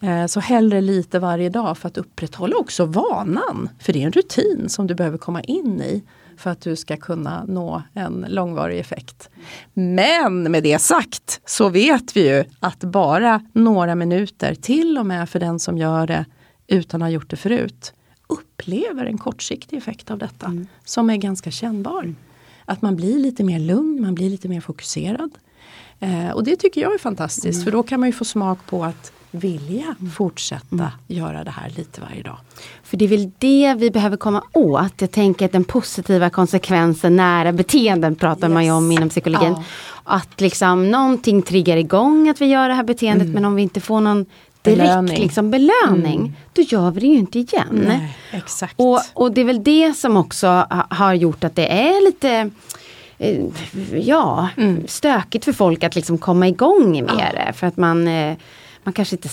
Eh, 0.00 0.26
Så 0.26 0.40
hellre 0.40 0.80
lite 0.80 1.18
varje 1.18 1.48
dag 1.48 1.78
för 1.78 1.88
att 1.88 1.98
upprätthålla 1.98 2.56
också 2.56 2.84
vanan. 2.84 3.68
För 3.80 3.92
det 3.92 4.02
är 4.02 4.06
en 4.06 4.12
rutin 4.12 4.68
som 4.68 4.86
du 4.86 4.94
behöver 4.94 5.18
komma 5.18 5.40
in 5.42 5.82
i 5.82 6.02
för 6.36 6.50
att 6.50 6.60
du 6.60 6.76
ska 6.76 6.96
kunna 6.96 7.44
nå 7.44 7.82
en 7.94 8.26
långvarig 8.28 8.78
effekt. 8.78 9.28
Men 9.74 10.42
med 10.42 10.62
det 10.62 10.78
sagt 10.78 11.40
så 11.44 11.68
vet 11.68 12.16
vi 12.16 12.28
ju 12.36 12.44
att 12.60 12.80
bara 12.80 13.42
några 13.52 13.94
minuter, 13.94 14.54
till 14.54 14.98
och 14.98 15.06
med 15.06 15.28
för 15.28 15.40
den 15.40 15.58
som 15.58 15.78
gör 15.78 16.06
det 16.06 16.24
utan 16.66 17.02
att 17.02 17.06
ha 17.06 17.10
gjort 17.10 17.30
det 17.30 17.36
förut, 17.36 17.92
upplever 18.26 19.04
en 19.06 19.18
kortsiktig 19.18 19.76
effekt 19.76 20.10
av 20.10 20.18
detta 20.18 20.52
som 20.84 21.10
är 21.10 21.16
ganska 21.16 21.50
kännbar. 21.50 22.14
Att 22.64 22.82
man 22.82 22.96
blir 22.96 23.18
lite 23.18 23.44
mer 23.44 23.58
lugn, 23.58 24.02
man 24.02 24.14
blir 24.14 24.30
lite 24.30 24.48
mer 24.48 24.60
fokuserad. 24.60 25.30
Eh, 26.00 26.30
och 26.30 26.44
det 26.44 26.56
tycker 26.56 26.80
jag 26.80 26.94
är 26.94 26.98
fantastiskt 26.98 27.64
för 27.64 27.70
då 27.70 27.82
kan 27.82 28.00
man 28.00 28.08
ju 28.08 28.12
få 28.12 28.24
smak 28.24 28.58
på 28.66 28.84
att 28.84 29.12
vilja 29.30 29.94
fortsätta 30.16 30.92
göra 31.06 31.44
det 31.44 31.50
här 31.50 31.72
lite 31.76 32.00
varje 32.00 32.22
dag. 32.22 32.36
För 32.82 32.96
det 32.96 33.04
är 33.04 33.08
väl 33.08 33.30
det 33.38 33.74
vi 33.78 33.90
behöver 33.90 34.16
komma 34.16 34.42
åt. 34.52 34.92
Jag 35.00 35.10
tänker 35.10 35.44
att 35.46 35.52
den 35.52 35.64
positiva 35.64 36.30
konsekvensen, 36.30 37.16
nära 37.16 37.52
beteenden 37.52 38.14
pratar 38.16 38.48
man 38.48 38.64
ju 38.64 38.70
om 38.72 38.90
Yes. 38.92 38.96
inom 38.98 39.08
psykologin. 39.08 39.52
Ja. 39.56 39.62
Att 40.04 40.40
liksom 40.40 40.90
någonting 40.90 41.42
triggar 41.42 41.76
igång 41.76 42.28
att 42.28 42.40
vi 42.40 42.46
gör 42.46 42.68
det 42.68 42.74
här 42.74 42.82
beteendet 42.84 43.28
men 43.28 43.44
om 43.44 43.54
vi 43.54 43.62
inte 43.62 43.80
får 43.80 44.00
någon 44.00 44.26
direkt 44.62 44.78
Belöning. 44.78 45.22
liksom, 45.22 45.50
belöning 45.50 46.32
då 46.52 46.62
gör 46.62 46.90
vi 46.90 47.00
det 47.00 47.06
ju 47.06 47.14
inte 47.18 47.38
igen. 47.38 47.82
Nej, 47.86 48.16
exakt. 48.30 48.74
Och, 48.76 49.00
och 49.14 49.32
det 49.32 49.40
är 49.40 49.44
väl 49.44 49.64
det 49.64 49.94
som 49.96 50.16
också 50.16 50.46
ha, 50.46 50.86
har 50.90 51.14
gjort 51.14 51.44
att 51.44 51.56
det 51.56 51.66
är 51.72 52.04
lite 52.06 52.50
eh, 53.18 53.44
Ja, 54.00 54.48
stökigt 54.86 55.44
för 55.44 55.52
folk 55.52 55.84
att 55.84 55.94
liksom 55.94 56.18
komma 56.18 56.48
igång 56.48 56.92
med 56.92 57.30
det. 57.46 57.52
För 57.52 57.66
att 57.66 57.76
man, 57.76 58.08
eh, 58.08 58.36
man 58.84 58.92
kanske 58.92 59.16
inte 59.16 59.28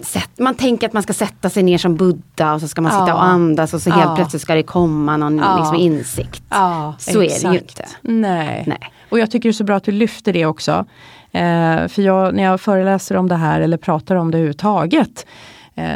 sätt, 0.00 0.30
man 0.38 0.54
tänker 0.54 0.86
att 0.86 0.92
man 0.92 1.02
ska 1.02 1.12
sätta 1.12 1.50
sig 1.50 1.62
ner 1.62 1.78
som 1.78 1.96
Buddha 1.96 2.54
och 2.54 2.60
så 2.60 2.68
ska 2.68 2.80
man 2.80 2.92
sitta 2.92 3.08
Ja. 3.08 3.14
och 3.14 3.24
andas 3.24 3.74
och 3.74 3.82
så 3.82 3.90
helt 3.90 4.04
Ja. 4.10 4.16
plötsligt 4.16 4.42
ska 4.42 4.54
det 4.54 4.62
komma 4.62 5.16
någon 5.16 5.38
Ja. 5.38 5.56
liksom, 5.58 5.76
insikt. 5.76 6.42
Så 6.98 7.10
är 7.10 7.14
det 7.14 7.20
ju 7.20 7.24
exakt. 7.26 7.54
inte. 7.54 7.84
Nej. 8.00 8.64
Nej. 8.66 8.78
Och 9.08 9.18
jag 9.18 9.30
tycker 9.30 9.48
det 9.48 9.50
är 9.50 9.52
så 9.52 9.64
bra 9.64 9.76
att 9.76 9.84
du 9.84 9.92
lyfter 9.92 10.32
det 10.32 10.46
också. 10.46 10.84
Eh, 11.32 11.88
för 11.88 12.00
jag, 12.02 12.34
när 12.34 12.42
jag 12.42 12.60
föreläser 12.60 13.16
om 13.16 13.28
det 13.28 13.36
här 13.36 13.60
eller 13.60 13.76
pratar 13.76 14.16
om 14.16 14.30
det 14.30 14.36
överhuvudtaget 14.38 15.26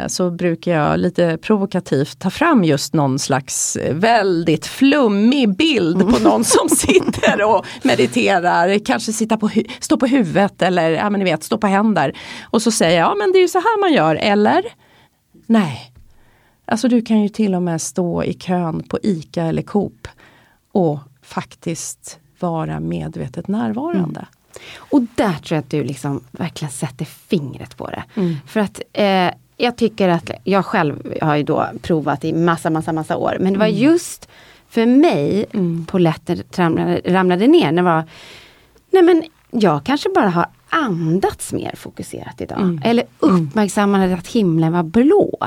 så 0.07 0.31
brukar 0.31 0.71
jag 0.71 0.99
lite 0.99 1.37
provokativt 1.37 2.19
ta 2.19 2.29
fram 2.29 2.63
just 2.63 2.93
någon 2.93 3.19
slags 3.19 3.75
eh, 3.75 3.95
väldigt 3.95 4.65
flummig 4.65 5.55
bild 5.55 5.99
på 5.99 6.19
någon 6.19 6.43
som 6.43 6.69
sitter 6.77 7.43
och 7.43 7.65
mediterar. 7.83 8.85
Kanske 8.85 9.13
sitta 9.13 9.37
på 9.37 9.49
stå 9.79 9.97
på 9.97 10.05
huvudet 10.05 10.61
eller 10.61 10.89
ja, 10.89 11.09
men 11.09 11.19
ni 11.19 11.25
vet, 11.25 11.43
stå 11.43 11.57
på 11.57 11.67
händer. 11.67 12.17
Och 12.43 12.61
så 12.61 12.71
säger 12.71 12.99
jag, 12.99 13.09
ja 13.09 13.15
men 13.15 13.31
det 13.31 13.37
är 13.37 13.41
ju 13.41 13.47
så 13.47 13.57
här 13.57 13.79
man 13.79 13.93
gör, 13.93 14.15
eller? 14.15 14.63
Nej. 15.45 15.91
Alltså 16.65 16.87
du 16.87 17.01
kan 17.01 17.21
ju 17.21 17.29
till 17.29 17.55
och 17.55 17.61
med 17.61 17.81
stå 17.81 18.23
i 18.23 18.33
kön 18.33 18.83
på 18.83 18.99
ICA 19.03 19.43
eller 19.43 19.61
Coop 19.61 20.07
och 20.71 20.99
faktiskt 21.21 22.19
vara 22.39 22.79
medvetet 22.79 23.47
närvarande. 23.47 24.25
Och 24.77 25.01
där 25.15 25.33
tror 25.33 25.55
jag 25.55 25.59
att 25.59 25.69
du 25.69 25.83
liksom 25.83 26.23
verkligen 26.31 26.71
sätter 26.71 27.05
fingret 27.05 27.77
på 27.77 27.87
det. 27.89 28.03
Mm. 28.15 28.35
För 28.47 28.59
att 28.59 28.81
eh, 28.93 29.29
jag 29.61 29.75
tycker 29.75 30.09
att, 30.09 30.31
jag 30.43 30.65
själv 30.65 31.13
har 31.21 31.35
ju 31.35 31.43
då 31.43 31.65
provat 31.81 32.25
i 32.25 32.33
massa, 32.33 32.69
massa, 32.69 32.93
massa 32.93 33.17
år. 33.17 33.37
Men 33.39 33.53
det 33.53 33.59
var 33.59 33.65
Mm. 33.65 33.79
just 33.79 34.29
för 34.69 34.85
mig 34.85 35.45
polletten 35.87 36.43
ramlade, 36.55 37.01
ramlade 37.05 37.47
ner. 37.47 37.71
Det 37.71 37.81
var, 37.81 38.03
nej 38.91 39.03
men 39.03 39.23
jag 39.51 39.83
kanske 39.83 40.09
bara 40.15 40.29
har 40.29 40.45
andats 40.69 41.53
mer 41.53 41.73
fokuserat 41.75 42.41
idag. 42.41 42.59
Mm. 42.61 42.81
Eller 42.83 43.03
uppmärksammade 43.19 44.13
att 44.13 44.27
himlen 44.27 44.73
var 44.73 44.83
blå. 44.83 45.37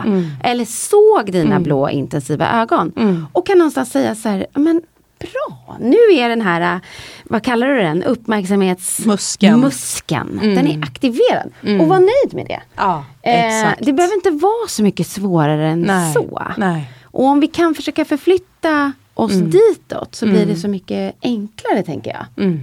Eller 0.44 0.64
såg 0.64 1.32
dina 1.32 1.60
blå 1.60 1.88
intensiva 1.90 2.60
ögon. 2.62 2.92
Mm. 2.96 3.26
Och 3.32 3.46
kan 3.46 3.58
någonstans 3.58 3.90
säga 3.92 4.14
så 4.14 4.28
här, 4.28 4.46
men 4.54 4.82
bra, 5.22 5.76
nu 5.80 5.96
är 6.14 6.28
den 6.28 6.40
här, 6.40 6.74
äh, 6.74 6.80
vad 7.24 7.42
kallar 7.44 7.66
du 7.68 7.78
den, 7.82 8.02
uppmärksamhetsmuskeln, 8.02 9.60
Muskeln. 9.60 10.40
den 10.42 10.66
är 10.66 10.82
aktiverad. 10.82 11.52
Och 11.80 11.88
var 11.88 11.98
nöjd 11.98 12.34
med 12.34 12.46
det. 12.46 12.60
Ja, 12.76 13.04
Eh, 13.24 13.68
det 13.80 13.92
behöver 13.92 14.14
inte 14.14 14.30
vara 14.30 14.68
så 14.68 14.82
mycket 14.82 15.06
svårare 15.06 15.68
än 15.68 15.80
Nej. 15.80 16.12
så. 16.12 16.42
Nej. 16.56 16.90
Och 17.04 17.24
om 17.24 17.40
vi 17.40 17.46
kan 17.46 17.74
försöka 17.74 18.04
förflytta 18.04 18.92
oss 19.14 19.32
ditåt 19.32 20.14
så 20.14 20.26
blir 20.26 20.46
det 20.46 20.56
så 20.56 20.68
mycket 20.68 21.14
enklare 21.22 21.82
tänker 21.82 22.10
jag. 22.10 22.44
Mm. 22.44 22.60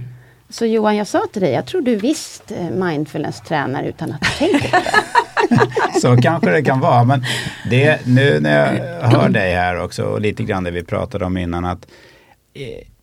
Så 0.48 0.66
Johan, 0.66 0.96
jag 0.96 1.06
sa 1.06 1.26
till 1.32 1.42
dig, 1.42 1.52
jag 1.52 1.66
tror 1.66 1.80
du 1.82 1.96
visst 1.96 2.52
eh, 2.52 2.70
mindfulness-tränar 2.70 3.82
utan 3.82 4.12
att 4.12 4.20
du 4.20 4.28
tänker 4.46 4.70
på 4.70 4.76
det. 4.76 6.00
Så 6.00 6.16
kanske 6.16 6.50
det 6.50 6.62
kan 6.62 6.80
vara. 6.80 7.04
Men 7.04 7.24
det, 7.70 8.06
nu 8.06 8.40
när 8.40 8.74
jag 9.00 9.08
hör 9.08 9.28
dig 9.28 9.54
här 9.54 9.80
också 9.80 10.02
och 10.02 10.20
lite 10.20 10.42
grann 10.42 10.64
det 10.64 10.70
vi 10.70 10.84
pratade 10.84 11.24
om 11.24 11.36
innan 11.36 11.64
att 11.64 11.86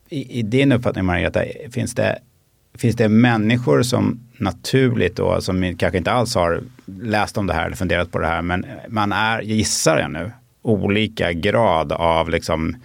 i, 0.10 0.40
i 0.40 0.42
din 0.42 0.72
uppfattning 0.72 1.06
Margareta, 1.06 1.44
finns 1.72 1.96
det, 1.96 2.20
finns 2.78 2.96
det 2.96 3.10
människor 3.10 3.82
som 3.84 4.20
naturligt 4.38 5.16
då, 5.16 5.42
som 5.42 5.76
kanske 5.78 5.98
inte 5.98 6.12
alls 6.12 6.36
har 6.36 6.64
läst 6.86 7.38
om 7.38 7.48
det 7.48 7.54
här 7.54 7.66
eller 7.66 7.76
funderat 7.76 8.12
på 8.12 8.20
det 8.20 8.28
här, 8.28 8.42
men 8.42 8.66
man 8.88 9.12
är, 9.12 9.42
gissar 9.42 10.00
jag 10.00 10.12
nu, 10.12 10.32
olika 10.62 11.34
grad 11.34 11.92
av 11.92 12.30
liksom 12.30 12.76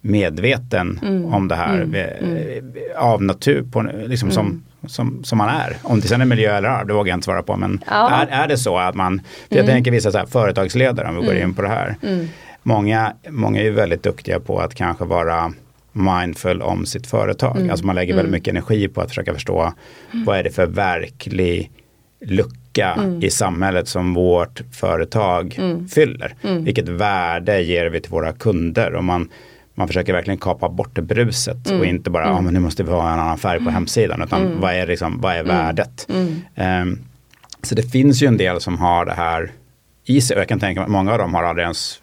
medveten 0.00 1.00
mm. 1.02 1.34
om 1.34 1.48
det 1.48 1.54
här 1.54 1.82
mm. 1.82 1.94
mm. 1.94 2.74
av 2.96 3.22
natur, 3.22 3.62
på, 3.62 3.82
liksom 3.82 4.28
mm. 4.28 4.34
som, 4.34 4.64
som, 4.86 5.24
som 5.24 5.38
man 5.38 5.48
är. 5.48 5.76
Om 5.82 6.00
det 6.00 6.08
sen 6.08 6.20
är 6.20 6.24
miljö 6.24 6.56
eller 6.56 6.68
arv, 6.68 6.86
det 6.86 6.92
vågar 6.92 7.10
jag 7.10 7.16
inte 7.16 7.24
svara 7.24 7.42
på. 7.42 7.56
Men 7.56 7.84
ja. 7.86 8.10
är, 8.10 8.26
är 8.26 8.48
det 8.48 8.58
så 8.58 8.78
att 8.78 8.94
man, 8.94 9.20
för 9.48 9.56
jag 9.56 9.64
mm. 9.64 9.74
tänker 9.74 9.90
vissa 9.90 10.12
så 10.12 10.18
här, 10.18 10.26
företagsledare 10.26 11.08
om 11.08 11.16
vi 11.16 11.22
går 11.22 11.32
mm. 11.32 11.48
in 11.48 11.54
på 11.54 11.62
det 11.62 11.68
här. 11.68 11.96
Många, 12.62 13.12
många 13.28 13.60
är 13.60 13.64
ju 13.64 13.70
väldigt 13.70 14.02
duktiga 14.02 14.40
på 14.40 14.58
att 14.58 14.74
kanske 14.74 15.04
vara 15.04 15.52
mindful 15.92 16.62
om 16.62 16.86
sitt 16.86 17.06
företag. 17.06 17.56
Mm. 17.56 17.70
Alltså 17.70 17.86
man 17.86 17.94
lägger 17.94 18.14
väldigt 18.14 18.32
mycket 18.32 18.48
energi 18.48 18.88
på 18.88 19.00
att 19.00 19.08
försöka 19.08 19.34
förstå 19.34 19.72
vad 20.12 20.38
är 20.38 20.42
det 20.42 20.50
för 20.50 20.66
verklig 20.66 21.70
lucka 22.24 22.94
mm. 22.98 23.22
i 23.22 23.30
samhället 23.30 23.88
som 23.88 24.14
vårt 24.14 24.62
företag 24.72 25.54
mm. 25.58 25.88
fyller. 25.88 26.34
Mm. 26.42 26.64
Vilket 26.64 26.88
värde 26.88 27.62
ger 27.62 27.86
vi 27.86 28.00
till 28.00 28.10
våra 28.10 28.32
kunder? 28.32 28.94
Och 28.94 29.04
man, 29.04 29.30
man 29.74 29.86
försöker 29.86 30.12
verkligen 30.12 30.38
kapa 30.38 30.68
bort 30.68 30.96
det 30.96 31.02
bruset 31.02 31.70
och 31.70 31.86
inte 31.86 32.10
bara, 32.10 32.24
mm. 32.24 32.36
ah, 32.36 32.40
men 32.40 32.54
nu 32.54 32.60
måste 32.60 32.82
vi 32.82 32.90
ha 32.90 33.12
en 33.12 33.18
annan 33.18 33.38
färg 33.38 33.64
på 33.64 33.70
hemsidan. 33.70 34.22
Utan 34.22 34.60
vad 34.60 34.74
är, 34.74 34.86
liksom, 34.86 35.20
vad 35.20 35.34
är 35.34 35.44
värdet? 35.44 36.06
Um, 36.54 36.98
så 37.62 37.74
det 37.74 37.82
finns 37.82 38.22
ju 38.22 38.26
en 38.26 38.36
del 38.36 38.60
som 38.60 38.78
har 38.78 39.04
det 39.04 39.12
här 39.12 39.52
i 40.04 40.20
sig. 40.20 40.36
Och 40.36 40.40
jag 40.40 40.48
kan 40.48 40.60
tänka 40.60 40.80
mig 40.80 40.84
att 40.84 40.90
många 40.90 41.12
av 41.12 41.18
dem 41.18 41.34
har 41.34 41.42
aldrig 41.42 41.62
ens 41.62 42.01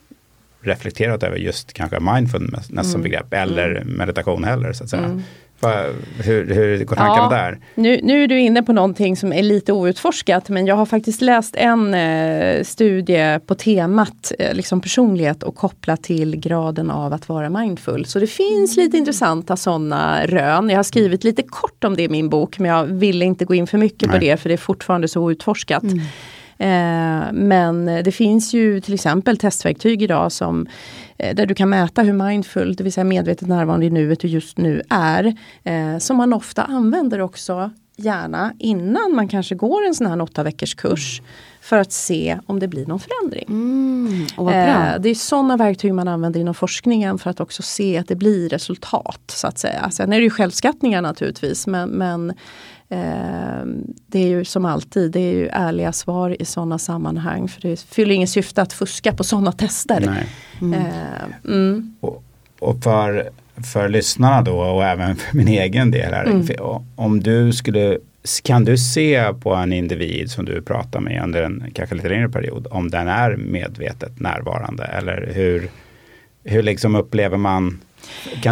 reflekterat 0.61 1.23
över 1.23 1.37
just 1.37 1.73
kanske 1.73 1.99
mindfulness 1.99 2.69
mm. 2.69 2.83
som 2.83 3.01
begrepp 3.01 3.33
eller 3.33 3.69
mm. 3.69 3.87
meditation 3.87 4.43
heller. 4.43 4.73
Så 4.73 4.83
att 4.83 4.89
säga. 4.89 5.03
Mm. 5.03 5.21
Hur, 6.23 6.53
hur 6.53 6.83
går 6.83 6.95
tankarna 6.95 7.29
ja, 7.31 7.37
där? 7.37 7.59
Nu, 7.75 7.99
nu 8.03 8.23
är 8.23 8.27
du 8.27 8.39
inne 8.39 8.63
på 8.63 8.73
någonting 8.73 9.17
som 9.17 9.33
är 9.33 9.43
lite 9.43 9.73
outforskat 9.73 10.49
men 10.49 10.65
jag 10.65 10.75
har 10.75 10.85
faktiskt 10.85 11.21
läst 11.21 11.55
en 11.55 11.93
eh, 11.93 12.63
studie 12.63 13.39
på 13.45 13.55
temat 13.55 14.31
eh, 14.39 14.53
liksom 14.53 14.81
personlighet 14.81 15.43
och 15.43 15.55
kopplat 15.55 16.03
till 16.03 16.35
graden 16.35 16.91
av 16.91 17.13
att 17.13 17.29
vara 17.29 17.49
mindful. 17.49 18.05
Så 18.05 18.19
det 18.19 18.27
finns 18.27 18.77
lite 18.77 18.97
mm. 18.97 19.01
intressanta 19.01 19.57
sådana 19.57 20.25
rön. 20.25 20.69
Jag 20.69 20.77
har 20.77 20.83
skrivit 20.83 21.23
lite 21.23 21.43
kort 21.43 21.83
om 21.83 21.95
det 21.95 22.03
i 22.03 22.09
min 22.09 22.29
bok 22.29 22.59
men 22.59 22.71
jag 22.71 22.85
ville 22.85 23.25
inte 23.25 23.45
gå 23.45 23.55
in 23.55 23.67
för 23.67 23.77
mycket 23.77 24.09
Nej. 24.09 24.19
på 24.19 24.25
det 24.25 24.37
för 24.37 24.49
det 24.49 24.55
är 24.55 24.57
fortfarande 24.57 25.07
så 25.07 25.21
outforskat. 25.21 25.83
Mm. 25.83 25.99
Eh, 26.59 27.31
men 27.33 27.85
det 27.85 28.11
finns 28.11 28.53
ju 28.53 28.81
till 28.81 28.93
exempel 28.93 29.37
testverktyg 29.37 30.01
idag 30.01 30.31
som 30.31 30.67
eh, 31.17 31.35
där 31.35 31.45
du 31.45 31.55
kan 31.55 31.69
mäta 31.69 32.01
hur 32.01 32.13
mindful, 32.13 32.75
det 32.75 32.83
vill 32.83 32.93
säga 32.93 33.03
medvetet 33.03 33.47
närvarande 33.47 33.85
i 33.85 33.89
nuet 33.89 34.19
du 34.19 34.27
just 34.27 34.57
nu 34.57 34.81
är. 34.89 35.35
Eh, 35.63 35.97
som 35.97 36.17
man 36.17 36.33
ofta 36.33 36.63
använder 36.63 37.21
också 37.21 37.71
gärna 37.95 38.53
innan 38.59 39.15
man 39.15 39.27
kanske 39.27 39.55
går 39.55 39.85
en 39.87 39.95
sån 39.95 40.07
här 40.07 40.21
åtta 40.21 40.43
veckors 40.43 40.75
kurs. 40.75 41.21
För 41.61 41.77
att 41.77 41.91
se 41.91 42.39
om 42.45 42.59
det 42.59 42.67
blir 42.67 42.85
någon 42.85 42.99
förändring. 42.99 43.45
Mm, 43.49 44.27
det 44.99 45.09
är 45.09 45.15
sådana 45.15 45.57
verktyg 45.57 45.93
man 45.93 46.07
använder 46.07 46.39
inom 46.39 46.53
forskningen 46.53 47.17
för 47.17 47.29
att 47.29 47.39
också 47.39 47.61
se 47.61 47.97
att 47.97 48.07
det 48.07 48.15
blir 48.15 48.49
resultat. 48.49 49.21
så 49.27 49.47
att 49.47 49.57
säga. 49.57 49.89
Sen 49.91 50.13
är 50.13 50.17
det 50.17 50.23
ju 50.23 50.29
självskattningar 50.29 51.01
naturligtvis 51.01 51.67
men, 51.67 51.89
men 51.89 52.33
Eh, 52.89 53.65
det 54.07 54.19
är 54.19 54.27
ju 54.27 54.45
som 54.45 54.65
alltid, 54.65 55.11
det 55.11 55.19
är 55.19 55.33
ju 55.33 55.47
ärliga 55.47 55.91
svar 55.91 56.41
i 56.41 56.45
sådana 56.45 56.77
sammanhang. 56.79 57.47
För 57.47 57.61
det 57.61 57.79
fyller 57.79 58.15
ingen 58.15 58.27
syfte 58.27 58.61
att 58.61 58.73
fuska 58.73 59.13
på 59.13 59.23
sådana 59.23 59.51
tester. 59.51 60.25
Mm. 60.61 60.73
Eh, 60.73 61.51
mm. 61.53 61.95
Och, 61.99 62.23
och, 62.59 62.83
för, 62.83 63.29
för 63.73 63.89
lyssnarna 63.89 64.41
då 64.41 64.59
och 64.59 64.83
även 64.85 65.15
för 65.15 65.37
min 65.37 65.47
egen 65.47 65.91
del 65.91 66.13
här. 66.13 66.25
Mm. 66.25 66.47
Om 66.95 67.19
du 67.19 67.53
skulle, 67.53 67.97
kan 68.43 68.65
du 68.65 68.77
se 68.77 69.33
på 69.33 69.53
en 69.53 69.73
individ 69.73 70.31
som 70.31 70.45
du 70.45 70.61
pratar 70.61 70.99
med 70.99 71.23
under 71.23 71.43
en 71.43 71.63
kanske 71.73 71.95
lite 71.95 72.09
längre 72.09 72.29
period 72.29 72.67
om 72.71 72.89
den 72.89 73.07
är 73.07 73.35
medvetet 73.35 74.19
närvarande 74.19 74.83
eller 74.83 75.31
hur, 75.35 75.69
hur 76.43 76.63
liksom 76.63 76.95
upplever 76.95 77.37
man 77.37 77.79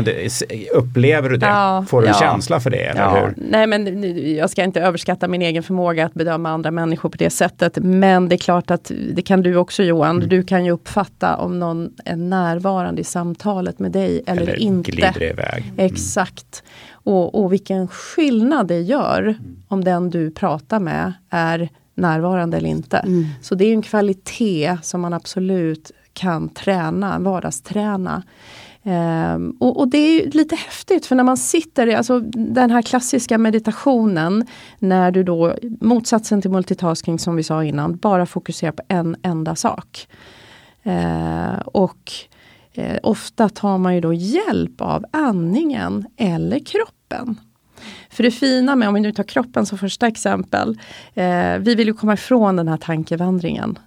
du, 0.04 0.30
upplever 0.74 1.30
du 1.30 1.38
det? 1.38 1.46
Ja, 1.46 1.86
Får 1.88 2.02
du 2.02 2.08
ja, 2.08 2.14
en 2.14 2.20
känsla 2.20 2.60
för 2.60 2.70
det? 2.70 2.84
Eller 2.84 3.02
ja. 3.02 3.26
hur? 3.26 3.34
Nej 3.38 3.68
men 3.68 4.36
jag 4.36 4.50
ska 4.50 4.64
inte 4.64 4.82
överskatta 4.82 5.28
min 5.28 5.42
egen 5.42 5.64
förmåga 5.64 6.06
att 6.06 6.14
bedöma 6.14 6.50
andra 6.50 6.72
människor 6.72 7.10
på 7.10 7.18
det 7.18 7.30
sättet. 7.30 7.78
Men 7.82 8.30
det 8.30 8.36
är 8.36 8.38
klart 8.38 8.72
att 8.72 8.92
det 9.14 9.22
kan 9.22 9.42
du 9.42 9.56
också 9.56 9.84
Johan. 9.84 10.18
Mm. 10.18 10.30
Du 10.30 10.44
kan 10.44 10.66
ju 10.66 10.72
uppfatta 10.72 11.38
om 11.38 11.60
någon 11.60 11.90
är 12.06 12.16
närvarande 12.16 13.02
i 13.02 13.04
samtalet 13.04 13.80
med 13.80 13.92
dig 13.92 14.24
eller, 14.28 14.42
eller 14.42 14.56
inte. 14.56 14.92
glider 14.92 15.24
iväg. 15.24 15.64
Mm. 15.64 15.86
Exakt. 15.86 16.64
Och, 16.92 17.44
och 17.44 17.54
vilken 17.54 17.88
skillnad 17.88 18.68
det 18.68 18.82
gör 18.82 19.22
mm. 19.22 19.56
om 19.68 19.84
den 19.84 20.10
du 20.10 20.32
pratar 20.32 20.80
med 20.80 21.14
är 21.30 21.70
närvarande 21.96 22.58
eller 22.58 22.70
inte. 22.70 22.98
Mm. 22.98 23.26
Så 23.42 23.56
det 23.56 23.66
är 23.66 23.74
en 23.74 23.82
kvalitet 23.82 24.78
som 24.82 25.02
man 25.02 25.14
absolut 25.14 25.92
kan 26.14 26.50
träna, 26.50 27.20
vardagsträna. 27.20 28.24
Um, 28.88 29.58
och, 29.60 29.80
och, 29.80 29.88
det 29.88 29.98
är 29.98 30.32
lite 30.32 30.56
häftigt 30.56 31.06
för 31.06 31.16
när 31.16 31.24
man 31.24 31.38
sitter, 31.38 31.88
alltså 31.96 32.20
den 32.30 32.72
här 32.72 32.82
klassiska 32.82 33.38
meditationen 33.38 34.46
när 34.80 35.12
du 35.12 35.24
då, 35.24 35.56
motsatsen 35.82 36.42
till 36.42 36.52
multitasking 36.52 37.20
som 37.20 37.36
vi 37.36 37.44
sa 37.44 37.64
innan, 37.64 37.98
bara 37.98 38.26
fokuserar 38.26 38.72
på 38.72 38.84
en 38.88 39.16
enda 39.22 39.56
sak. 39.56 40.08
Uh, 40.86 41.60
och 41.60 42.12
uh, 42.78 42.98
ofta 43.04 43.50
tar 43.50 43.78
man 43.78 43.96
ju 43.96 44.02
då 44.02 44.14
hjälp 44.14 44.82
av 44.82 45.06
andningen 45.12 46.06
eller 46.18 46.60
kroppen. 46.60 47.40
För 48.10 48.24
det 48.24 48.32
fina 48.32 48.76
med, 48.76 48.88
om 48.88 48.94
vi 48.94 49.00
nu 49.00 49.12
tar 49.12 49.24
kroppen 49.24 49.66
som 49.66 49.78
första 49.78 50.08
exempel, 50.08 50.70
uh, 51.18 51.58
vi 51.60 51.76
vill 51.76 51.88
ju 51.88 51.94
komma 51.94 52.14
ifrån 52.14 52.56
den 52.56 52.68
här 52.68 52.78
tankevandringen. 52.78 53.80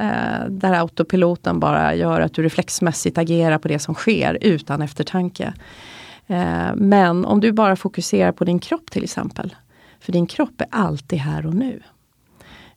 Eh, 0.00 0.48
där 0.48 0.72
autopiloten 0.72 1.60
bara 1.60 1.94
gör 1.94 2.20
att 2.20 2.34
du 2.34 2.42
reflexmässigt 2.42 3.18
agerar 3.18 3.58
på 3.58 3.68
det 3.68 3.78
som 3.78 3.94
sker 3.94 4.38
utan 4.40 4.82
eftertanke. 4.82 5.54
Eh, 6.26 6.74
men 6.74 7.24
om 7.24 7.40
du 7.40 7.52
bara 7.52 7.76
fokuserar 7.76 8.32
på 8.32 8.44
din 8.44 8.58
kropp 8.58 8.90
till 8.90 9.04
exempel. 9.04 9.54
För 10.00 10.12
din 10.12 10.26
kropp 10.26 10.60
är 10.60 10.66
alltid 10.70 11.18
här 11.18 11.46
och 11.46 11.54
nu. 11.54 11.82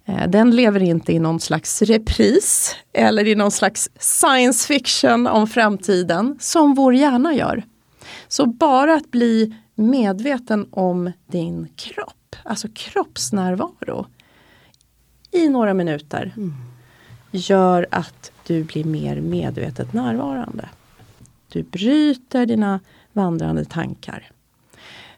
Eh, 0.06 0.28
den 0.28 0.52
lever 0.52 0.80
inte 0.80 1.14
i 1.14 1.20
någon 1.20 1.40
slags 1.40 1.82
repris 1.82 2.76
eller 2.94 3.28
i 3.28 3.36
någon 3.36 3.52
slags 3.52 3.90
science 4.00 4.68
fiction 4.68 5.28
om 5.28 5.48
framtiden 5.48 6.38
som 6.40 6.74
vår 6.74 6.96
hjärna 6.96 7.34
gör. 7.34 7.64
Så 8.28 8.46
bara 8.46 8.94
att 8.94 9.12
bli 9.12 9.56
medveten 9.76 10.68
om 10.72 11.12
din 11.28 11.68
kropp, 11.76 12.36
alltså 12.44 12.68
kroppsnärvaro 12.74 14.06
i 15.32 15.50
några 15.50 15.74
minuter. 15.74 16.34
Mm 16.38 16.54
gör 17.32 17.88
att 17.92 18.32
du 18.48 18.63
blir 18.63 18.84
mer 18.84 19.22
medvetet 19.22 19.94
närvarande. 19.94 20.70
Du 21.48 21.63
bryter 21.63 22.46
dina 22.46 22.80
vandrande 23.13 23.65
tankar. 23.65 24.32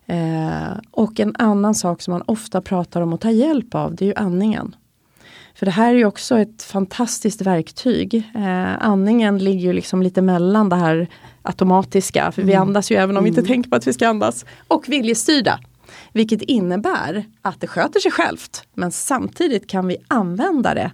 Eh, 0.06 0.78
och 0.92 1.20
en 1.20 1.36
annan 1.40 1.76
sak 1.76 2.02
som 2.02 2.12
man 2.12 2.24
ofta 2.26 2.62
pratar 2.62 3.02
om 3.02 3.14
att 3.14 3.22
ta 3.22 3.32
hjälp 3.32 3.76
av 3.76 3.96
det 3.96 4.06
är 4.06 4.08
ju 4.08 4.16
andningen. 4.16 4.76
För 5.56 5.66
det 5.66 5.72
här 5.72 5.94
är 5.94 5.98
ju 5.98 6.06
också 6.06 6.40
ett 6.40 6.64
fantastiskt 6.64 7.42
verktyg. 7.42 8.16
Eh, 8.36 8.84
andningen 8.86 9.38
ligger 9.38 9.62
ju 9.62 9.74
liksom 9.74 10.02
lite 10.02 10.22
mellan 10.22 10.70
det 10.70 10.76
här 10.76 11.08
automatiska, 11.42 12.32
för 12.32 12.42
mm. 12.42 12.50
vi 12.50 12.56
andas 12.56 12.92
ju 12.92 12.96
även 12.96 13.18
om 13.18 13.24
vi 13.24 13.28
inte 13.28 13.42
mm. 13.42 13.48
tänker 13.48 13.70
på 13.70 13.76
att 13.76 13.88
vi 13.88 13.94
ska 13.94 14.08
andas, 14.08 14.46
och 14.68 14.90
viljestyrda. 14.90 15.60
Vilket 16.14 16.42
innebär 16.42 17.26
att 17.42 17.62
det 17.62 17.68
sköter 17.68 18.00
sig 18.00 18.12
självt 18.12 18.64
men 18.74 18.92
samtidigt 18.92 19.68
kan 19.68 19.88
vi 19.88 19.98
använda 20.08 20.74
det 20.74 20.92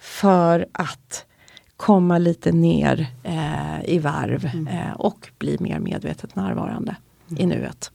för 0.00 0.66
att 0.72 1.24
komma 1.76 2.18
lite 2.18 2.52
ner 2.52 3.06
eh, 3.22 3.84
i 3.84 3.98
varv 3.98 4.50
mm. 4.54 4.68
eh, 4.68 4.92
och 4.92 5.30
bli 5.38 5.56
mer 5.60 5.78
medvetet 5.78 6.36
närvarande 6.36 6.96
mm. 7.30 7.42
i 7.42 7.46
nuet. 7.46 7.90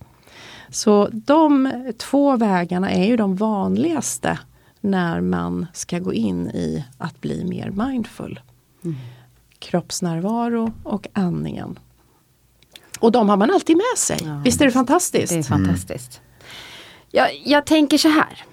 Så 0.70 1.10
de 1.12 1.74
två 1.98 2.38
vägarna 2.38 2.92
är 2.92 3.06
ju 3.06 3.18
de 3.18 3.36
vanligaste 3.36 4.40
när 4.82 5.22
man 5.22 5.66
ska 5.74 6.00
gå 6.00 6.14
in 6.14 6.48
i 6.48 6.86
att 6.98 7.22
bli 7.22 7.44
mer 7.46 7.70
mindful. 7.70 8.40
Mm. 8.84 8.96
Kroppsnärvaro 9.60 10.74
och 10.84 11.08
andningen. 11.14 11.80
Och 13.00 13.12
de 13.12 13.30
har 13.30 13.38
man 13.38 13.52
alltid 13.52 13.78
med 13.78 13.98
sig. 13.98 14.18
Ja, 14.24 14.42
Visst 14.44 14.62
är 14.62 14.66
det 14.66 14.72
fantastiskt? 14.72 15.34
Det 15.34 15.40
är 15.40 15.44
fantastiskt. 15.44 16.22
Mm. 16.22 16.46
Jag, 17.12 17.42
jag 17.46 17.66
tänker 17.66 17.98
så 17.98 18.10
här. 18.10 18.44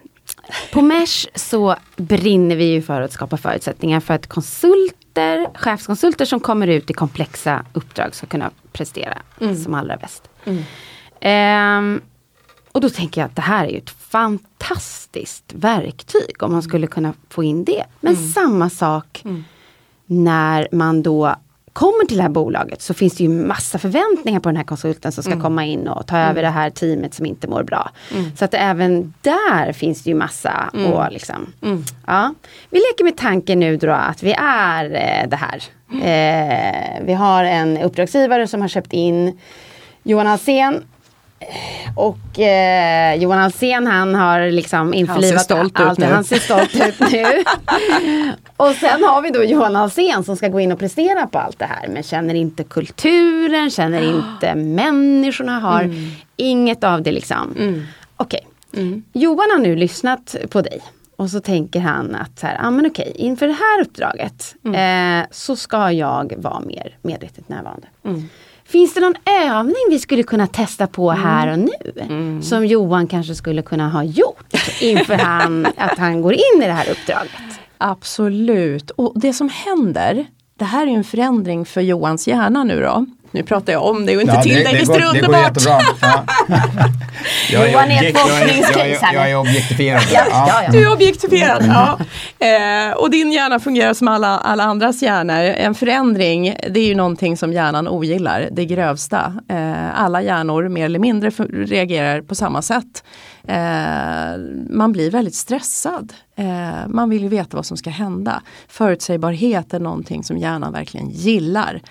På 0.72 0.82
Mesh 0.82 1.26
så 1.34 1.76
brinner 1.96 2.56
vi 2.56 2.64
ju 2.64 2.82
för 2.82 3.00
att 3.00 3.12
skapa 3.12 3.36
förutsättningar 3.36 4.00
för 4.00 4.14
att 4.14 4.26
konsulter, 4.26 5.48
chefskonsulter 5.54 6.24
som 6.24 6.40
kommer 6.40 6.66
ut 6.66 6.90
i 6.90 6.92
komplexa 6.94 7.64
uppdrag 7.72 8.14
ska 8.14 8.26
kunna 8.26 8.50
prestera 8.72 9.18
mm. 9.40 9.56
som 9.56 9.74
allra 9.74 9.96
bäst. 9.96 10.28
Mm. 10.44 10.64
Um, 11.78 12.00
och 12.72 12.80
då 12.80 12.90
tänker 12.90 13.20
jag 13.20 13.28
att 13.28 13.36
det 13.36 13.42
här 13.42 13.64
är 13.64 13.70
ju 13.70 13.78
ett 13.78 13.90
fantastiskt 13.90 15.52
verktyg 15.54 16.42
om 16.42 16.52
man 16.52 16.62
skulle 16.62 16.86
kunna 16.86 17.14
få 17.28 17.44
in 17.44 17.64
det. 17.64 17.84
Men 18.00 18.16
Mm. 18.16 18.28
samma 18.28 18.70
sak 18.70 19.22
när 20.06 20.68
man 20.72 21.02
då 21.02 21.36
kommer 21.72 22.06
till 22.06 22.16
det 22.16 22.22
här 22.22 22.30
bolaget 22.30 22.82
så 22.82 22.94
finns 22.94 23.14
det 23.14 23.22
ju 23.22 23.28
massa 23.28 23.78
förväntningar 23.78 24.40
på 24.40 24.48
den 24.48 24.56
här 24.56 24.64
konsulten 24.64 25.12
som 25.12 25.22
ska 25.22 25.32
Mm. 25.32 25.42
komma 25.42 25.64
in 25.64 25.88
och 25.88 26.06
ta 26.06 26.18
över 26.18 26.42
det 26.42 26.48
här 26.48 26.70
teamet 26.70 27.14
som 27.14 27.26
inte 27.26 27.48
mår 27.48 27.62
bra. 27.62 27.90
Så 28.38 28.44
att 28.44 28.54
även 28.54 29.14
där 29.20 29.72
finns 29.72 30.02
det 30.02 30.10
ju 30.10 30.16
massa 30.16 30.70
Mm. 30.74 30.92
och 30.92 31.12
liksom. 31.12 31.52
Ja. 32.06 32.34
Vi 32.70 32.78
leker 32.78 33.04
med 33.04 33.16
tanken 33.16 33.60
nu 33.60 33.76
då 33.76 33.90
att 33.92 34.22
vi 34.22 34.32
är 34.38 34.84
eh, 34.84 35.28
det 35.28 35.36
här. 35.36 35.62
Eh, 36.02 37.04
vi 37.06 37.12
har 37.12 37.44
en 37.44 37.78
uppdragsgivare 37.78 38.46
som 38.46 38.60
har 38.60 38.68
köpt 38.68 38.92
in 38.92 39.38
Johan 40.02 40.26
Alsen 40.26 40.82
och 41.96 42.38
eh, 42.40 43.14
Johan 43.14 43.38
Alsen 43.38 43.86
han 43.86 44.14
har 44.14 44.50
liksom 44.50 44.94
införlivat 44.94 45.50
ut 45.66 45.80
allt. 45.80 45.98
nu. 45.98 46.06
Han 46.06 46.24
ser 46.24 46.38
stolt 46.38 46.74
ut 46.74 47.00
nu. 47.12 47.24
och 48.56 48.70
sen 48.74 49.04
har 49.04 49.22
vi 49.22 49.30
då 49.30 49.44
Johan 49.44 49.76
Alsen 49.76 50.24
som 50.24 50.36
ska 50.36 50.48
gå 50.48 50.60
in 50.60 50.72
och 50.72 50.78
prestera 50.78 51.26
på 51.26 51.38
allt 51.38 51.58
det 51.58 51.64
här. 51.64 51.88
Men 51.88 52.02
känner 52.02 52.34
inte 52.34 52.64
kulturen, 52.64 53.70
känner 53.70 54.02
inte 54.02 54.54
människorna, 54.84 55.58
har 55.60 55.82
Mm. 55.82 56.10
inget 56.36 56.84
av 56.84 57.02
det 57.02 57.12
liksom. 57.12 57.54
Okej, 58.16 58.46
Johan 59.12 59.46
har 59.52 59.58
nu 59.58 59.76
lyssnat 59.76 60.36
på 60.50 60.60
dig. 60.60 60.80
Och 61.16 61.30
så 61.30 61.40
tänker 61.40 61.80
han 61.80 62.14
att 62.14 62.38
så 62.38 62.46
här, 62.46 62.58
ah, 62.62 62.70
men 62.70 62.86
okej, 62.86 63.12
inför 63.16 63.46
det 63.46 63.52
här 63.52 63.80
uppdraget 63.82 64.54
Mm. 64.64 65.20
eh, 65.22 65.26
så 65.30 65.56
ska 65.56 65.90
jag 65.90 66.32
vara 66.36 66.60
mer 66.60 66.96
medvetet 67.02 67.48
närvarande. 67.48 67.86
Mm. 68.04 68.28
Finns 68.72 68.94
det 68.94 69.00
någon 69.00 69.14
övning 69.44 69.74
vi 69.90 69.98
skulle 69.98 70.22
kunna 70.22 70.46
testa 70.46 70.86
på 70.86 71.10
Mm. 71.10 71.22
här 71.24 71.52
och 71.52 71.58
nu? 71.58 72.42
Som 72.42 72.66
Johan 72.66 73.06
kanske 73.06 73.34
skulle 73.34 73.62
kunna 73.62 73.88
ha 73.88 74.04
gjort 74.04 74.52
inför 74.80 75.14
han, 75.14 75.66
att 75.76 75.98
han 75.98 76.22
går 76.22 76.32
in 76.32 76.62
i 76.62 76.66
det 76.66 76.72
här 76.72 76.90
uppdraget? 76.90 77.30
Absolut. 77.78 78.90
Och 78.90 79.12
det 79.20 79.32
som 79.32 79.48
händer, 79.48 80.26
det 80.58 80.64
här 80.64 80.82
är 80.86 80.90
ju 80.90 80.96
en 80.96 81.04
förändring 81.04 81.64
för 81.64 81.80
Johans 81.80 82.28
hjärna 82.28 82.64
nu 82.64 82.80
då. 82.80 83.06
Nu 83.32 83.42
pratar 83.42 83.72
jag 83.72 83.84
om 83.84 84.06
det 84.06 84.16
och 84.16 84.22
inte 84.22 84.34
Ja, 84.34 84.42
till 84.42 84.54
dig, 84.54 84.74
visst 84.78 84.92
är 84.92 84.98
det 84.98 84.98
det 84.98 85.04
går 85.04 85.16
underbart? 85.16 85.56
jättebra. 85.56 85.80
Ja. 86.00 86.24
Jag 87.52 87.72
Johan 87.72 87.90
är 87.90 88.04
ett 88.04 88.18
forskningscase 88.18 88.80
jag. 89.02 89.14
Jag 89.14 89.30
är 89.30 89.36
objektifierad. 89.36 90.02
Ja, 90.12 90.20
ja, 90.30 90.62
ja. 90.66 90.72
Du 90.72 90.82
är 90.82 90.92
objektifierad. 90.92 91.64
Ja. 91.66 91.98
Eh, 92.46 92.92
och 92.92 93.10
din 93.10 93.32
hjärna 93.32 93.60
fungerar 93.60 93.94
som 93.94 94.08
alla, 94.08 94.38
alla 94.38 94.64
andras 94.64 95.02
hjärnor. 95.02 95.34
En 95.44 95.74
förändring, 95.74 96.56
det 96.70 96.80
är 96.80 96.84
ju 96.86 96.94
någonting 96.94 97.36
som 97.36 97.52
hjärnan 97.52 97.88
ogillar, 97.88 98.48
det 98.52 98.64
grövsta. 98.64 99.34
Eh, 99.48 100.00
alla 100.00 100.22
hjärnor 100.22 100.68
mer 100.68 100.84
eller 100.84 100.98
mindre 100.98 101.30
reagerar 101.66 102.20
på 102.20 102.34
samma 102.34 102.62
sätt. 102.62 103.04
Eh, 103.44 104.38
man 104.70 104.92
blir 104.92 105.10
väldigt 105.10 105.34
stressad. 105.34 106.12
Eh, 106.36 106.88
man 106.88 107.10
vill 107.10 107.22
ju 107.22 107.28
veta 107.28 107.56
vad 107.56 107.66
som 107.66 107.76
ska 107.76 107.90
hända. 107.90 108.42
Förutsägbarhet 108.68 109.74
är 109.74 109.80
någonting 109.80 110.24
som 110.24 110.38
hjärnan 110.38 110.72
verkligen 110.72 111.10
gillar. 111.10 111.82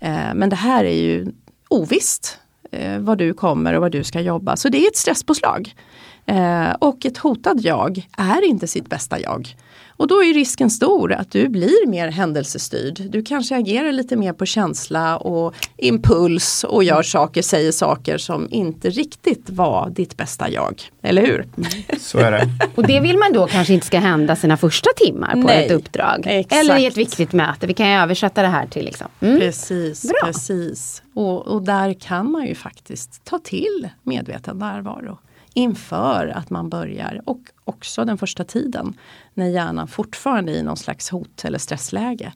Eh, 0.00 0.34
men 0.34 0.50
det 0.50 0.56
här 0.56 0.84
är 0.84 0.96
ju 1.02 1.32
ovisst 1.68 2.38
eh, 2.72 2.98
vad 2.98 3.18
du 3.18 3.34
kommer 3.34 3.74
och 3.74 3.80
vad 3.80 3.92
du 3.92 4.04
ska 4.04 4.20
jobba. 4.20 4.56
Så 4.56 4.68
det 4.68 4.84
är 4.84 4.88
ett 4.88 4.96
stresspåslag. 4.96 5.74
Eh, 6.26 6.70
och 6.70 7.06
ett 7.06 7.18
hotad 7.18 7.60
jag 7.60 8.06
är 8.16 8.44
inte 8.44 8.66
sitt 8.66 8.88
bästa 8.88 9.20
jag. 9.20 9.56
Och 9.98 10.06
då 10.08 10.24
är 10.24 10.34
risken 10.34 10.70
stor 10.70 11.12
att 11.12 11.30
du 11.30 11.48
blir 11.48 11.86
mer 11.86 12.08
händelsestyrd. 12.08 13.02
Du 13.10 13.22
kanske 13.22 13.56
agerar 13.56 13.92
lite 13.92 14.16
mer 14.16 14.32
på 14.32 14.46
känsla 14.46 15.16
och 15.16 15.54
impuls 15.76 16.64
och 16.64 16.84
gör 16.84 17.02
saker, 17.02 17.42
säger 17.42 17.72
saker 17.72 18.18
som 18.18 18.48
inte 18.50 18.90
riktigt 18.90 19.50
var 19.50 19.90
ditt 19.90 20.16
bästa 20.16 20.50
jag. 20.50 20.82
Eller 21.02 21.26
hur? 21.26 21.46
Så 21.98 22.18
är 22.18 22.30
det. 22.30 22.48
Och 22.74 22.86
det 22.86 23.00
vill 23.00 23.18
man 23.18 23.32
då 23.32 23.46
kanske 23.46 23.74
inte 23.74 23.86
ska 23.86 23.98
hända 23.98 24.36
sina 24.36 24.56
första 24.56 24.90
timmar 24.96 25.32
på 25.32 25.38
Nej, 25.38 25.66
ett 25.66 25.72
uppdrag. 25.72 26.22
exakt. 26.26 26.52
Eller 26.60 26.78
i 26.78 26.86
ett 26.86 26.96
viktigt 26.96 27.32
möte. 27.32 27.66
Vi 27.66 27.74
kan 27.74 27.88
ju 27.88 27.94
översätta 27.94 28.42
det 28.42 28.48
här 28.48 28.66
till 28.66 28.84
liksom. 28.84 29.06
Mm. 29.20 29.40
Precis, 29.40 30.02
Bra. 30.02 30.26
precis. 30.26 31.02
Och, 31.14 31.46
och 31.46 31.62
där 31.62 31.94
kan 31.94 32.30
man 32.30 32.46
ju 32.46 32.54
faktiskt 32.54 33.24
ta 33.24 33.38
till 33.38 33.88
medveten 34.02 34.58
närvaro 34.58 35.18
inför 35.58 36.28
att 36.36 36.50
man 36.50 36.68
börjar 36.68 37.20
och 37.26 37.40
också 37.64 38.04
den 38.04 38.18
första 38.18 38.44
tiden 38.44 38.94
när 39.34 39.46
hjärnan 39.46 39.88
fortfarande 39.88 40.52
är 40.52 40.56
i 40.56 40.62
någon 40.62 40.76
slags 40.76 41.10
hot 41.10 41.44
eller 41.44 41.58
stressläge. 41.58 42.32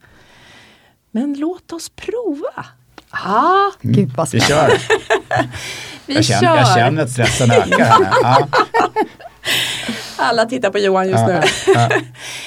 Men 1.10 1.34
låt 1.34 1.72
oss 1.72 1.88
prova. 1.88 2.66
Ja, 3.12 3.72
Gud 3.80 4.12
vad 4.16 4.30
Vi 4.32 4.40
kör. 4.40 4.68
vi 6.06 6.14
Jag 6.14 6.24
kör. 6.24 6.40
känner, 6.40 6.56
jag 6.56 6.74
känner 6.74 7.02
att 7.02 7.10
stressen 7.10 7.50
ökar. 7.50 7.96
Ja. 8.22 8.48
Alla 10.16 10.44
tittar 10.44 10.70
på 10.70 10.78
Johan 10.78 11.08
just 11.08 11.26
nu. 11.26 11.40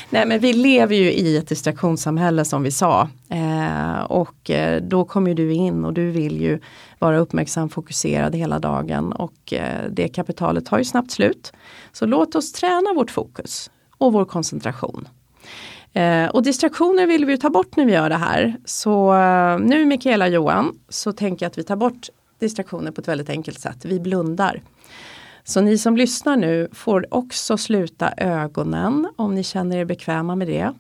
Nej 0.09 0.25
men 0.25 0.39
vi 0.39 0.53
lever 0.53 0.95
ju 0.95 1.11
i 1.11 1.37
ett 1.37 1.47
distraktionssamhälle 1.47 2.45
som 2.45 2.63
vi 2.63 2.71
sa. 2.71 3.09
Eh, 3.29 4.03
och 4.03 4.49
eh, 4.49 4.81
då 4.81 5.05
kommer 5.05 5.33
du 5.33 5.53
in 5.53 5.85
och 5.85 5.93
du 5.93 6.11
vill 6.11 6.41
ju 6.41 6.59
vara 6.99 7.17
uppmärksam, 7.17 7.69
fokuserad 7.69 8.35
hela 8.35 8.59
dagen 8.59 9.11
och 9.11 9.53
eh, 9.53 9.89
det 9.91 10.07
kapitalet 10.07 10.65
tar 10.65 10.77
ju 10.77 10.85
snabbt 10.85 11.11
slut. 11.11 11.53
Så 11.91 12.05
låt 12.05 12.35
oss 12.35 12.51
träna 12.51 12.93
vårt 12.95 13.11
fokus 13.11 13.71
och 13.97 14.13
vår 14.13 14.25
koncentration. 14.25 15.07
Eh, 15.93 16.27
och 16.27 16.43
distraktioner 16.43 17.07
vill 17.07 17.25
vi 17.25 17.31
ju 17.31 17.37
ta 17.37 17.49
bort 17.49 17.75
när 17.75 17.85
vi 17.85 17.93
gör 17.93 18.09
det 18.09 18.15
här. 18.15 18.55
Så 18.65 19.15
eh, 19.15 19.59
nu 19.59 19.85
Mikaela 19.85 20.25
och 20.25 20.31
Johan 20.31 20.79
så 20.89 21.13
tänker 21.13 21.45
jag 21.45 21.49
att 21.49 21.57
vi 21.57 21.63
tar 21.63 21.75
bort 21.75 22.09
distraktioner 22.39 22.91
på 22.91 23.01
ett 23.01 23.07
väldigt 23.07 23.29
enkelt 23.29 23.59
sätt. 23.59 23.85
Vi 23.85 23.99
blundar. 23.99 24.61
Så 25.47 25.61
ni 25.61 25.77
som 25.77 25.97
lyssnar 25.97 26.37
nu 26.37 26.69
får 26.71 27.13
också 27.13 27.57
sluta 27.57 28.13
ögonen 28.17 29.09
om 29.15 29.35
ni 29.35 29.43
känner 29.43 29.77
er 29.77 29.85
bekväma 29.85 30.35
med 30.35 30.47
det. 30.47 30.73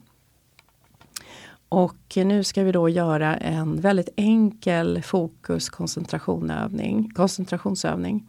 Och 1.69 1.97
nu 2.15 2.43
ska 2.43 2.63
vi 2.63 2.71
då 2.71 2.89
göra 2.89 3.37
en 3.37 3.81
väldigt 3.81 4.09
enkel 4.15 5.03
fokus 5.03 5.69
koncentrationsövning. 5.69 8.27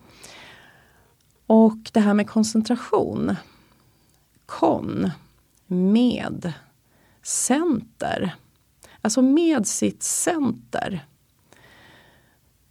Och 1.46 1.90
det 1.92 2.00
här 2.00 2.14
med 2.14 2.28
koncentration. 2.28 3.36
Kon, 4.46 5.10
med, 5.66 6.52
center. 7.22 8.34
Alltså 9.00 9.22
med 9.22 9.66
sitt 9.66 10.02
center. 10.02 11.06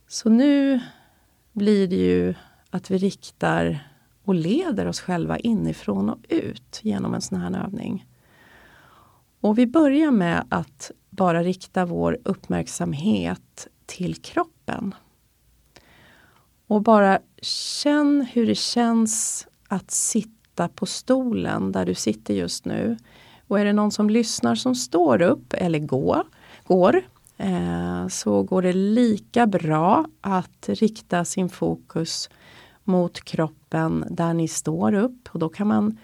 Så 0.08 0.30
nu 0.30 0.80
blir 1.52 1.88
det 1.88 1.96
ju 1.96 2.34
att 2.76 2.92
vi 2.92 2.98
riktar 2.98 3.80
och 4.24 4.36
leder 4.36 4.88
oss 4.88 5.02
själva 5.02 5.38
inifrån 5.38 6.10
och 6.10 6.20
ut 6.30 6.80
genom 6.84 7.14
en 7.14 7.22
sån 7.22 7.42
här 7.42 7.64
övning. 7.64 8.06
Och 9.42 9.58
vi 9.58 9.68
börjar 9.68 10.12
med 10.12 10.46
att 10.50 10.92
bara 11.10 11.44
rikta 11.44 11.86
vår 11.86 12.18
uppmärksamhet 12.24 13.68
till 13.86 14.16
kroppen. 14.16 14.96
Och 16.68 16.82
bara 16.82 17.20
känn 17.42 18.28
hur 18.34 18.48
det 18.48 18.56
känns 18.56 19.48
att 19.68 19.92
sitta 19.92 20.68
på 20.68 20.86
stolen 20.86 21.72
där 21.72 21.86
du 21.86 21.96
sitter 21.96 22.34
just 22.34 22.66
nu. 22.66 22.98
Och 23.48 23.60
är 23.60 23.66
det 23.66 23.74
någon 23.74 23.92
som 23.92 24.10
lyssnar 24.10 24.56
som 24.56 24.76
står 24.76 25.22
upp 25.22 25.54
eller 25.54 25.80
går, 25.80 26.24
går 26.68 27.02
eh, 27.38 28.08
så 28.08 28.44
går 28.44 28.62
det 28.62 28.74
lika 28.74 29.48
bra 29.48 30.06
att 30.22 30.70
rikta 30.70 31.26
sin 31.26 31.50
fokus 31.50 32.30
mot 32.86 33.22
kroppen 33.22 34.06
där 34.10 34.34
ni 34.34 34.48
står 34.48 34.94
upp. 34.94 35.30
Och 35.32 35.40
då 35.40 35.50
kan 35.50 35.68
man 35.68 35.98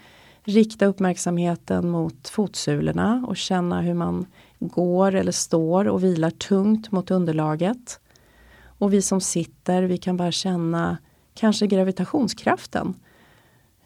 rikta 0.44 0.86
uppmärksamheten 0.86 1.90
mot 1.90 2.28
fotsulorna 2.28 3.24
och 3.28 3.36
känna 3.36 3.80
hur 3.80 3.94
man 3.94 4.26
går 4.58 5.14
eller 5.14 5.32
står 5.32 5.88
och 5.88 6.04
vilar 6.04 6.30
tungt 6.30 6.92
mot 6.92 7.10
underlaget. 7.10 8.00
Och 8.64 8.92
vi 8.92 9.02
som 9.02 9.20
sitter, 9.20 9.82
vi 9.82 9.98
kan 9.98 10.16
bara 10.16 10.32
känna 10.32 10.98
kanske 11.34 11.66
gravitationskraften. 11.66 12.94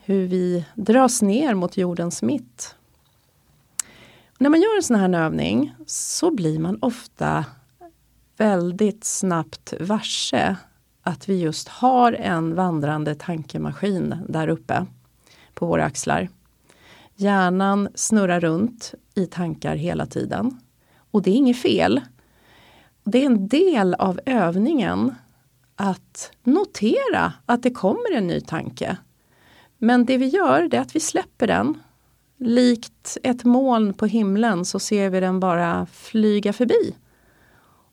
Hur 0.04 0.26
vi 0.26 0.64
dras 0.74 1.22
ner 1.22 1.54
mot 1.54 1.76
jordens 1.76 2.22
mitt. 2.22 2.74
När 4.38 4.50
man 4.50 4.60
gör 4.60 4.76
en 4.76 4.82
sån 4.82 4.96
här 4.96 5.24
övning 5.24 5.74
så 5.86 6.30
blir 6.30 6.58
man 6.58 6.78
ofta 6.82 7.44
väldigt 8.36 9.04
snabbt 9.04 9.74
varse 9.80 10.56
att 11.06 11.28
vi 11.28 11.40
just 11.40 11.68
har 11.68 12.12
en 12.12 12.54
vandrande 12.54 13.14
tankemaskin 13.14 14.14
där 14.28 14.48
uppe 14.48 14.86
på 15.54 15.66
våra 15.66 15.84
axlar. 15.84 16.28
Hjärnan 17.16 17.88
snurrar 17.94 18.40
runt 18.40 18.94
i 19.14 19.26
tankar 19.26 19.76
hela 19.76 20.06
tiden. 20.06 20.60
Och 21.10 21.22
det 21.22 21.30
är 21.30 21.34
inget 21.34 21.62
fel. 21.62 22.00
Det 23.04 23.22
är 23.22 23.26
en 23.26 23.48
del 23.48 23.94
av 23.94 24.20
övningen 24.26 25.14
att 25.76 26.32
notera 26.42 27.32
att 27.46 27.62
det 27.62 27.70
kommer 27.70 28.12
en 28.12 28.26
ny 28.26 28.40
tanke. 28.40 28.96
Men 29.78 30.04
det 30.04 30.18
vi 30.18 30.26
gör 30.26 30.68
det 30.68 30.76
är 30.76 30.80
att 30.80 30.96
vi 30.96 31.00
släpper 31.00 31.46
den. 31.46 31.78
Likt 32.38 33.18
ett 33.22 33.44
moln 33.44 33.94
på 33.94 34.06
himlen 34.06 34.64
så 34.64 34.78
ser 34.78 35.10
vi 35.10 35.20
den 35.20 35.40
bara 35.40 35.86
flyga 35.86 36.52
förbi. 36.52 36.94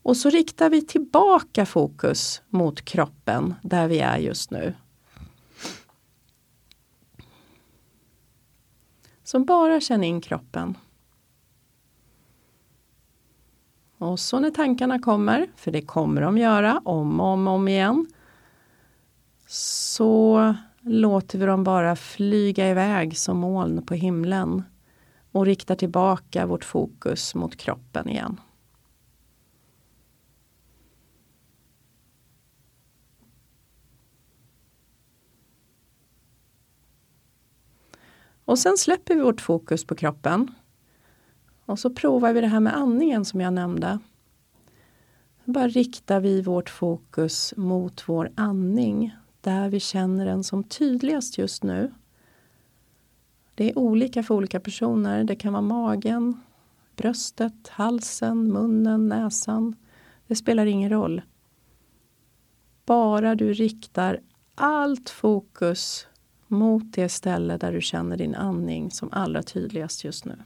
Och 0.04 0.18
så 0.18 0.30
riktar 0.30 0.70
vi 0.70 0.82
tillbaka 0.82 1.66
fokus 1.66 2.42
mot 2.50 2.86
kroppen 2.86 3.56
där 3.62 3.88
vi 3.88 4.00
är 4.00 4.18
just 4.18 4.52
nu. 4.52 4.74
Så 9.24 9.40
bara 9.40 9.80
känn 9.82 10.04
in 10.04 10.22
kroppen. 10.22 10.78
Och 13.98 14.20
så 14.20 14.40
när 14.40 14.52
tankarna 14.52 15.00
kommer, 15.00 15.48
för 15.56 15.72
det 15.72 15.82
kommer 15.82 16.22
de 16.22 16.38
göra 16.38 16.82
om 16.86 17.20
och 17.20 17.28
om, 17.28 17.48
om 17.48 17.68
igen, 17.68 18.08
så 19.48 20.56
låter 20.82 21.40
vi 21.40 21.46
dem 21.46 21.64
bara 21.64 21.96
flyga 21.96 22.70
iväg 22.70 23.18
som 23.18 23.38
moln 23.38 23.86
på 23.86 23.94
himlen 23.94 24.64
och 25.32 25.46
riktar 25.46 25.76
tillbaka 25.76 26.46
vårt 26.46 26.66
fokus 26.66 27.36
mot 27.36 27.56
kroppen 27.56 28.10
igen. 28.10 28.40
Och 38.46 38.60
sen 38.60 38.78
släpper 38.78 39.16
vi 39.16 39.22
vårt 39.22 39.42
fokus 39.42 39.86
på 39.86 39.96
kroppen. 39.96 40.52
Och 41.66 41.80
så 41.80 41.90
provar 41.90 42.34
vi 42.34 42.42
det 42.42 42.48
här 42.48 42.60
med 42.60 42.76
andningen 42.76 43.26
som 43.26 43.42
jag 43.42 43.54
nämnde. 43.54 44.00
Bara 45.46 45.68
riktar 45.68 46.20
vi 46.20 46.42
vårt 46.42 46.70
fokus 46.70 47.54
mot 47.58 48.10
vår 48.10 48.32
andning 48.36 49.16
där 49.42 49.70
vi 49.70 49.80
känner 49.80 50.26
den 50.26 50.44
som 50.44 50.64
tydligast 50.64 51.38
just 51.38 51.64
nu. 51.64 51.94
Det 53.56 53.70
är 53.70 53.78
olika 53.78 54.24
för 54.24 54.36
olika 54.36 54.60
personer. 54.60 55.24
Det 55.24 55.36
kan 55.36 55.54
vara 55.54 55.62
magen, 55.62 56.42
bröstet, 56.96 57.68
halsen, 57.68 58.52
munnen, 58.52 59.08
näsan. 59.08 59.76
Det 60.28 60.36
spelar 60.36 60.66
ingen 60.66 60.90
roll. 60.90 61.22
Bara 62.86 63.36
du 63.36 63.54
riktar 63.54 64.20
allt 64.56 65.10
fokus 65.10 66.08
mot 66.54 66.94
det 66.94 67.10
ställe 67.10 67.58
där 67.58 67.72
du 67.72 67.82
känner 67.82 68.18
din 68.18 68.36
andning 68.36 68.92
som 68.92 69.10
allra 69.12 69.44
tydligast 69.44 70.04
just 70.04 70.26
nu. 70.26 70.38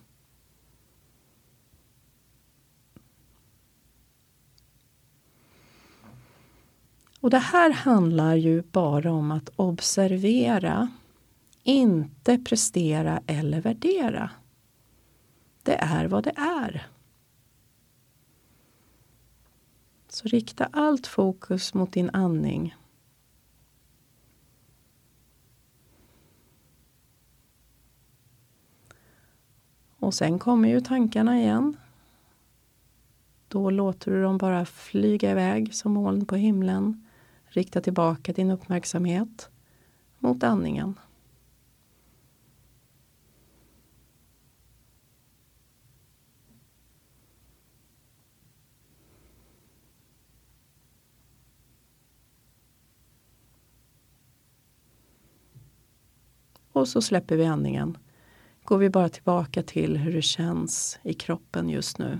Och 7.19 7.29
det 7.29 7.39
här 7.39 7.71
handlar 7.71 8.35
ju 8.35 8.61
bara 8.61 9.11
om 9.11 9.31
att 9.31 9.49
observera, 9.55 10.91
inte 11.63 12.37
prestera 12.37 13.21
eller 13.27 13.61
värdera. 13.61 14.29
Det 15.63 15.75
är 15.75 16.05
vad 16.05 16.23
det 16.23 16.33
är. 16.37 16.87
Så 20.09 20.27
rikta 20.27 20.69
allt 20.71 21.07
fokus 21.07 21.73
mot 21.73 21.91
din 21.91 22.09
andning. 22.09 22.75
Och 30.07 30.13
sen 30.13 30.39
kommer 30.39 30.69
ju 30.69 30.81
tankarna 30.81 31.39
igen. 31.39 31.77
Då 33.47 33.69
låter 33.69 34.11
du 34.11 34.21
dem 34.21 34.37
bara 34.37 34.65
flyga 34.65 35.31
iväg 35.31 35.73
som 35.73 35.93
moln 35.93 36.25
på 36.25 36.35
himlen. 36.35 37.07
Rikta 37.45 37.81
tillbaka 37.81 38.33
din 38.33 38.51
uppmärksamhet 38.51 39.49
mot 40.19 40.43
andningen. 40.43 40.99
Och 56.71 56.87
så 56.87 57.01
släpper 57.01 57.37
vi 57.37 57.45
andningen. 57.45 57.97
Går 58.67 58.77
vi 58.77 58.89
bara 58.89 59.09
tillbaka 59.09 59.63
till 59.63 59.97
hur 59.97 60.13
det 60.13 60.21
känns 60.21 60.99
i 61.03 61.13
kroppen 61.13 61.69
just 61.69 61.97
nu. 61.97 62.19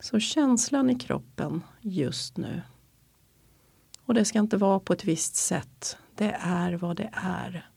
Så 0.00 0.20
känslan 0.20 0.90
i 0.90 0.98
kroppen 0.98 1.62
just 1.80 2.36
nu. 2.36 2.62
Och 4.04 4.14
det 4.14 4.24
ska 4.24 4.38
inte 4.38 4.56
vara 4.56 4.80
på 4.80 4.92
ett 4.92 5.04
visst 5.04 5.36
sätt. 5.36 5.96
Det 6.14 6.36
är 6.40 6.72
vad 6.72 6.96
det 6.96 7.10
är. 7.12 7.70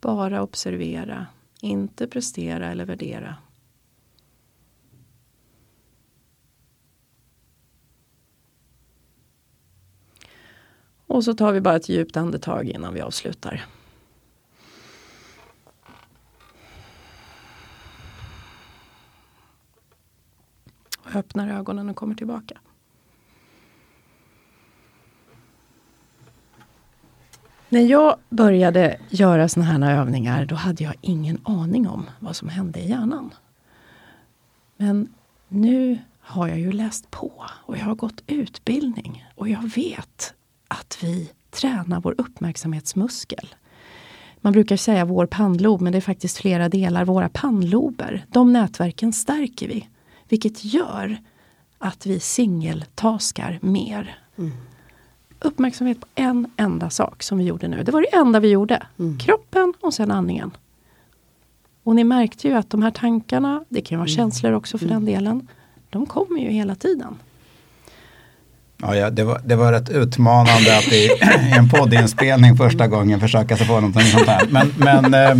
Bara 0.00 0.42
observera, 0.42 1.26
inte 1.60 2.06
prestera 2.06 2.70
eller 2.70 2.84
värdera. 2.84 3.36
Och 11.16 11.24
så 11.24 11.34
tar 11.34 11.52
vi 11.52 11.60
bara 11.60 11.76
ett 11.76 11.88
djupt 11.88 12.16
andetag 12.16 12.68
innan 12.68 12.94
vi 12.94 13.00
avslutar. 13.00 13.66
Och 20.98 21.14
öppnar 21.14 21.48
ögonen 21.48 21.88
och 21.88 21.96
kommer 21.96 22.14
tillbaka. 22.14 22.58
När 27.68 27.80
jag 27.80 28.16
började 28.28 29.00
göra 29.10 29.48
såna 29.48 29.66
här 29.66 30.00
övningar 30.00 30.44
då 30.44 30.54
hade 30.54 30.84
jag 30.84 30.94
ingen 31.00 31.40
aning 31.44 31.88
om 31.88 32.10
vad 32.20 32.36
som 32.36 32.48
hände 32.48 32.80
i 32.80 32.88
hjärnan. 32.88 33.34
Men 34.76 35.14
nu 35.48 35.98
har 36.20 36.48
jag 36.48 36.58
ju 36.58 36.72
läst 36.72 37.10
på 37.10 37.44
och 37.48 37.76
jag 37.76 37.84
har 37.84 37.94
gått 37.94 38.22
utbildning 38.26 39.26
och 39.34 39.48
jag 39.48 39.70
vet 39.74 40.34
att 40.68 40.98
vi 41.00 41.30
tränar 41.50 42.00
vår 42.00 42.14
uppmärksamhetsmuskel. 42.18 43.54
Man 44.40 44.52
brukar 44.52 44.76
säga 44.76 45.04
vår 45.04 45.26
pannlob, 45.26 45.80
men 45.80 45.92
det 45.92 45.98
är 45.98 46.00
faktiskt 46.00 46.36
flera 46.36 46.68
delar. 46.68 47.04
Våra 47.04 47.28
pannlober, 47.28 48.26
de 48.28 48.52
nätverken 48.52 49.12
stärker 49.12 49.68
vi. 49.68 49.88
Vilket 50.28 50.64
gör 50.64 51.18
att 51.78 52.06
vi 52.06 52.20
singeltaskar 52.20 53.58
mer. 53.62 54.18
Mm. 54.38 54.52
Uppmärksamhet 55.40 56.00
på 56.00 56.06
en 56.14 56.50
enda 56.56 56.90
sak 56.90 57.22
som 57.22 57.38
vi 57.38 57.44
gjorde 57.44 57.68
nu. 57.68 57.82
Det 57.82 57.92
var 57.92 58.00
det 58.00 58.16
enda 58.16 58.40
vi 58.40 58.48
gjorde. 58.48 58.86
Mm. 58.98 59.18
Kroppen 59.18 59.74
och 59.80 59.94
sen 59.94 60.10
andningen. 60.10 60.50
Och 61.82 61.96
ni 61.96 62.04
märkte 62.04 62.48
ju 62.48 62.54
att 62.54 62.70
de 62.70 62.82
här 62.82 62.90
tankarna, 62.90 63.64
det 63.68 63.80
kan 63.80 63.98
vara 63.98 64.08
mm. 64.08 64.16
känslor 64.16 64.52
också 64.52 64.78
för 64.78 64.86
den 64.86 64.96
mm. 64.96 65.14
delen. 65.14 65.48
De 65.90 66.06
kommer 66.06 66.40
ju 66.40 66.48
hela 66.50 66.74
tiden. 66.74 67.16
Ja, 68.82 68.96
ja, 68.96 69.10
det, 69.10 69.24
var, 69.24 69.40
det 69.44 69.56
var 69.56 69.72
rätt 69.72 69.90
utmanande 69.90 70.78
att 70.78 70.92
i, 70.92 71.10
en 71.56 71.68
poddinspelning 71.68 72.56
första 72.56 72.86
gången 72.86 73.20
försöka 73.20 73.56
sig 73.56 73.66
på 73.66 73.74
någonting 73.74 74.02
sånt 74.02 74.28
här. 74.28 74.46
Men, 74.50 74.72
men, 74.76 75.14
eh, 75.14 75.36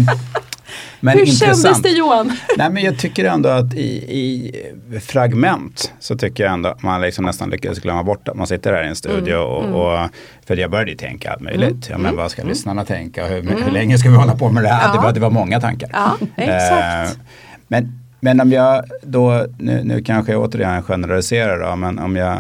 men 1.01 1.19
Hur 1.19 1.21
intressant. 1.21 1.63
kändes 1.63 1.83
det 1.83 1.89
Johan? 1.89 2.33
Nej, 2.57 2.71
men 2.71 2.83
jag 2.83 2.99
tycker 2.99 3.25
ändå 3.25 3.49
att 3.49 3.75
i, 3.75 3.89
i 4.19 4.53
fragment 5.01 5.93
så 6.01 6.17
tycker 6.17 6.45
jag 6.45 6.53
ändå 6.53 6.69
att 6.69 6.83
man 6.83 7.01
liksom 7.01 7.25
nästan 7.25 7.51
lyckades 7.51 7.79
glömma 7.79 8.03
bort 8.03 8.29
att 8.29 8.37
man 8.37 8.47
sitter 8.47 8.73
här 8.73 8.85
i 8.85 8.89
en 8.89 8.97
studio. 8.97 9.37
Mm, 9.37 9.47
och, 9.47 9.65
mm. 9.65 9.75
och, 9.75 10.11
för 10.47 10.57
jag 10.57 10.71
började 10.71 10.95
tänka 10.95 11.33
allt 11.33 11.41
möjligt. 11.41 11.71
Mm, 11.71 11.81
ja, 11.89 11.99
men 11.99 12.07
mm, 12.07 12.17
vad 12.17 12.31
ska 12.31 12.43
mm. 12.43 12.49
lyssnarna 12.49 12.85
tänka? 12.85 13.27
Hur, 13.27 13.43
hur 13.43 13.53
mm. 13.53 13.73
länge 13.73 13.99
ska 13.99 14.11
vi 14.11 14.17
hålla 14.17 14.37
på 14.37 14.51
med 14.51 14.63
det 14.63 14.69
här? 14.69 14.89
Ja. 14.89 14.93
Det, 14.93 15.07
var, 15.07 15.13
det 15.13 15.21
var 15.21 15.31
många 15.31 15.61
tankar. 15.61 15.91
Ja, 15.93 16.17
exakt. 16.37 17.17
Eh, 17.17 17.23
men, 17.69 18.01
men 18.21 18.41
om 18.41 18.53
jag 18.53 18.85
då, 19.03 19.47
nu, 19.59 19.81
nu 19.85 20.03
kanske 20.03 20.33
jag 20.33 20.43
återigen 20.43 20.83
generaliserar 20.83 21.71
då, 21.71 21.77
men 21.77 21.99
om 21.99 22.17
jag 22.17 22.39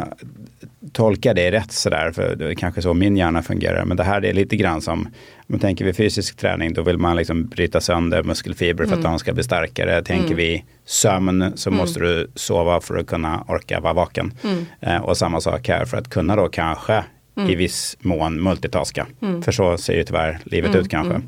tolka 0.96 1.34
det 1.34 1.50
rätt 1.50 1.72
sådär, 1.72 2.12
för 2.12 2.36
det 2.36 2.50
är 2.50 2.54
kanske 2.54 2.82
så 2.82 2.94
min 2.94 3.16
hjärna 3.16 3.42
fungerar. 3.42 3.84
Men 3.84 3.96
det 3.96 4.04
här 4.04 4.24
är 4.24 4.32
lite 4.32 4.56
grann 4.56 4.80
som, 4.80 5.00
om 5.00 5.10
man 5.46 5.60
tänker 5.60 5.84
vid 5.84 5.96
fysisk 5.96 6.36
träning, 6.36 6.72
då 6.72 6.82
vill 6.82 6.98
man 6.98 7.16
liksom 7.16 7.46
bryta 7.46 7.80
sönder 7.80 8.22
muskelfibrer 8.22 8.86
för 8.86 8.92
mm. 8.92 8.98
att 8.98 9.12
de 9.12 9.18
ska 9.18 9.32
bli 9.32 9.42
starkare. 9.42 10.02
Tänker 10.02 10.26
mm. 10.26 10.36
vi 10.36 10.64
sömn 10.84 11.52
så 11.54 11.70
mm. 11.70 11.78
måste 11.78 12.00
du 12.00 12.30
sova 12.34 12.80
för 12.80 12.96
att 12.96 13.06
kunna 13.06 13.44
orka 13.48 13.80
vara 13.80 13.92
vaken. 13.92 14.32
Mm. 14.44 14.64
Eh, 14.80 14.96
och 14.96 15.16
samma 15.16 15.40
sak 15.40 15.68
här, 15.68 15.84
för 15.84 15.96
att 15.96 16.10
kunna 16.10 16.36
då 16.36 16.48
kanske 16.48 17.04
i 17.36 17.40
mm. 17.40 17.58
viss 17.58 17.96
mån 18.00 18.42
multitaska. 18.42 19.06
Mm. 19.22 19.42
För 19.42 19.52
så 19.52 19.78
ser 19.78 19.94
ju 19.94 20.04
tyvärr 20.04 20.38
livet 20.44 20.74
ut 20.74 20.88
kanske 20.90 21.20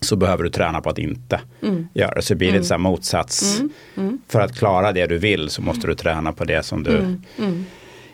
så 0.00 0.16
behöver 0.16 0.44
du 0.44 0.50
träna 0.50 0.80
på 0.80 0.90
att 0.90 0.98
inte 0.98 1.40
mm. 1.62 1.88
göra. 1.94 2.22
Så 2.22 2.34
det 2.34 2.38
blir 2.38 2.52
lite 2.52 2.74
mm. 2.74 2.82
motsats. 2.82 3.58
Mm. 3.60 3.70
Mm. 3.96 4.18
För 4.28 4.40
att 4.40 4.58
klara 4.58 4.92
det 4.92 5.06
du 5.06 5.18
vill 5.18 5.50
så 5.50 5.62
måste 5.62 5.86
du 5.86 5.94
träna 5.94 6.32
på 6.32 6.44
det 6.44 6.62
som 6.62 6.82
du 6.82 7.18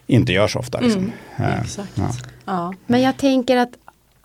inte 0.06 0.32
gör 0.32 0.48
så 0.48 0.58
ofta. 0.58 0.80
Liksom. 0.80 1.12
Mm, 1.36 1.60
exakt. 1.60 1.92
Ja. 1.94 2.10
Ja. 2.44 2.74
Men 2.86 3.02
jag 3.02 3.16
tänker 3.16 3.56
att, 3.56 3.72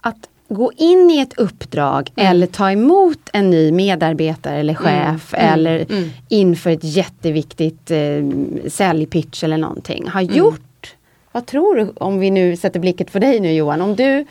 att 0.01 0.29
gå 0.49 0.71
in 0.77 1.11
i 1.11 1.19
ett 1.19 1.33
uppdrag 1.37 2.11
mm. 2.15 2.31
eller 2.31 2.47
ta 2.47 2.71
emot 2.71 3.29
en 3.33 3.49
ny 3.49 3.71
medarbetare 3.71 4.59
eller 4.59 4.77
mm. 4.79 4.83
chef 4.83 5.33
mm. 5.33 5.53
eller 5.53 5.85
mm. 5.89 6.09
inför 6.29 6.69
ett 6.69 6.83
jätteviktigt 6.83 7.91
eh, 7.91 8.23
säljpitch 8.67 9.43
eller 9.43 9.57
någonting 9.57 10.07
har 10.07 10.21
mm. 10.21 10.35
gjort. 10.35 10.95
Vad 11.31 11.45
tror 11.45 11.75
du, 11.75 11.93
om 11.97 12.19
vi 12.19 12.31
nu 12.31 12.57
sätter 12.57 12.79
blicket 12.79 13.11
på 13.11 13.19
dig 13.19 13.39
nu 13.39 13.53
Johan, 13.53 13.81
om 13.81 13.95
du 13.95 14.25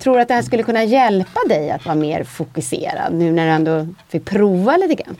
tror 0.00 0.20
att 0.20 0.28
det 0.28 0.34
här 0.34 0.42
skulle 0.42 0.62
kunna 0.62 0.84
hjälpa 0.84 1.40
dig 1.48 1.70
att 1.70 1.84
vara 1.86 1.94
mer 1.94 2.24
fokuserad 2.24 3.14
nu 3.14 3.32
när 3.32 3.46
du 3.46 3.52
ändå 3.52 3.88
fick 4.08 4.24
prova 4.24 4.76
lite 4.76 5.02
grann? 5.02 5.16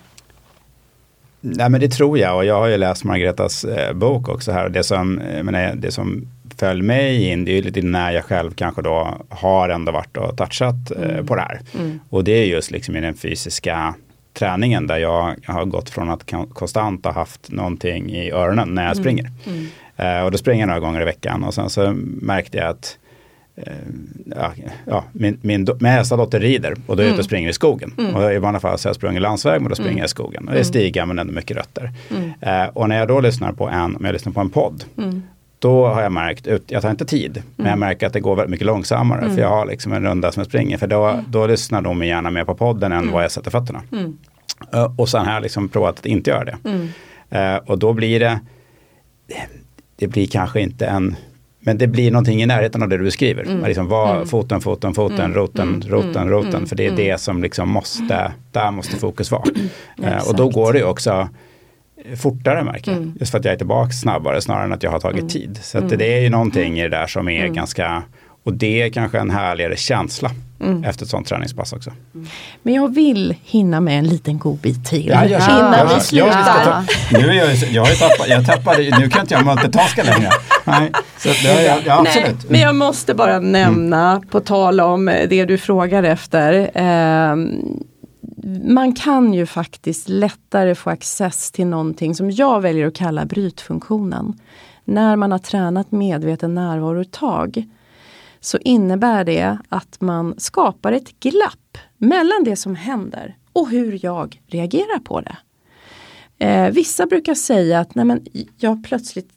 Nej 1.57 1.71
men 1.71 1.81
det 1.81 1.89
tror 1.89 2.19
jag 2.19 2.37
och 2.37 2.45
jag 2.45 2.59
har 2.61 2.67
ju 2.67 2.77
läst 2.77 3.05
Margaretas 3.05 3.65
eh, 3.65 3.93
bok 3.93 4.29
också 4.29 4.53
här. 4.53 4.69
Det 4.69 4.85
som, 4.85 5.15
menar, 5.43 5.75
det 5.77 5.91
som 5.93 6.29
föll 6.59 6.83
mig 6.83 7.29
in, 7.31 7.45
det 7.45 7.51
är 7.53 7.57
ju 7.57 7.63
lite 7.63 7.83
när 7.83 8.11
jag 8.13 8.25
själv 8.25 8.51
kanske 8.55 8.83
då 8.83 9.15
har 9.29 9.69
ändå 9.69 9.93
varit 9.93 10.17
och 10.17 10.37
touchat 10.37 10.91
eh, 10.97 11.11
Mm. 11.11 11.27
på 11.27 11.35
det 11.35 11.41
här. 11.41 11.61
Och 12.11 12.25
det 12.25 12.33
är 12.33 12.45
just 12.45 12.71
liksom 12.71 12.97
i 12.97 13.01
den 13.01 13.15
fysiska 13.15 13.95
träningen 14.35 14.87
där 14.87 14.97
jag 14.99 15.35
har 15.47 15.65
gått 15.65 15.91
från 15.91 16.11
att 16.11 16.31
kon- 16.31 16.47
konstant 16.47 17.05
ha 17.05 17.13
haft 17.13 17.51
någonting 17.53 18.11
i 18.11 18.31
öronen 18.31 18.69
när 18.69 18.83
Mm. 18.83 18.87
jag 18.87 18.97
springer. 18.97 19.31
Eh, 19.97 20.25
och 20.25 20.31
då 20.31 20.39
springer 20.39 20.61
jag 20.63 20.67
några 20.69 20.81
gånger 20.81 21.01
i 21.01 21.05
veckan 21.05 21.45
och 21.45 21.55
sen 21.55 21.71
så 21.71 21.93
märkte 22.21 22.59
jag 22.59 22.69
att 22.69 22.99
eh, 23.03 23.06
ja, 24.37 24.53
ja, 24.87 25.05
min, 25.13 25.39
min, 25.43 25.67
min 25.81 25.93
äldsta 25.93 26.17
dotter 26.17 26.41
rider 26.41 26.75
och 26.87 26.97
då 26.97 27.03
är 27.03 27.07
jag 27.07 27.13
ute 27.13 27.21
och 27.21 27.25
springer 27.25 27.49
i 27.49 27.53
skogen. 27.53 27.93
Och 28.15 28.33
I 28.33 28.39
vanliga 28.39 28.61
fall 28.61 28.79
så 28.79 28.87
har 28.87 28.91
jag 28.91 28.97
sprungit 28.97 29.23
landsväg 29.23 29.61
men 29.61 29.69
då 29.69 29.75
springer 29.75 29.99
jag 29.99 30.07
i 30.07 30.09
skogen. 30.09 30.49
Och 30.49 30.55
det 30.55 30.61
är 30.61 30.65
stigar 30.65 31.07
men 31.07 31.19
ändå 31.19 31.33
mycket 31.33 31.57
rötter. 31.57 31.93
Eh, 32.41 32.65
och 32.73 32.89
när 32.89 32.99
jag 32.99 33.09
då 33.09 33.21
lyssnar 33.21 33.53
på 33.53 33.69
en, 33.69 33.97
om 33.97 34.05
jag 34.05 34.13
lyssnar 34.13 34.33
på 34.33 34.41
en 34.41 34.51
podd, 34.51 34.85
då 35.59 35.87
har 35.87 36.03
jag 36.03 36.13
märkt, 36.13 36.47
ut, 36.47 36.65
jag 36.67 36.83
tar 36.83 36.91
inte 36.91 37.05
tid, 37.05 37.43
men 37.57 37.67
jag 37.67 37.79
märker 37.79 38.07
att 38.07 38.13
det 38.13 38.21
går 38.21 38.37
väldigt 38.37 38.51
mycket 38.51 38.67
långsammare. 38.67 39.31
För 39.35 39.41
jag 39.41 39.49
har 39.49 39.67
liksom 39.67 39.93
en 39.93 40.03
runda 40.03 40.33
som 40.33 40.41
jag 40.41 40.47
springer. 40.47 40.79
För 40.79 40.87
då, 40.87 41.21
då 41.29 41.47
lyssnar 41.47 41.83
de 41.83 42.05
gärna 42.05 42.31
mer 42.31 42.45
på 42.45 42.55
podden 42.55 42.93
än 42.93 43.11
vad 43.11 43.25
jag 43.25 43.31
sätter 43.31 43.51
fötterna. 43.51 43.83
Eh, 44.73 44.93
och 44.97 45.09
sen 45.09 45.27
har 45.27 45.33
jag 45.33 45.43
liksom 45.43 45.69
provat 45.69 45.99
att 45.99 46.07
inte 46.07 46.31
göra 46.31 46.45
det. 46.45 46.57
Eh, 47.31 47.57
och 47.57 47.79
då 47.79 47.93
blir 47.93 48.21
det, 48.21 48.41
det 49.97 50.07
blir 50.09 50.27
kanske 50.27 50.61
inte 50.61 50.87
en 50.87 51.17
men 51.67 51.79
det 51.79 51.87
blir 51.87 52.11
någonting 52.11 52.43
i 52.43 52.47
närheten 52.47 52.83
av 52.83 52.89
det 52.89 52.97
du 52.97 53.05
beskriver. 53.05 53.45
Liksom 53.67 53.89
var, 53.89 54.25
Foten, 54.25 54.61
foten, 54.61 54.95
foten, 54.95 55.35
roten, 55.35 55.83
roten, 55.87 56.29
roten. 56.29 56.67
För 56.67 56.77
det 56.77 56.87
är 56.87 56.97
det 56.97 57.21
som 57.21 57.43
liksom 57.43 57.69
måste, 57.69 58.33
där 58.53 58.71
måste 58.71 58.97
fokus 58.97 59.31
vara. 59.31 59.45
Eh, 60.03 60.29
och 60.29 60.37
då 60.37 60.49
går 60.49 60.73
det 60.73 60.79
ju 60.79 60.85
också 60.85 61.29
fortare 62.17 62.65
märker 62.65 62.93
jag. 62.93 63.13
Just 63.21 63.31
för 63.31 63.39
att 63.39 63.45
jag 63.45 63.55
är 63.55 63.59
tillbaka 63.59 63.91
snabbare 63.91 64.41
snarare 64.41 64.65
än 64.65 64.73
att 64.73 64.83
jag 64.83 64.91
har 64.91 65.01
tagit 65.01 65.31
tid. 65.31 65.59
Så 65.63 65.81
det 65.81 66.15
är 66.15 66.21
ju 66.21 66.31
någonting 66.31 66.79
i 66.79 66.83
det 66.83 66.89
där 66.89 67.07
som 67.07 67.29
är 67.29 67.49
ganska, 67.49 68.03
och 68.47 68.53
det 68.53 68.83
är 68.83 68.91
kanske 68.91 69.19
en 69.19 69.31
härligare 69.31 69.77
känsla 69.77 70.31
efter 70.85 71.05
ett 71.05 71.11
sånt 71.11 71.27
träningspass 71.27 71.73
också. 71.73 71.91
Men 72.63 72.75
jag 72.75 72.95
vill 72.95 73.35
hinna 73.45 73.81
med 73.81 73.99
en 73.99 74.07
liten 74.09 74.39
godbit 74.39 74.85
till 74.87 75.07
Ja, 75.07 75.25
jag 75.25 75.41
innan 75.43 75.73
ja, 75.79 75.85
vi 75.89 75.95
ja, 75.95 76.01
slutar. 76.01 76.43
ska 76.43 76.65
ta- 76.65 76.85
Nu 77.19 77.29
är 77.31 77.33
jag, 77.35 77.55
jag 77.73 77.89
ju 77.89 77.95
tappat, 77.95 78.29
jag 78.29 78.47
tappade, 78.47 78.99
nu 78.99 79.09
kan 79.09 79.21
inte 79.21 79.35
jag 79.35 79.45
multitaska 79.47 80.03
längre. 80.03 80.31
Nej, 80.65 80.93
så 81.19 81.29
det 81.29 81.63
jag, 81.63 81.79
ja, 81.87 82.01
absolut. 82.01 82.27
Nej, 82.27 82.47
men 82.49 82.61
jag 82.61 82.75
måste 82.75 83.15
bara 83.15 83.39
nämna, 83.41 84.23
på 84.31 84.41
tal 84.41 84.81
om 84.81 85.05
det 85.29 85.45
du 85.45 85.59
frågar 85.59 86.03
efter. 86.03 86.71
ehm, 86.75 87.51
man 88.65 88.95
kan 88.95 89.35
ju 89.35 89.47
faktiskt 89.47 90.09
lättare 90.09 90.75
få 90.75 90.91
access 90.91 91.51
till 91.53 91.67
någonting 91.67 92.15
som 92.15 92.31
jag 92.31 92.61
väljer 92.61 92.87
att 92.87 92.95
kalla 92.97 93.25
brytfunktionen. 93.25 94.35
När 94.85 95.17
man 95.17 95.33
har 95.33 95.39
tränat 95.39 95.93
medveten 95.93 96.55
närvaro 96.55 97.01
ett 97.01 97.13
tag 97.13 97.65
så 98.47 98.59
innebär 98.59 99.25
det 99.25 99.59
att 99.69 100.01
man 100.01 100.35
skapar 100.39 100.93
ett 100.93 101.21
glapp 101.21 101.79
mellan 101.97 102.45
det 102.45 102.57
som 102.57 102.75
händer 102.75 103.37
och 103.53 103.71
hur 103.71 104.05
jag 104.05 104.41
reagerar 104.47 104.99
på 104.99 105.21
det. 105.21 105.37
Eh, 106.39 106.71
vissa 106.71 107.07
brukar 107.07 107.35
säga 107.35 107.81
att 107.81 107.95
nej 107.95 108.05
men, 108.05 108.27
jag 108.57 108.85
plötsligt 108.85 109.31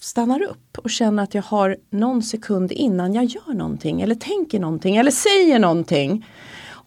stannar 0.00 0.42
upp 0.42 0.78
och 0.78 0.90
känner 0.90 1.22
att 1.22 1.34
jag 1.34 1.42
har 1.42 1.76
någon 1.90 2.22
sekund 2.22 2.72
innan 2.72 3.14
jag 3.14 3.24
gör 3.24 3.54
någonting 3.54 4.00
eller 4.00 4.14
tänker 4.14 4.60
någonting 4.60 4.96
eller 4.96 5.10
säger 5.10 5.58
någonting. 5.58 6.26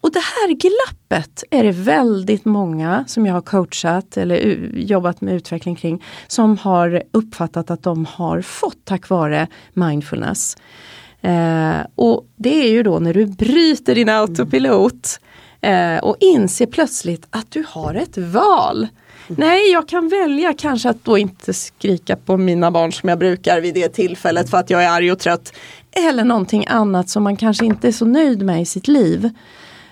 Och 0.01 0.11
det 0.11 0.19
här 0.19 0.53
glappet 0.53 1.43
är 1.51 1.63
det 1.63 1.71
väldigt 1.71 2.45
många 2.45 3.05
som 3.07 3.25
jag 3.25 3.33
har 3.33 3.41
coachat 3.41 4.17
eller 4.17 4.35
jobbat 4.73 5.21
med 5.21 5.33
utveckling 5.33 5.75
kring 5.75 6.03
som 6.27 6.57
har 6.57 7.03
uppfattat 7.11 7.71
att 7.71 7.83
de 7.83 8.05
har 8.05 8.41
fått 8.41 8.85
tack 8.85 9.09
vare 9.09 9.47
mindfulness. 9.73 10.57
Eh, 11.27 11.85
och 11.95 12.25
det 12.35 12.63
är 12.63 12.69
ju 12.69 12.83
då 12.83 12.99
när 12.99 13.13
du 13.13 13.25
bryter 13.25 13.95
din 13.95 14.09
autopilot 14.09 15.19
eh, 15.61 15.97
och 15.97 16.17
inser 16.19 16.65
plötsligt 16.65 17.27
att 17.29 17.51
du 17.51 17.63
har 17.67 17.95
ett 17.95 18.17
val. 18.17 18.87
Nej, 19.27 19.71
jag 19.71 19.87
kan 19.87 20.09
välja 20.09 20.53
kanske 20.53 20.89
att 20.89 21.05
då 21.05 21.17
inte 21.17 21.53
skrika 21.53 22.15
på 22.15 22.37
mina 22.37 22.71
barn 22.71 22.91
som 22.91 23.09
jag 23.09 23.19
brukar 23.19 23.61
vid 23.61 23.73
det 23.73 23.89
tillfället 23.89 24.49
för 24.49 24.57
att 24.57 24.69
jag 24.69 24.83
är 24.83 24.89
arg 24.89 25.11
och 25.11 25.19
trött. 25.19 25.53
Eller 25.91 26.23
någonting 26.23 26.65
annat 26.67 27.09
som 27.09 27.23
man 27.23 27.35
kanske 27.35 27.65
inte 27.65 27.87
är 27.87 27.91
så 27.91 28.05
nöjd 28.05 28.41
med 28.41 28.61
i 28.61 28.65
sitt 28.65 28.87
liv. 28.87 29.29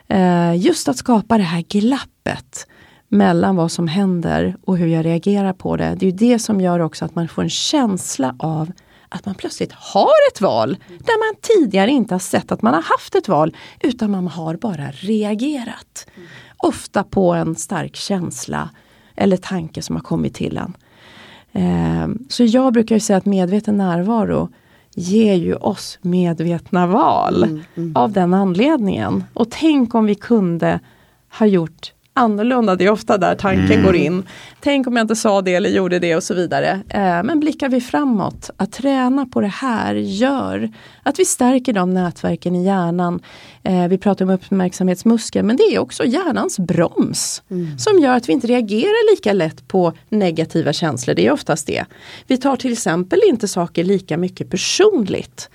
Eh, 0.08 0.56
just 0.56 0.88
att 0.88 0.98
skapa 0.98 1.38
det 1.38 1.44
här 1.44 1.62
glappet 1.62 2.68
mellan 3.10 3.56
vad 3.56 3.72
som 3.72 3.88
händer 3.88 4.56
och 4.66 4.78
hur 4.78 4.88
jag 4.88 5.06
reagerar 5.06 5.54
på 5.54 5.78
det. 5.78 5.96
Det 6.00 6.06
är 6.06 6.12
ju 6.12 6.18
det 6.18 6.40
som 6.40 6.62
gör 6.62 6.80
också 6.80 7.06
att 7.06 7.16
man 7.16 7.28
får 7.28 7.44
en 7.44 7.50
känsla 7.50 8.36
av 8.40 8.72
att 9.16 9.26
man 9.26 9.36
plötsligt 9.36 9.72
har 9.72 10.14
ett 10.32 10.42
val 10.42 10.78
där 10.88 11.34
man 11.34 11.42
tidigare 11.42 11.92
inte 11.92 12.14
har 12.14 12.20
sett 12.20 12.52
att 12.52 12.62
man 12.62 12.74
har 12.74 12.82
haft 12.82 13.16
ett 13.16 13.28
val 13.28 13.56
utan 13.80 14.12
man 14.12 14.28
har 14.28 14.56
bara 14.56 14.92
reagerat. 14.92 16.08
Ofta 16.58 17.04
på 17.04 17.34
en 17.34 17.56
stark 17.56 17.96
känsla 17.96 18.70
eller 19.16 19.38
tanke 19.38 19.82
som 19.82 19.96
har 19.96 20.04
kommit 20.04 20.34
till 20.34 20.58
en. 20.58 20.74
Eh, 21.54 22.16
Så 22.30 22.44
jag 22.44 22.74
brukar 22.74 22.96
ju 22.96 23.00
säga 23.00 23.18
att 23.18 23.26
medveten 23.26 23.78
närvaro 23.78 24.50
ger 24.96 25.34
ju 25.36 25.56
oss 25.56 25.98
medvetna 26.02 26.88
val 26.88 27.64
av 27.96 28.12
den 28.12 28.34
anledningen. 28.34 29.24
Och 29.34 29.52
tänk 29.52 29.96
om 29.96 30.06
vi 30.06 30.16
kunde 30.16 30.80
ha 31.40 31.46
gjort 31.46 31.94
annorlunda, 32.16 32.76
det 32.76 32.86
är 32.86 32.90
ofta 32.90 33.18
där 33.18 33.36
tanken 33.36 33.84
går 33.84 33.96
in. 33.96 34.24
Tänk 34.60 34.88
om 34.88 34.96
jag 34.96 35.04
inte 35.04 35.16
sa 35.16 35.42
det 35.42 35.56
eller 35.56 35.70
gjorde 35.70 36.00
det 36.00 36.16
och 36.16 36.24
så 36.24 36.34
vidare. 36.34 36.82
Eh, 36.90 37.24
men 37.24 37.40
blickar 37.40 37.70
vi 37.70 37.82
framåt, 37.82 38.50
att 38.58 38.72
träna 38.72 39.26
på 39.26 39.42
det 39.42 39.48
här 39.48 39.96
gör 39.96 40.72
att 41.04 41.20
vi 41.20 41.26
stärker 41.26 41.74
de 41.74 41.94
nätverken 41.94 42.56
i 42.56 42.66
hjärnan. 42.66 43.20
Eh, 43.64 43.88
vi 43.88 43.98
pratar 43.98 44.26
om 44.26 44.32
uppmärksamhetsmuskeln 44.32 45.48
men 45.48 45.58
det 45.58 45.64
är 45.64 45.80
också 45.80 46.06
hjärnans 46.06 46.60
broms 46.60 47.44
som 47.78 48.00
gör 48.00 48.16
att 48.16 48.30
vi 48.30 48.34
inte 48.34 48.48
reagerar 48.48 49.12
lika 49.12 49.34
lätt 49.34 49.68
på 49.68 49.94
negativa 50.10 50.74
känslor. 50.74 51.16
Det 51.16 51.28
är 51.28 51.32
oftast 51.32 51.68
det. 51.68 51.86
Vi 52.28 52.38
tar 52.38 52.56
till 52.56 52.72
exempel 52.72 53.22
inte 53.28 53.48
saker 53.48 53.84
lika 53.84 54.18
mycket 54.18 54.50
personligt 54.50 55.50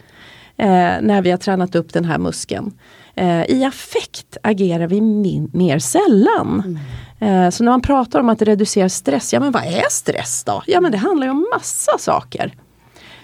eh, 0.60 1.02
när 1.02 1.22
vi 1.22 1.30
har 1.30 1.38
tränat 1.38 1.74
upp 1.74 1.92
den 1.92 2.04
här 2.04 2.18
muskeln. 2.18 2.72
Eh, 3.14 3.44
I 3.44 3.64
affekt 3.64 4.36
agerar 4.42 4.86
vi 4.86 5.00
min, 5.00 5.50
mer 5.52 5.78
sällan. 5.78 6.78
Eh, 7.18 7.50
så 7.50 7.64
när 7.64 7.70
man 7.70 7.82
pratar 7.82 8.20
om 8.20 8.28
att 8.28 8.42
reducera 8.42 8.88
stress, 8.88 9.32
ja 9.32 9.40
men 9.40 9.52
vad 9.52 9.62
är 9.62 9.90
stress 9.90 10.44
då? 10.44 10.62
Ja 10.66 10.80
men 10.80 10.92
det 10.92 10.98
handlar 10.98 11.26
ju 11.26 11.30
om 11.30 11.46
massa 11.54 11.98
saker. 11.98 12.54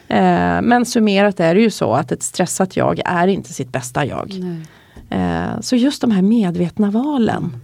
Eh, 0.08 0.62
men 0.62 0.86
summerat 0.86 1.40
är 1.40 1.54
det 1.54 1.60
ju 1.60 1.70
så 1.70 1.92
att 1.92 2.12
ett 2.12 2.22
stressat 2.22 2.76
jag 2.76 3.00
är 3.04 3.28
inte 3.28 3.52
sitt 3.52 3.72
bästa 3.72 4.06
jag. 4.06 4.32
Eh, 5.10 5.60
så 5.60 5.76
just 5.76 6.00
de 6.00 6.10
här 6.10 6.22
medvetna 6.22 6.90
valen 6.90 7.56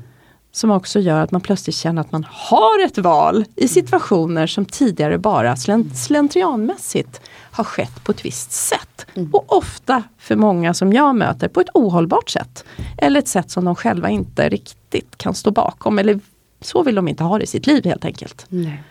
som 0.52 0.70
också 0.70 1.00
gör 1.00 1.20
att 1.20 1.30
man 1.30 1.40
plötsligt 1.40 1.76
känner 1.76 2.00
att 2.00 2.12
man 2.12 2.26
har 2.28 2.84
ett 2.84 2.98
val 2.98 3.44
i 3.56 3.68
situationer 3.68 4.46
som 4.46 4.64
tidigare 4.64 5.18
bara 5.18 5.54
slen- 5.56 5.94
slentrianmässigt 5.94 7.20
har 7.52 7.64
skett 7.64 8.04
på 8.04 8.12
ett 8.12 8.24
visst 8.24 8.52
sätt. 8.52 9.06
Och 9.32 9.56
ofta 9.56 10.02
för 10.18 10.36
många 10.36 10.74
som 10.74 10.92
jag 10.92 11.16
möter 11.16 11.48
på 11.48 11.60
ett 11.60 11.68
ohållbart 11.74 12.30
sätt. 12.30 12.64
Eller 12.98 13.18
ett 13.20 13.28
sätt 13.28 13.50
som 13.50 13.64
de 13.64 13.74
själva 13.74 14.08
inte 14.10 14.48
riktigt 14.48 15.16
kan 15.18 15.34
stå 15.34 15.50
bakom. 15.50 15.98
Eller 15.98 16.20
så 16.60 16.82
vill 16.82 16.94
de 16.94 17.08
inte 17.08 17.24
ha 17.24 17.38
det 17.38 17.44
i 17.44 17.46
sitt 17.46 17.66
liv 17.66 17.84
helt 17.84 18.04
enkelt. 18.04 18.46
Nej. 18.48 18.82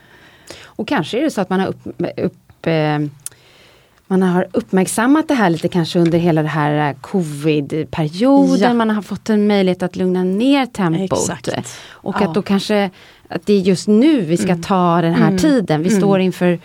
Och 0.64 0.88
kanske 0.88 1.18
är 1.20 1.22
det 1.22 1.32
så 1.32 1.42
att 1.42 1.50
man 1.50 1.60
har, 1.60 1.68
upp, 1.68 1.82
upp, 2.18 2.68
eh, 2.68 3.00
man 4.08 4.24
har 4.24 4.48
uppmärksammat 4.54 5.28
det 5.28 5.34
här 5.34 5.50
lite 5.50 5.68
kanske 5.68 6.00
under 6.00 6.18
hela 6.18 6.42
det 6.42 6.48
här 6.48 6.90
eh, 6.90 6.96
covid-perioden. 7.02 8.60
Ja. 8.60 8.74
Man 8.74 8.90
har 8.90 9.02
fått 9.02 9.30
en 9.30 9.48
möjlighet 9.48 9.84
att 9.84 9.96
lugna 9.96 10.24
ner 10.24 10.66
tempot. 10.66 11.20
Exakt. 11.20 11.50
Och 11.90 12.16
Ja. 12.20 12.28
att 12.28 12.34
då 12.34 12.42
kanske 12.42 12.90
att 13.30 13.46
det 13.46 13.54
är 13.54 13.60
just 13.60 13.88
nu 13.88 14.22
vi 14.22 14.38
ska 14.38 14.56
ta 14.56 15.02
den 15.02 15.14
här 15.14 15.38
tiden. 15.38 15.84
Vi 15.84 15.90
står 15.90 16.20
inför, 16.20 16.60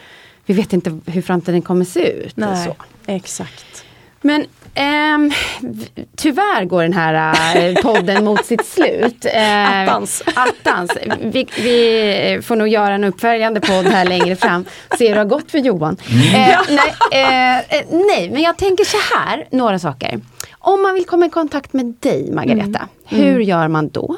vi 0.46 0.54
vet 0.54 0.72
inte 0.72 1.00
hur 1.06 1.22
framtiden 1.22 1.62
kommer 1.62 1.84
se 1.84 2.08
ut. 2.12 2.38
och 2.38 2.58
Så. 2.64 2.76
exakt. 3.06 3.84
Men 4.20 4.44
ehm, 4.74 5.32
v- 5.60 6.04
tyvärr 6.16 6.64
går 6.64 6.82
den 6.82 6.92
här 6.92 7.34
eh, 7.68 7.74
podden 7.82 8.24
mot 8.24 8.44
sitt 8.46 8.66
slut. 8.66 9.24
Eh, 9.34 9.82
Attans. 9.82 10.22
attans. 10.34 10.90
Vi, 11.20 11.46
vi 11.56 12.40
får 12.42 12.56
nog 12.56 12.68
göra 12.68 12.94
en 12.94 13.04
uppföljande 13.04 13.60
podd 13.60 13.86
här 13.86 14.04
längre 14.04 14.36
fram. 14.36 14.64
Se 14.98 15.08
hur 15.08 15.14
det 15.14 15.20
har 15.20 15.24
gått 15.28 15.50
för 15.50 15.58
Johan. 15.58 15.96
Eh, 16.34 16.58
nej, 16.68 16.94
eh, 17.22 17.84
nej, 17.90 18.30
men 18.32 18.42
jag 18.42 18.56
tänker 18.58 18.84
så 18.84 18.96
här, 19.16 19.46
några 19.50 19.78
saker. 19.78 20.20
Om 20.58 20.82
man 20.82 20.94
vill 20.94 21.04
komma 21.04 21.26
i 21.26 21.30
kontakt 21.30 21.72
med 21.72 21.94
dig 22.00 22.30
Margareta, 22.32 22.88
hur 23.04 23.40
gör 23.40 23.68
man 23.68 23.88
då? 23.88 24.16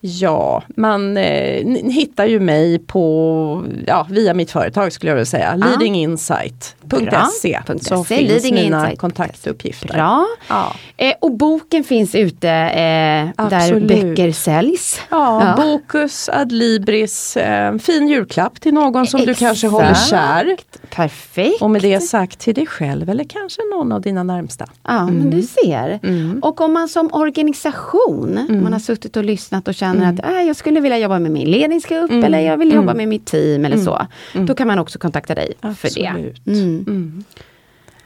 Ja, 0.00 0.62
man 0.76 1.16
eh, 1.16 1.66
hittar 1.90 2.26
ju 2.26 2.40
mig 2.40 2.78
på, 2.78 3.64
ja, 3.86 4.06
via 4.10 4.34
mitt 4.34 4.50
företag 4.50 4.92
skulle 4.92 5.10
jag 5.10 5.16
vilja 5.16 5.26
säga, 5.26 5.56
Leading 5.56 5.94
Insight. 5.94 6.74
.se. 6.90 7.60
Bra. 7.66 7.78
Så 7.80 8.04
.se, 8.04 8.16
finns 8.16 8.30
Leading 8.30 8.54
mina 8.54 8.80
Insight. 8.80 8.98
kontaktuppgifter. 9.00 9.88
Bra. 9.88 10.26
Ja. 10.48 10.74
Eh, 10.96 11.14
och 11.20 11.32
boken 11.36 11.84
finns 11.84 12.14
ute 12.14 12.48
eh, 12.48 13.48
där 13.48 13.80
böcker 13.80 14.32
säljs. 14.32 15.00
Ja, 15.10 15.54
Bokus, 15.56 16.28
Adlibris, 16.28 17.36
eh, 17.36 17.78
fin 17.78 18.08
julklapp 18.08 18.60
till 18.60 18.74
någon 18.74 19.06
som 19.06 19.20
du 19.20 19.34
kanske 19.34 19.66
Exakt. 19.66 19.72
håller 19.72 19.94
kär. 19.94 20.56
Perfekt. 20.90 21.62
Och 21.62 21.70
med 21.70 21.82
det 21.82 22.00
sagt 22.00 22.38
till 22.38 22.54
dig 22.54 22.66
själv 22.66 23.10
eller 23.10 23.24
kanske 23.24 23.60
någon 23.74 23.92
av 23.92 24.00
dina 24.00 24.22
närmsta. 24.22 24.66
Ja, 24.84 25.06
men 25.06 25.30
du 25.30 25.42
ser. 25.42 26.00
Och 26.42 26.60
om 26.60 26.72
man 26.72 26.88
som 26.88 27.10
organisation, 27.12 28.60
man 28.62 28.72
har 28.72 28.80
suttit 28.80 29.16
och 29.16 29.24
lyssnat 29.24 29.68
och 29.68 29.74
känner 29.92 30.12
att 30.12 30.24
äh, 30.24 30.42
jag 30.46 30.56
skulle 30.56 30.80
vilja 30.80 30.98
jobba 30.98 31.18
med 31.18 31.30
min 31.30 31.50
ledningsgrupp 31.50 32.10
eller 32.10 32.38
jag 32.40 32.56
vill 32.56 32.72
jobba 32.72 32.94
med 32.94 33.08
mitt 33.08 33.26
team 33.26 33.64
eller 33.64 33.76
så. 33.76 34.06
Då 34.32 34.54
kan 34.54 34.66
man 34.66 34.78
också 34.78 34.98
kontakta 34.98 35.34
dig 35.34 35.54
för 35.60 36.00
det. 36.00 36.08
Absolut. 36.08 36.46
Mm. 36.46 37.24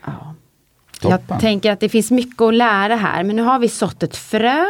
Ja. 0.04 0.34
Jag 1.02 1.40
tänker 1.40 1.72
att 1.72 1.80
det 1.80 1.88
finns 1.88 2.10
mycket 2.10 2.40
att 2.40 2.54
lära 2.54 2.96
här 2.96 3.24
men 3.24 3.36
nu 3.36 3.42
har 3.42 3.58
vi 3.58 3.68
sått 3.68 4.02
ett 4.02 4.16
frö 4.16 4.64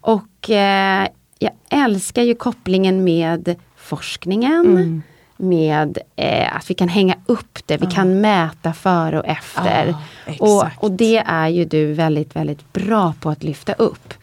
och 0.00 0.50
eh, 0.50 1.08
jag 1.38 1.52
älskar 1.70 2.22
ju 2.22 2.34
kopplingen 2.34 3.04
med 3.04 3.56
forskningen. 3.76 5.02
Med 5.36 5.98
eh, 6.16 6.56
att 6.56 6.70
vi 6.70 6.74
kan 6.74 6.88
hänga 6.88 7.16
upp 7.26 7.58
det, 7.66 7.76
vi 7.76 7.86
kan 7.86 8.20
mäta 8.20 8.72
före 8.72 9.18
och 9.18 9.26
efter. 9.26 9.94
Och, 10.40 10.64
och 10.76 10.90
det 10.90 11.16
är 11.26 11.48
ju 11.48 11.64
du 11.64 11.92
väldigt, 11.92 12.36
väldigt 12.36 12.72
bra 12.72 13.14
på 13.20 13.30
att 13.30 13.42
lyfta 13.42 13.72
upp. 13.72 14.14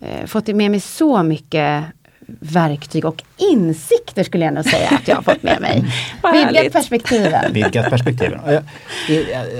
Eh, 0.00 0.26
fått 0.26 0.46
med 0.46 0.70
mig 0.70 0.80
så 0.80 1.22
mycket 1.22 1.84
verktyg 2.40 3.04
och 3.04 3.22
insikter 3.52 4.22
skulle 4.22 4.44
jag 4.44 4.54
nog 4.54 4.64
säga 4.64 4.88
att 4.90 5.08
jag 5.08 5.16
har 5.16 5.22
fått 5.22 5.42
med 5.42 5.60
mig. 5.60 5.84
Vidgat 6.52 6.72
perspektiven. 6.72 7.52
vidgat 7.52 7.90
perspektiven. 7.90 8.40
Jag, 8.46 8.62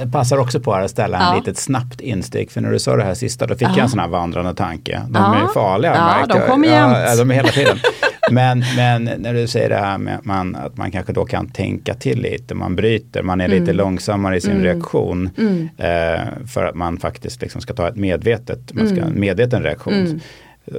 jag 0.01 0.13
passar 0.13 0.37
också 0.39 0.61
på 0.61 0.73
att 0.75 0.91
ställa 0.91 1.19
en 1.19 1.25
Ja. 1.25 1.35
litet 1.37 1.59
snabbt 1.59 2.01
instick. 2.01 2.51
För 2.51 2.61
när 2.61 2.71
du 2.71 2.79
sa 2.79 2.97
det 2.97 3.05
här 3.05 3.15
sista 3.15 3.47
då 3.47 3.55
fick 3.55 3.69
jag 3.69 3.79
en 3.79 3.89
sån 3.89 3.99
här 4.01 4.09
vandrande 4.09 4.55
tanke. 4.55 5.03
De 5.09 5.23
Ja. 5.23 5.43
är 5.49 5.55
farliga. 5.55 5.95
Ja, 5.95 6.27
de 6.35 6.41
kommer 6.47 6.69
ja, 6.69 6.75
jämt. 6.75 6.97
ja, 7.09 7.17
de 7.17 7.31
är 7.31 7.35
hela 7.35 7.49
tiden. 7.49 7.79
Men, 8.31 8.65
men 8.77 9.05
när 9.05 9.35
du 9.35 9.47
säger 9.47 9.69
det 9.69 9.77
här 9.77 9.99
med 9.99 10.15
att 10.19 10.25
man, 10.25 10.57
att 10.57 10.77
man 10.77 10.91
kanske 10.91 11.13
då 11.13 11.25
kan 11.25 11.49
tänka 11.49 11.95
till 11.95 12.21
lite. 12.23 12.55
Man 12.55 12.77
bryter, 12.77 13.23
man 13.23 13.41
är 13.41 13.45
Mm. 13.45 13.61
lite 13.61 13.73
långsammare 13.73 14.37
i 14.37 14.41
sin 14.41 14.63
reaktion. 14.63 15.31
Eh, 15.79 16.21
för 16.55 16.65
att 16.65 16.75
man 16.75 16.99
faktiskt 16.99 17.43
liksom 17.43 17.61
ska 17.61 17.75
ta 17.75 17.89
ett 17.89 17.97
medvetet, 17.97 18.73
man 18.73 18.87
ska 18.89 18.97
Mm. 18.97 19.09
en 19.15 19.21
medveten 19.21 19.63
reaktion. 19.63 20.21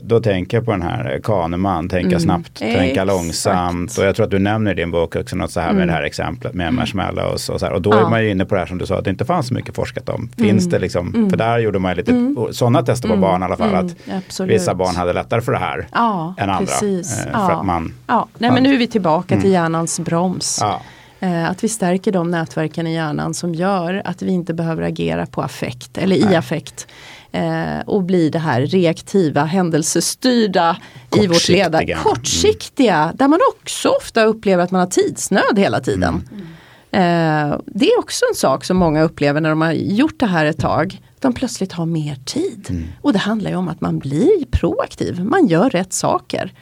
Då 0.02 0.20
tänker 0.20 0.58
jag 0.58 0.66
på 0.66 0.72
den 0.72 0.82
här 0.82 1.20
Kahneman, 1.24 1.90
tänka 1.90 2.20
snabbt, 2.20 2.54
tänka 2.60 3.02
Mm. 3.02 3.08
Långsamt. 3.16 3.98
Och 3.98 4.06
jag 4.06 4.16
tror 4.16 4.24
att 4.26 4.32
du 4.32 4.40
nämner 4.40 4.72
i 4.72 4.76
din 4.76 4.92
bok 4.92 5.16
också 5.16 5.36
något 5.36 5.52
så 5.52 5.60
här 5.60 5.74
med 5.74 5.88
det 5.88 5.92
här 5.94 6.04
exemplet 6.04 6.54
med 6.54 6.74
marshmallows 6.74 7.50
och 7.50 7.60
så 7.60 7.66
här. 7.66 7.74
Och 7.74 7.82
då 7.82 7.92
Mm. 7.92 8.02
Ja. 8.02 8.08
är 8.08 8.10
man 8.10 8.24
ju 8.24 8.30
inne 8.32 8.46
på 8.46 8.56
det 8.56 8.62
här 8.62 8.68
som 8.68 8.78
du 8.78 8.86
sa, 8.86 8.98
att 8.98 9.04
det 9.04 9.10
inte 9.10 9.26
fanns 9.26 9.48
så 9.48 9.54
mycket 9.54 9.76
forskat 9.76 10.10
om. 10.10 10.16
Mm. 10.16 10.50
Finns 10.50 10.66
det 10.70 10.80
liksom, 10.80 11.28
för 11.30 11.38
där 11.38 11.60
gjorde 11.60 11.80
man 11.80 11.96
lite 11.96 12.36
sådana 12.52 12.82
tester 12.84 13.10
på 13.10 13.18
barn 13.18 13.42
i 13.42 13.46
alla 13.46 13.58
fall. 13.58 13.76
Att 13.76 13.96
absolut. 14.18 14.56
vissa 14.56 14.76
barn 14.76 14.96
hade 14.96 15.14
lättare 15.14 15.42
för 15.42 15.52
det 15.52 15.58
här 15.58 15.88
Ja, 15.92 16.34
än 16.38 16.50
andra. 16.50 16.66
precis. 16.66 17.20
Eh, 17.20 17.32
Ja. 17.34 17.48
För 17.48 17.54
att 17.56 17.66
man, 17.66 17.94
Ja, 18.08 18.28
nej 18.38 18.52
men 18.52 18.64
nu 18.64 18.74
är 18.74 18.78
vi 18.78 18.88
tillbaka 18.88 19.42
till 19.42 19.52
hjärnans 19.52 20.00
broms. 20.00 20.58
ja, 20.62 20.68
Eh, 20.74 20.82
Att 21.24 21.64
vi 21.64 21.70
stärker 21.70 22.12
de 22.12 22.32
nätverken 22.32 22.88
i 22.88 22.94
hjärnan 22.94 23.34
som 23.34 23.56
gör 23.56 24.02
att 24.06 24.22
vi 24.22 24.32
inte 24.32 24.54
behöver 24.54 24.84
agera 24.84 25.26
på 25.26 25.42
affekt 25.42 25.98
eller 25.98 26.16
i 26.16 26.36
affekt. 26.36 26.88
Eh, 27.32 27.80
och 27.86 28.04
bli 28.04 28.30
det 28.30 28.40
här 28.40 28.62
reaktiva, 28.62 29.44
händelsestyrda 29.44 30.78
i 31.16 31.28
vårt 31.28 31.50
ledare. 31.50 31.98
Kortsiktiga, 32.04 33.12
där 33.16 33.28
man 33.28 33.40
också 33.54 33.90
ofta 33.90 34.24
upplever 34.24 34.64
att 34.64 34.72
man 34.72 34.80
har 34.80 34.88
tidsnöd 34.88 35.58
hela 35.60 35.80
tiden. 35.80 36.30
Eh, 36.92 37.60
det 37.66 37.86
är 37.86 38.00
också 38.00 38.26
en 38.30 38.36
sak 38.36 38.66
som 38.66 38.78
många 38.78 39.02
upplever 39.02 39.42
när 39.42 39.50
de 39.50 39.62
har 39.62 39.72
gjort 39.72 40.20
det 40.20 40.26
här 40.26 40.46
ett 40.46 40.60
tag. 40.60 41.02
De 41.20 41.34
plötsligt 41.34 41.72
har 41.72 41.86
mer 41.86 42.16
tid. 42.16 42.88
Och 43.02 43.14
det 43.14 43.20
handlar 43.20 43.52
ju 43.52 43.58
om 43.58 43.68
att 43.68 43.82
man 43.82 44.00
blir 44.00 44.46
proaktiv, 44.52 45.24
man 45.26 45.48
gör 45.48 45.70
rätt 45.70 45.94
saker. 45.94 46.54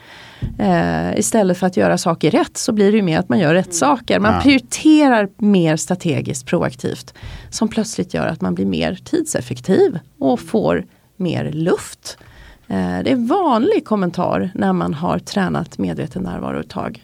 Eh, 0.59 1.19
istället 1.19 1.57
för 1.57 1.67
att 1.67 1.77
göra 1.77 1.97
saker 1.97 2.31
rätt 2.31 2.57
så 2.57 2.71
blir 2.71 2.91
det 2.91 2.97
ju 2.97 3.03
mer 3.03 3.19
att 3.19 3.29
man 3.29 3.39
gör 3.39 3.53
rätt 3.53 3.73
saker. 3.75 4.19
Man 4.19 4.33
Ja. 4.33 4.41
prioriterar 4.41 5.29
mer 5.37 5.75
strategiskt 5.77 6.45
proaktivt. 6.45 7.13
Som 7.49 7.67
plötsligt 7.67 8.13
gör 8.13 8.27
att 8.27 8.41
man 8.41 8.55
blir 8.55 8.65
mer 8.65 8.99
tidseffektiv 9.05 9.99
och 10.19 10.39
får 10.39 10.85
mer 11.17 11.51
luft. 11.51 12.17
Eh, 12.67 12.75
det 12.77 13.09
är 13.09 13.11
en 13.11 13.27
vanlig 13.27 13.85
kommentar 13.85 14.51
när 14.55 14.73
man 14.73 14.93
har 14.93 15.19
tränat 15.19 15.77
medveten 15.77 16.23
närvaro 16.23 16.59
ett 16.59 16.69
tag. 16.69 17.03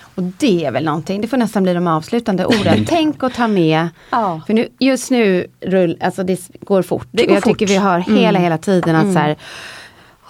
Och 0.00 0.22
det 0.22 0.64
är 0.64 0.70
väl 0.72 0.84
någonting, 0.84 1.20
det 1.20 1.28
får 1.28 1.36
nästan 1.36 1.62
bli 1.62 1.74
de 1.74 1.86
avslutande 1.86 2.46
orden. 2.46 2.84
Tänk 2.88 3.22
att 3.22 3.34
ta 3.34 3.48
med, 3.48 3.88
Ja. 4.10 4.40
för 4.46 4.54
nu, 4.54 4.68
just 4.78 5.10
nu 5.10 5.46
rull, 5.60 5.96
alltså 6.00 6.22
det 6.24 6.40
går 6.60 6.82
fort. 6.82 7.08
Det 7.10 7.26
går 7.26 7.34
jag 7.34 7.42
tycker 7.44 7.66
fort. 7.66 7.70
vi 7.70 7.76
hör 7.76 7.98
hela, 7.98 8.38
hela 8.38 8.58
tiden 8.58 8.96
att 8.96 9.12
så 9.12 9.18
här, 9.18 9.36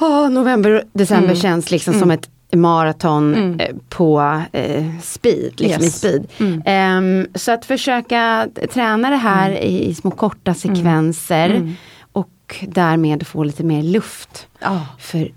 åh, 0.01 0.29
november, 0.31 0.85
december 0.93 1.35
känns 1.35 1.71
liksom 1.71 1.95
som 1.95 2.11
ett 2.11 2.29
maraton 2.53 3.61
eh, 3.61 3.77
på 3.89 4.41
eh, 4.53 4.85
speed, 5.03 5.61
liksom 5.61 5.83
Yes. 5.83 6.05
i 6.05 6.09
speed. 6.09 6.27
Ehm, 6.65 7.27
så 7.35 7.53
att 7.53 7.65
försöka 7.65 8.49
träna 8.73 9.11
det 9.11 9.17
här 9.17 9.51
i, 9.51 9.85
i 9.89 9.95
små 9.95 10.11
korta 10.11 10.55
sekvenser 10.55 11.73
och 12.13 12.65
därmed 12.69 13.27
få 13.27 13.45
lite 13.45 13.65
mer 13.65 13.83
luft. 13.83 14.47
Ja. 14.61 14.87
För 14.99 15.29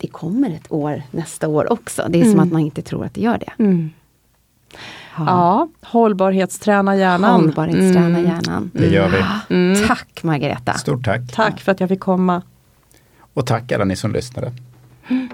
det 0.00 0.06
kommer 0.06 0.50
ett 0.50 0.72
år 0.72 1.02
nästa 1.10 1.48
år 1.48 1.72
också. 1.72 2.06
Det 2.08 2.20
är 2.20 2.24
som 2.24 2.40
att 2.40 2.52
man 2.52 2.60
inte 2.60 2.82
tror 2.82 3.04
att 3.04 3.14
det 3.14 3.20
gör 3.20 3.38
det. 3.38 3.52
Ja, 5.18 5.68
hållbarhetsträna 5.82 6.96
hjärnan. 6.96 7.40
Hållbarhetsträna 7.40 8.06
Mm. 8.18 8.24
hjärnan. 8.26 8.70
det 8.74 8.86
gör 8.86 9.08
vi. 9.48 9.86
Tack 9.86 10.22
Margareta. 10.22 10.72
Stort 10.72 11.04
tack. 11.04 11.20
Tack 11.32 11.60
för 11.60 11.72
att 11.72 11.80
jag 11.80 11.88
fick 11.88 12.00
komma. 12.00 12.42
Och 13.36 13.46
tack 13.46 13.72
alla 13.72 13.84
ni 13.84 13.96
som 13.96 14.12
lyssnade. 14.12 14.52
Mm. 15.08 15.28